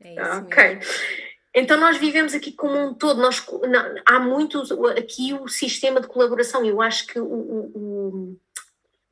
[0.00, 0.76] É isso ah, ok.
[0.76, 1.33] Mesmo.
[1.54, 4.60] Então nós vivemos aqui como um todo, nós, não, há muito
[4.98, 8.38] aqui o sistema de colaboração, eu acho que o, o,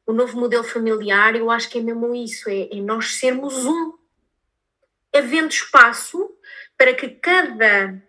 [0.05, 3.93] o, novo modelo familiar, eu acho que é mesmo isso, é, é nós sermos um,
[5.14, 6.36] havendo espaço
[6.77, 8.02] para que cada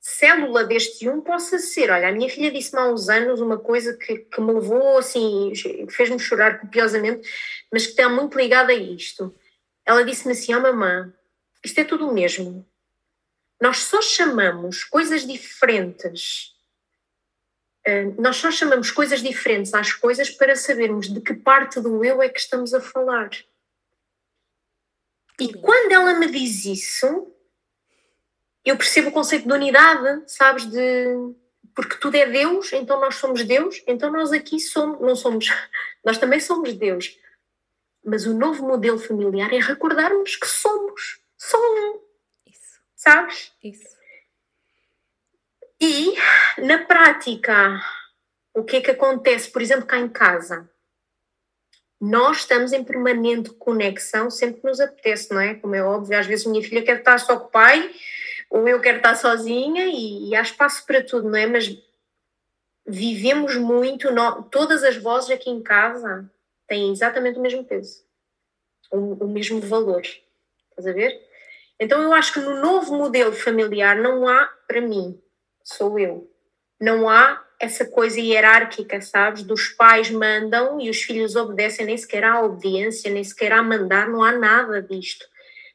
[0.00, 1.90] célula deste um possa ser.
[1.90, 5.52] Olha, a minha filha disse-me há uns anos uma coisa que, que me levou assim,
[5.90, 7.28] fez-me chorar copiosamente,
[7.72, 9.32] mas que está muito ligada a isto.
[9.86, 11.12] Ela disse-me assim: Ó mamã,
[11.64, 12.66] isto é tudo o mesmo.
[13.60, 16.56] Nós só chamamos coisas diferentes,
[17.84, 22.22] eh, nós só chamamos coisas diferentes às coisas para sabermos de que parte do eu
[22.22, 23.30] é que estamos a falar.
[25.38, 27.34] E quando ela me diz isso,
[28.64, 30.66] eu percebo o conceito de unidade, sabes?
[30.66, 31.34] De
[31.74, 35.46] porque tudo é Deus, então nós somos Deus, então nós aqui somos, não somos,
[36.04, 37.18] nós também somos Deus.
[38.04, 42.09] Mas o novo modelo familiar é recordarmos que somos só um
[43.00, 43.50] sabes?
[43.64, 43.96] Isso.
[45.80, 46.14] E,
[46.58, 47.80] na prática,
[48.54, 50.70] o que é que acontece, por exemplo, cá em casa?
[51.98, 55.54] Nós estamos em permanente conexão sempre que nos apetece, não é?
[55.54, 57.90] Como é óbvio, às vezes minha filha quer estar só com o pai,
[58.50, 61.46] ou eu quero estar sozinha, e, e há espaço para tudo, não é?
[61.46, 61.74] Mas
[62.86, 64.08] vivemos muito,
[64.50, 66.30] todas as vozes aqui em casa
[66.66, 68.04] têm exatamente o mesmo peso,
[68.90, 70.02] o, o mesmo valor.
[70.02, 71.29] Estás a ver?
[71.80, 75.18] Então eu acho que no novo modelo familiar não há, para mim,
[75.64, 76.30] sou eu,
[76.78, 79.42] não há essa coisa hierárquica, sabes?
[79.42, 84.08] Dos pais mandam e os filhos obedecem, nem sequer há obediência, nem sequer há mandar,
[84.08, 85.26] não há nada disto.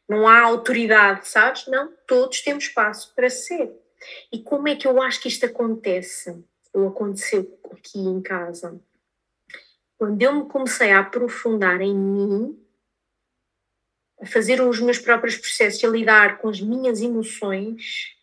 [0.08, 1.68] Não há autoridade, sabes?
[1.68, 3.72] Não, todos temos espaço para ser.
[4.32, 6.44] E como é que eu acho que isto acontece?
[6.72, 8.80] Ou aconteceu aqui em casa?
[9.98, 12.65] Quando eu me comecei a aprofundar em mim,
[14.26, 18.16] a fazer os meus próprios processos, a lidar com as minhas emoções,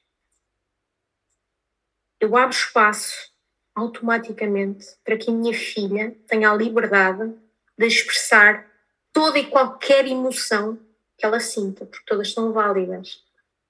[2.20, 3.30] eu abro espaço
[3.72, 7.32] automaticamente para que a minha filha tenha a liberdade
[7.78, 8.68] de expressar
[9.12, 10.76] toda e qualquer emoção
[11.16, 13.22] que ela sinta, porque todas são válidas,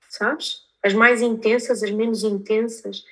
[0.09, 0.63] sabes?
[0.83, 3.05] As mais intensas, as menos intensas.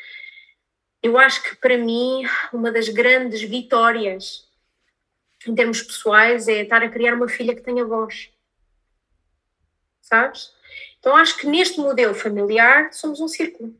[1.02, 2.22] Eu acho que para mim
[2.54, 4.48] uma das grandes vitórias
[5.46, 8.30] em termos pessoais é estar a criar uma filha que tenha voz
[10.10, 10.52] sabes?
[10.98, 13.74] Então acho que neste modelo familiar somos um círculo.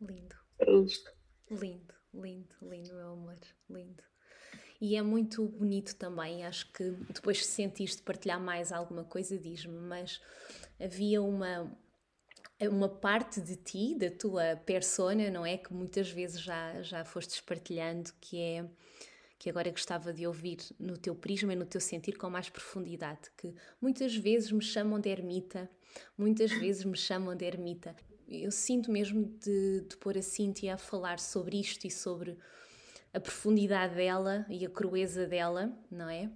[0.00, 0.36] Lindo.
[0.58, 1.10] É isto.
[1.50, 3.38] Lindo, lindo, lindo, meu amor,
[3.70, 4.02] lindo.
[4.80, 9.78] E é muito bonito também, acho que depois se sentiste partilhar mais alguma coisa, diz-me,
[9.78, 10.20] mas
[10.80, 11.72] havia uma,
[12.60, 15.56] uma parte de ti, da tua persona, não é?
[15.56, 18.64] Que muitas vezes já, já fostes partilhando, que é
[19.42, 23.22] que agora gostava de ouvir no teu prisma e no teu sentir com mais profundidade,
[23.36, 25.68] que muitas vezes me chamam de ermita,
[26.16, 27.96] muitas vezes me chamam de ermita.
[28.28, 32.38] Eu sinto mesmo de, de pôr a Cíntia a falar sobre isto e sobre
[33.12, 36.30] a profundidade dela e a crueza dela, não é?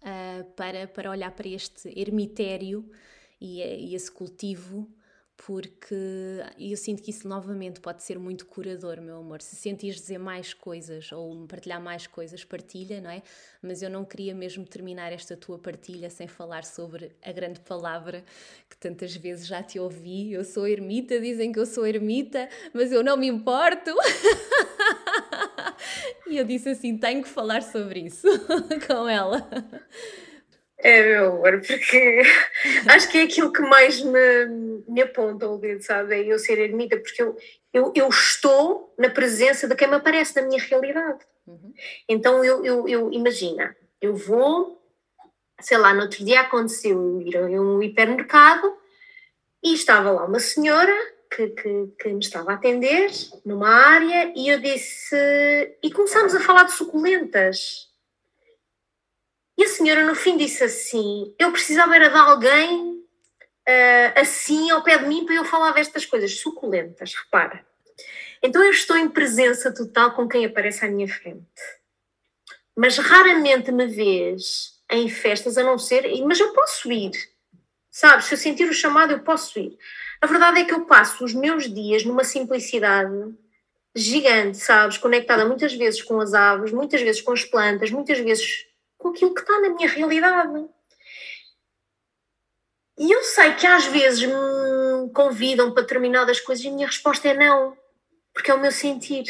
[0.00, 2.88] Uh, para, para olhar para este ermitério
[3.40, 4.88] e, e esse cultivo
[5.36, 5.94] porque
[6.58, 9.42] eu sinto que isso novamente pode ser muito curador, meu amor.
[9.42, 13.22] Se sentires dizer mais coisas ou partilhar mais coisas, partilha, não é?
[13.60, 18.24] Mas eu não queria mesmo terminar esta tua partilha sem falar sobre a grande palavra
[18.70, 20.32] que tantas vezes já te ouvi.
[20.32, 23.90] Eu sou ermita, dizem que eu sou ermita, mas eu não me importo.
[26.26, 28.26] E eu disse assim: tenho que falar sobre isso
[28.88, 29.46] com ela.
[30.84, 32.20] É, meu amor, porque
[32.86, 36.14] acho que é aquilo que mais me, me aponta o dedo, sabe?
[36.14, 37.34] É eu ser ermita, porque eu,
[37.72, 41.24] eu, eu estou na presença de quem me aparece na minha realidade.
[41.46, 41.72] Uhum.
[42.06, 44.78] Então, eu, eu, eu, imagina, eu vou,
[45.58, 48.76] sei lá, no outro dia aconteceu ir a um hipermercado
[49.62, 50.94] e estava lá uma senhora
[51.34, 53.10] que, que, que, me estava a atender
[53.42, 55.16] numa área e eu disse.
[55.82, 57.93] E começámos a falar de suculentas.
[59.56, 63.04] E a senhora no fim disse assim: Eu precisava era de alguém
[63.68, 67.64] uh, assim ao pé de mim para eu falar destas coisas suculentas, repara.
[68.42, 71.46] Então eu estou em presença total com quem aparece à minha frente.
[72.76, 76.04] Mas raramente me vês em festas a não ser.
[76.24, 77.12] Mas eu posso ir.
[77.90, 78.26] Sabes?
[78.26, 79.78] Se eu sentir o chamado, eu posso ir.
[80.20, 83.34] A verdade é que eu passo os meus dias numa simplicidade
[83.94, 84.98] gigante, sabes?
[84.98, 88.66] Conectada muitas vezes com as aves, muitas vezes com as plantas, muitas vezes
[89.04, 90.66] com aquilo que está na minha realidade.
[92.96, 97.28] E eu sei que às vezes me convidam para determinadas coisas e a minha resposta
[97.28, 97.76] é não,
[98.32, 99.26] porque é o meu sentir,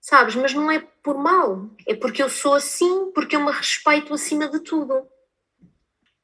[0.00, 0.36] sabes?
[0.36, 4.48] Mas não é por mal, é porque eu sou assim, porque eu me respeito acima
[4.48, 5.08] de tudo.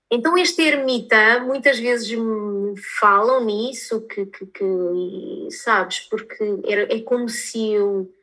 [0.09, 7.01] Então, este ermita, muitas vezes me falam nisso, que, que, que sabes, porque é, é
[7.02, 8.14] como se eu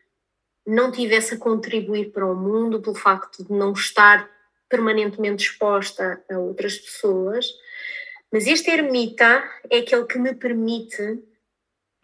[0.65, 4.36] não tivesse a contribuir para o mundo pelo facto de não estar
[4.69, 7.47] permanentemente exposta a outras pessoas
[8.31, 11.23] mas este ermita é aquele que me permite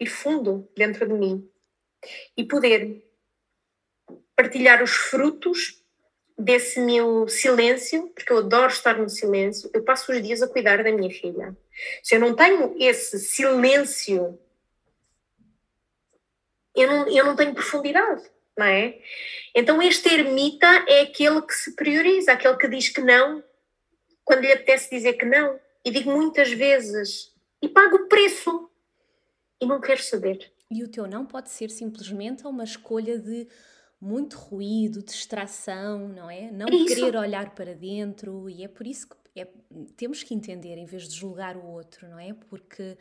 [0.00, 1.50] ir fundo dentro de mim
[2.36, 3.04] e poder
[4.34, 5.82] partilhar os frutos
[6.36, 9.70] desse meu silêncio, porque eu adoro estar no silêncio.
[9.72, 11.56] Eu passo os dias a cuidar da minha filha.
[12.02, 14.38] Se eu não tenho esse silêncio,
[16.74, 18.22] eu não, eu não tenho profundidade,
[18.56, 18.98] não é?
[19.54, 23.42] Então, este ermita é aquele que se prioriza, aquele que diz que não,
[24.24, 28.70] quando lhe apetece dizer que não e digo muitas vezes e pago o preço
[29.60, 30.52] e não quero saber.
[30.70, 33.46] E o teu não pode ser simplesmente uma escolha de
[34.00, 36.50] muito ruído, distração, não é?
[36.50, 39.48] Não é querer olhar para dentro e é por isso que é,
[39.96, 42.34] temos que entender em vez de julgar o outro, não é?
[42.34, 42.96] Porque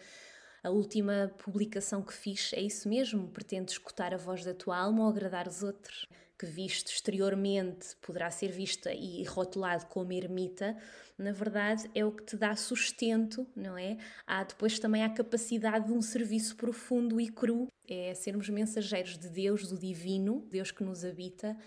[0.64, 5.04] a última publicação que fiz é isso mesmo, pretendo escutar a voz da tua alma
[5.04, 6.08] ou agradar os outros?
[6.40, 10.78] Que visto exteriormente poderá ser vista e rotulado como ermita,
[11.18, 13.98] na verdade é o que te dá sustento, não é?
[14.26, 19.28] Há depois também a capacidade de um serviço profundo e cru, é sermos mensageiros de
[19.28, 21.58] Deus, do divino, Deus que nos habita,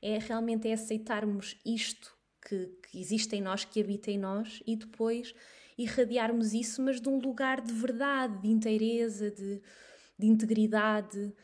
[0.00, 4.76] é realmente é aceitarmos isto que, que existe em nós, que habita em nós e
[4.76, 5.34] depois
[5.76, 9.60] irradiarmos isso, mas de um lugar de verdade, de inteireza, de,
[10.18, 11.34] de integridade,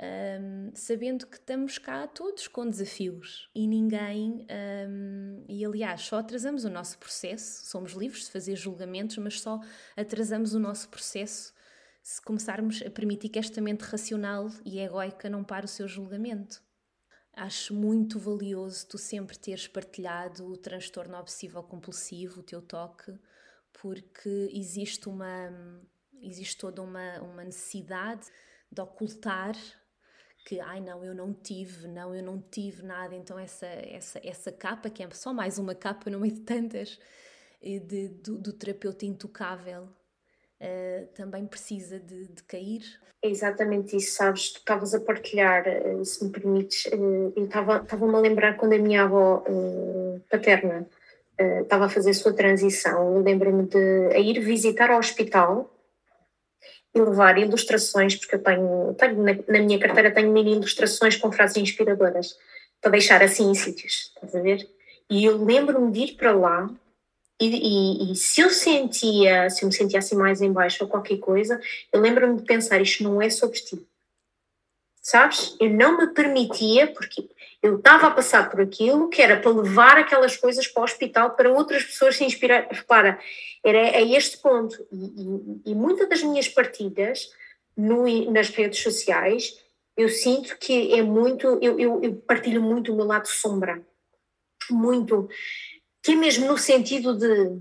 [0.00, 4.46] um, sabendo que estamos cá todos com desafios e ninguém,
[4.88, 9.60] um, e aliás, só atrasamos o nosso processo, somos livres de fazer julgamentos, mas só
[9.96, 11.52] atrasamos o nosso processo
[12.00, 16.62] se começarmos a permitir que esta mente racional e egoica não pare o seu julgamento.
[17.34, 23.12] Acho muito valioso tu sempre teres partilhado o transtorno obsessivo-compulsivo, o teu toque,
[23.80, 25.50] porque existe uma
[26.22, 28.26] existe toda uma, uma necessidade
[28.70, 29.54] de ocultar
[30.48, 34.50] que ai não, eu não tive, não, eu não tive nada, então essa, essa, essa
[34.50, 36.98] capa, que é só mais uma capa no meio de tantas,
[37.62, 42.82] eh, de, do, do terapeuta intocável, uh, também precisa de, de, cair.
[43.22, 44.52] É exatamente isso, sabes?
[44.52, 48.78] Tu estavas a partilhar, uh, se me permites, uh, eu estava-me a lembrar quando a
[48.78, 49.44] minha avó
[50.30, 50.88] paterna
[51.38, 55.70] estava a fazer a sua transição, eu lembro-me de ir visitar ao hospital
[56.94, 61.30] e levar ilustrações, porque eu tenho, tenho na, na, minha carteira tenho mini ilustrações com
[61.30, 62.36] frases inspiradoras
[62.80, 64.68] para deixar assim em sítios, estás a ver?
[65.10, 66.68] E eu lembro-me de ir para lá
[67.40, 70.90] e, e, e, se eu sentia, se eu me sentia assim mais em baixo ou
[70.90, 71.60] qualquer coisa,
[71.92, 73.86] eu lembro-me de pensar, isto não é sobre ti.
[75.08, 75.56] Sabes?
[75.58, 77.30] Eu não me permitia, porque
[77.62, 81.30] eu estava a passar por aquilo que era para levar aquelas coisas para o hospital
[81.30, 82.68] para outras pessoas se inspirar.
[82.70, 83.18] Repara,
[83.64, 84.86] era a este ponto.
[84.92, 85.06] E,
[85.66, 87.30] e, e muitas das minhas partilhas
[87.74, 89.58] no, nas redes sociais,
[89.96, 93.80] eu sinto que é muito, eu, eu, eu partilho muito o meu lado sombra.
[94.70, 95.26] Muito.
[96.02, 97.58] Que é mesmo no sentido de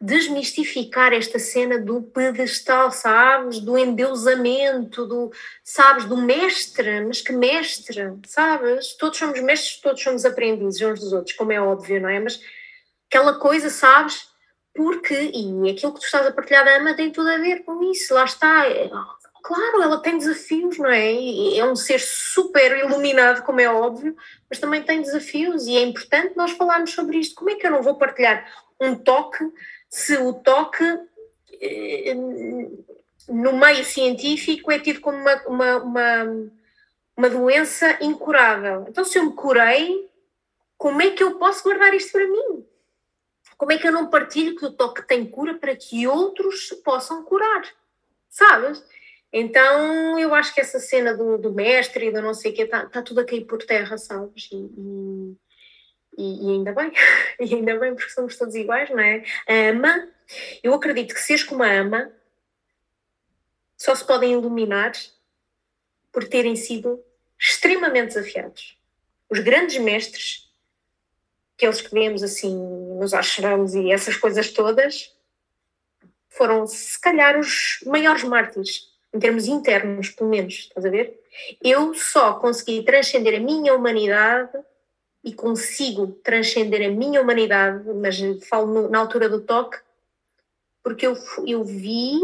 [0.00, 3.58] desmistificar esta cena do pedestal, sabes?
[3.58, 5.32] Do endeusamento, do,
[5.64, 6.04] sabes?
[6.04, 8.94] Do mestre, mas que mestre, sabes?
[8.96, 12.20] Todos somos mestres, todos somos aprendizes uns dos outros, como é óbvio, não é?
[12.20, 12.40] Mas
[13.08, 14.28] aquela coisa, sabes?
[14.72, 17.82] Porque, e aquilo que tu estás a partilhar da ama tem tudo a ver com
[17.90, 18.64] isso, lá está.
[19.42, 21.12] claro, ela tem desafios, não é?
[21.12, 24.16] E é um ser super iluminado, como é óbvio,
[24.48, 27.34] mas também tem desafios e é importante nós falarmos sobre isto.
[27.34, 28.46] Como é que eu não vou partilhar
[28.80, 29.44] um toque
[29.88, 30.84] se o toque
[31.60, 32.14] eh,
[33.28, 36.50] no meio científico é tido como uma, uma, uma,
[37.16, 38.86] uma doença incurável?
[38.88, 40.08] Então, se eu me curei,
[40.76, 42.64] como é que eu posso guardar isto para mim?
[43.56, 47.24] Como é que eu não partilho que o toque tem cura para que outros possam
[47.24, 47.62] curar?
[48.28, 48.84] Sabes?
[49.32, 52.62] Então eu acho que essa cena do, do mestre e do não sei o quê
[52.62, 54.48] está tá tudo a cair por terra, sabes?
[54.52, 55.36] E, e,
[56.18, 56.92] e, ainda bem,
[57.40, 59.24] e ainda bem porque somos todos iguais, não é?
[59.48, 60.08] Ama,
[60.62, 62.12] eu acredito que seres como a ama
[63.76, 64.92] só se podem iluminar
[66.12, 67.02] por terem sido
[67.38, 68.76] extremamente desafiados.
[69.30, 70.50] Os grandes mestres,
[71.56, 72.56] aqueles que vemos assim
[72.98, 75.14] nos ashrams e essas coisas todas,
[76.28, 81.18] foram se calhar os maiores mártires em termos internos, pelo menos, estás a ver?
[81.62, 84.52] Eu só consegui transcender a minha humanidade
[85.28, 89.78] e consigo transcender a minha humanidade, mas falo no, na altura do toque,
[90.82, 91.14] porque eu,
[91.46, 92.18] eu vi,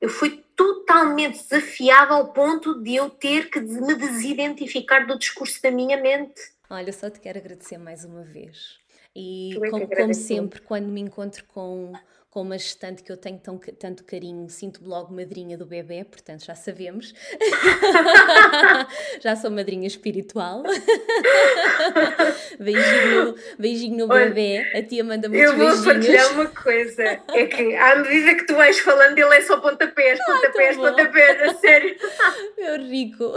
[0.00, 5.70] eu fui totalmente desafiada ao ponto de eu ter que me desidentificar do discurso da
[5.70, 6.40] minha mente.
[6.68, 8.80] Olha, só te quero agradecer mais uma vez.
[9.14, 11.92] E como, como sempre, quando me encontro com
[12.32, 16.46] com uma gestante que eu tenho tão, tanto carinho, sinto-me logo madrinha do bebê, portanto
[16.46, 17.12] já sabemos.
[19.20, 20.62] já sou madrinha espiritual.
[22.58, 25.84] beijinho, beijinho no Olha, bebê, a tia manda muitos Eu vou beijinhos.
[25.84, 30.18] partilhar uma coisa, é que à medida que tu vais falando, ele é só pontapés,
[30.18, 31.94] ah, pontapés, pontapés, a sério.
[32.56, 33.30] Meu rico,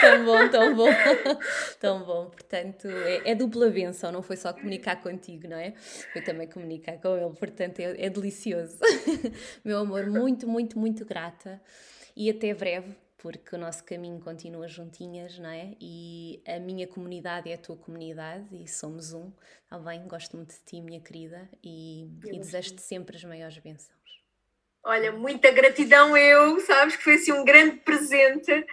[0.00, 0.88] tão bom, tão bom,
[1.78, 2.30] tão bom.
[2.30, 5.74] Portanto, é, é dupla benção, não foi só comunicar contigo, não é?
[6.10, 8.78] Foi também comunicar com ele, portanto, é, é delicioso.
[9.64, 11.60] Meu amor, muito, muito, muito grata
[12.16, 15.74] e até breve, porque o nosso caminho continua juntinhas, não é?
[15.80, 19.32] E a minha comunidade é a tua comunidade e somos um,
[19.64, 20.06] está bem?
[20.06, 23.94] Gosto muito de ti, minha querida, e, e desejo-te sempre as maiores bênçãos.
[24.84, 28.64] Olha, muita gratidão eu, sabes que foi assim um grande presente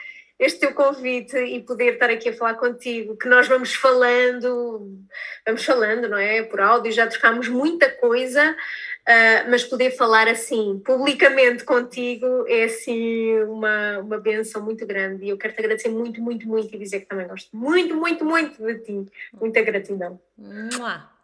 [0.42, 5.06] este teu convite e poder estar aqui a falar contigo, que nós vamos falando,
[5.46, 6.42] vamos falando, não é?
[6.42, 8.58] Por áudio, já trocámos muita coisa,
[9.02, 15.30] Uh, mas poder falar assim publicamente contigo é assim uma, uma benção muito grande e
[15.30, 18.64] eu quero te agradecer muito, muito, muito e dizer que também gosto muito, muito, muito
[18.64, 19.06] de ti.
[19.34, 20.20] Muita gratidão.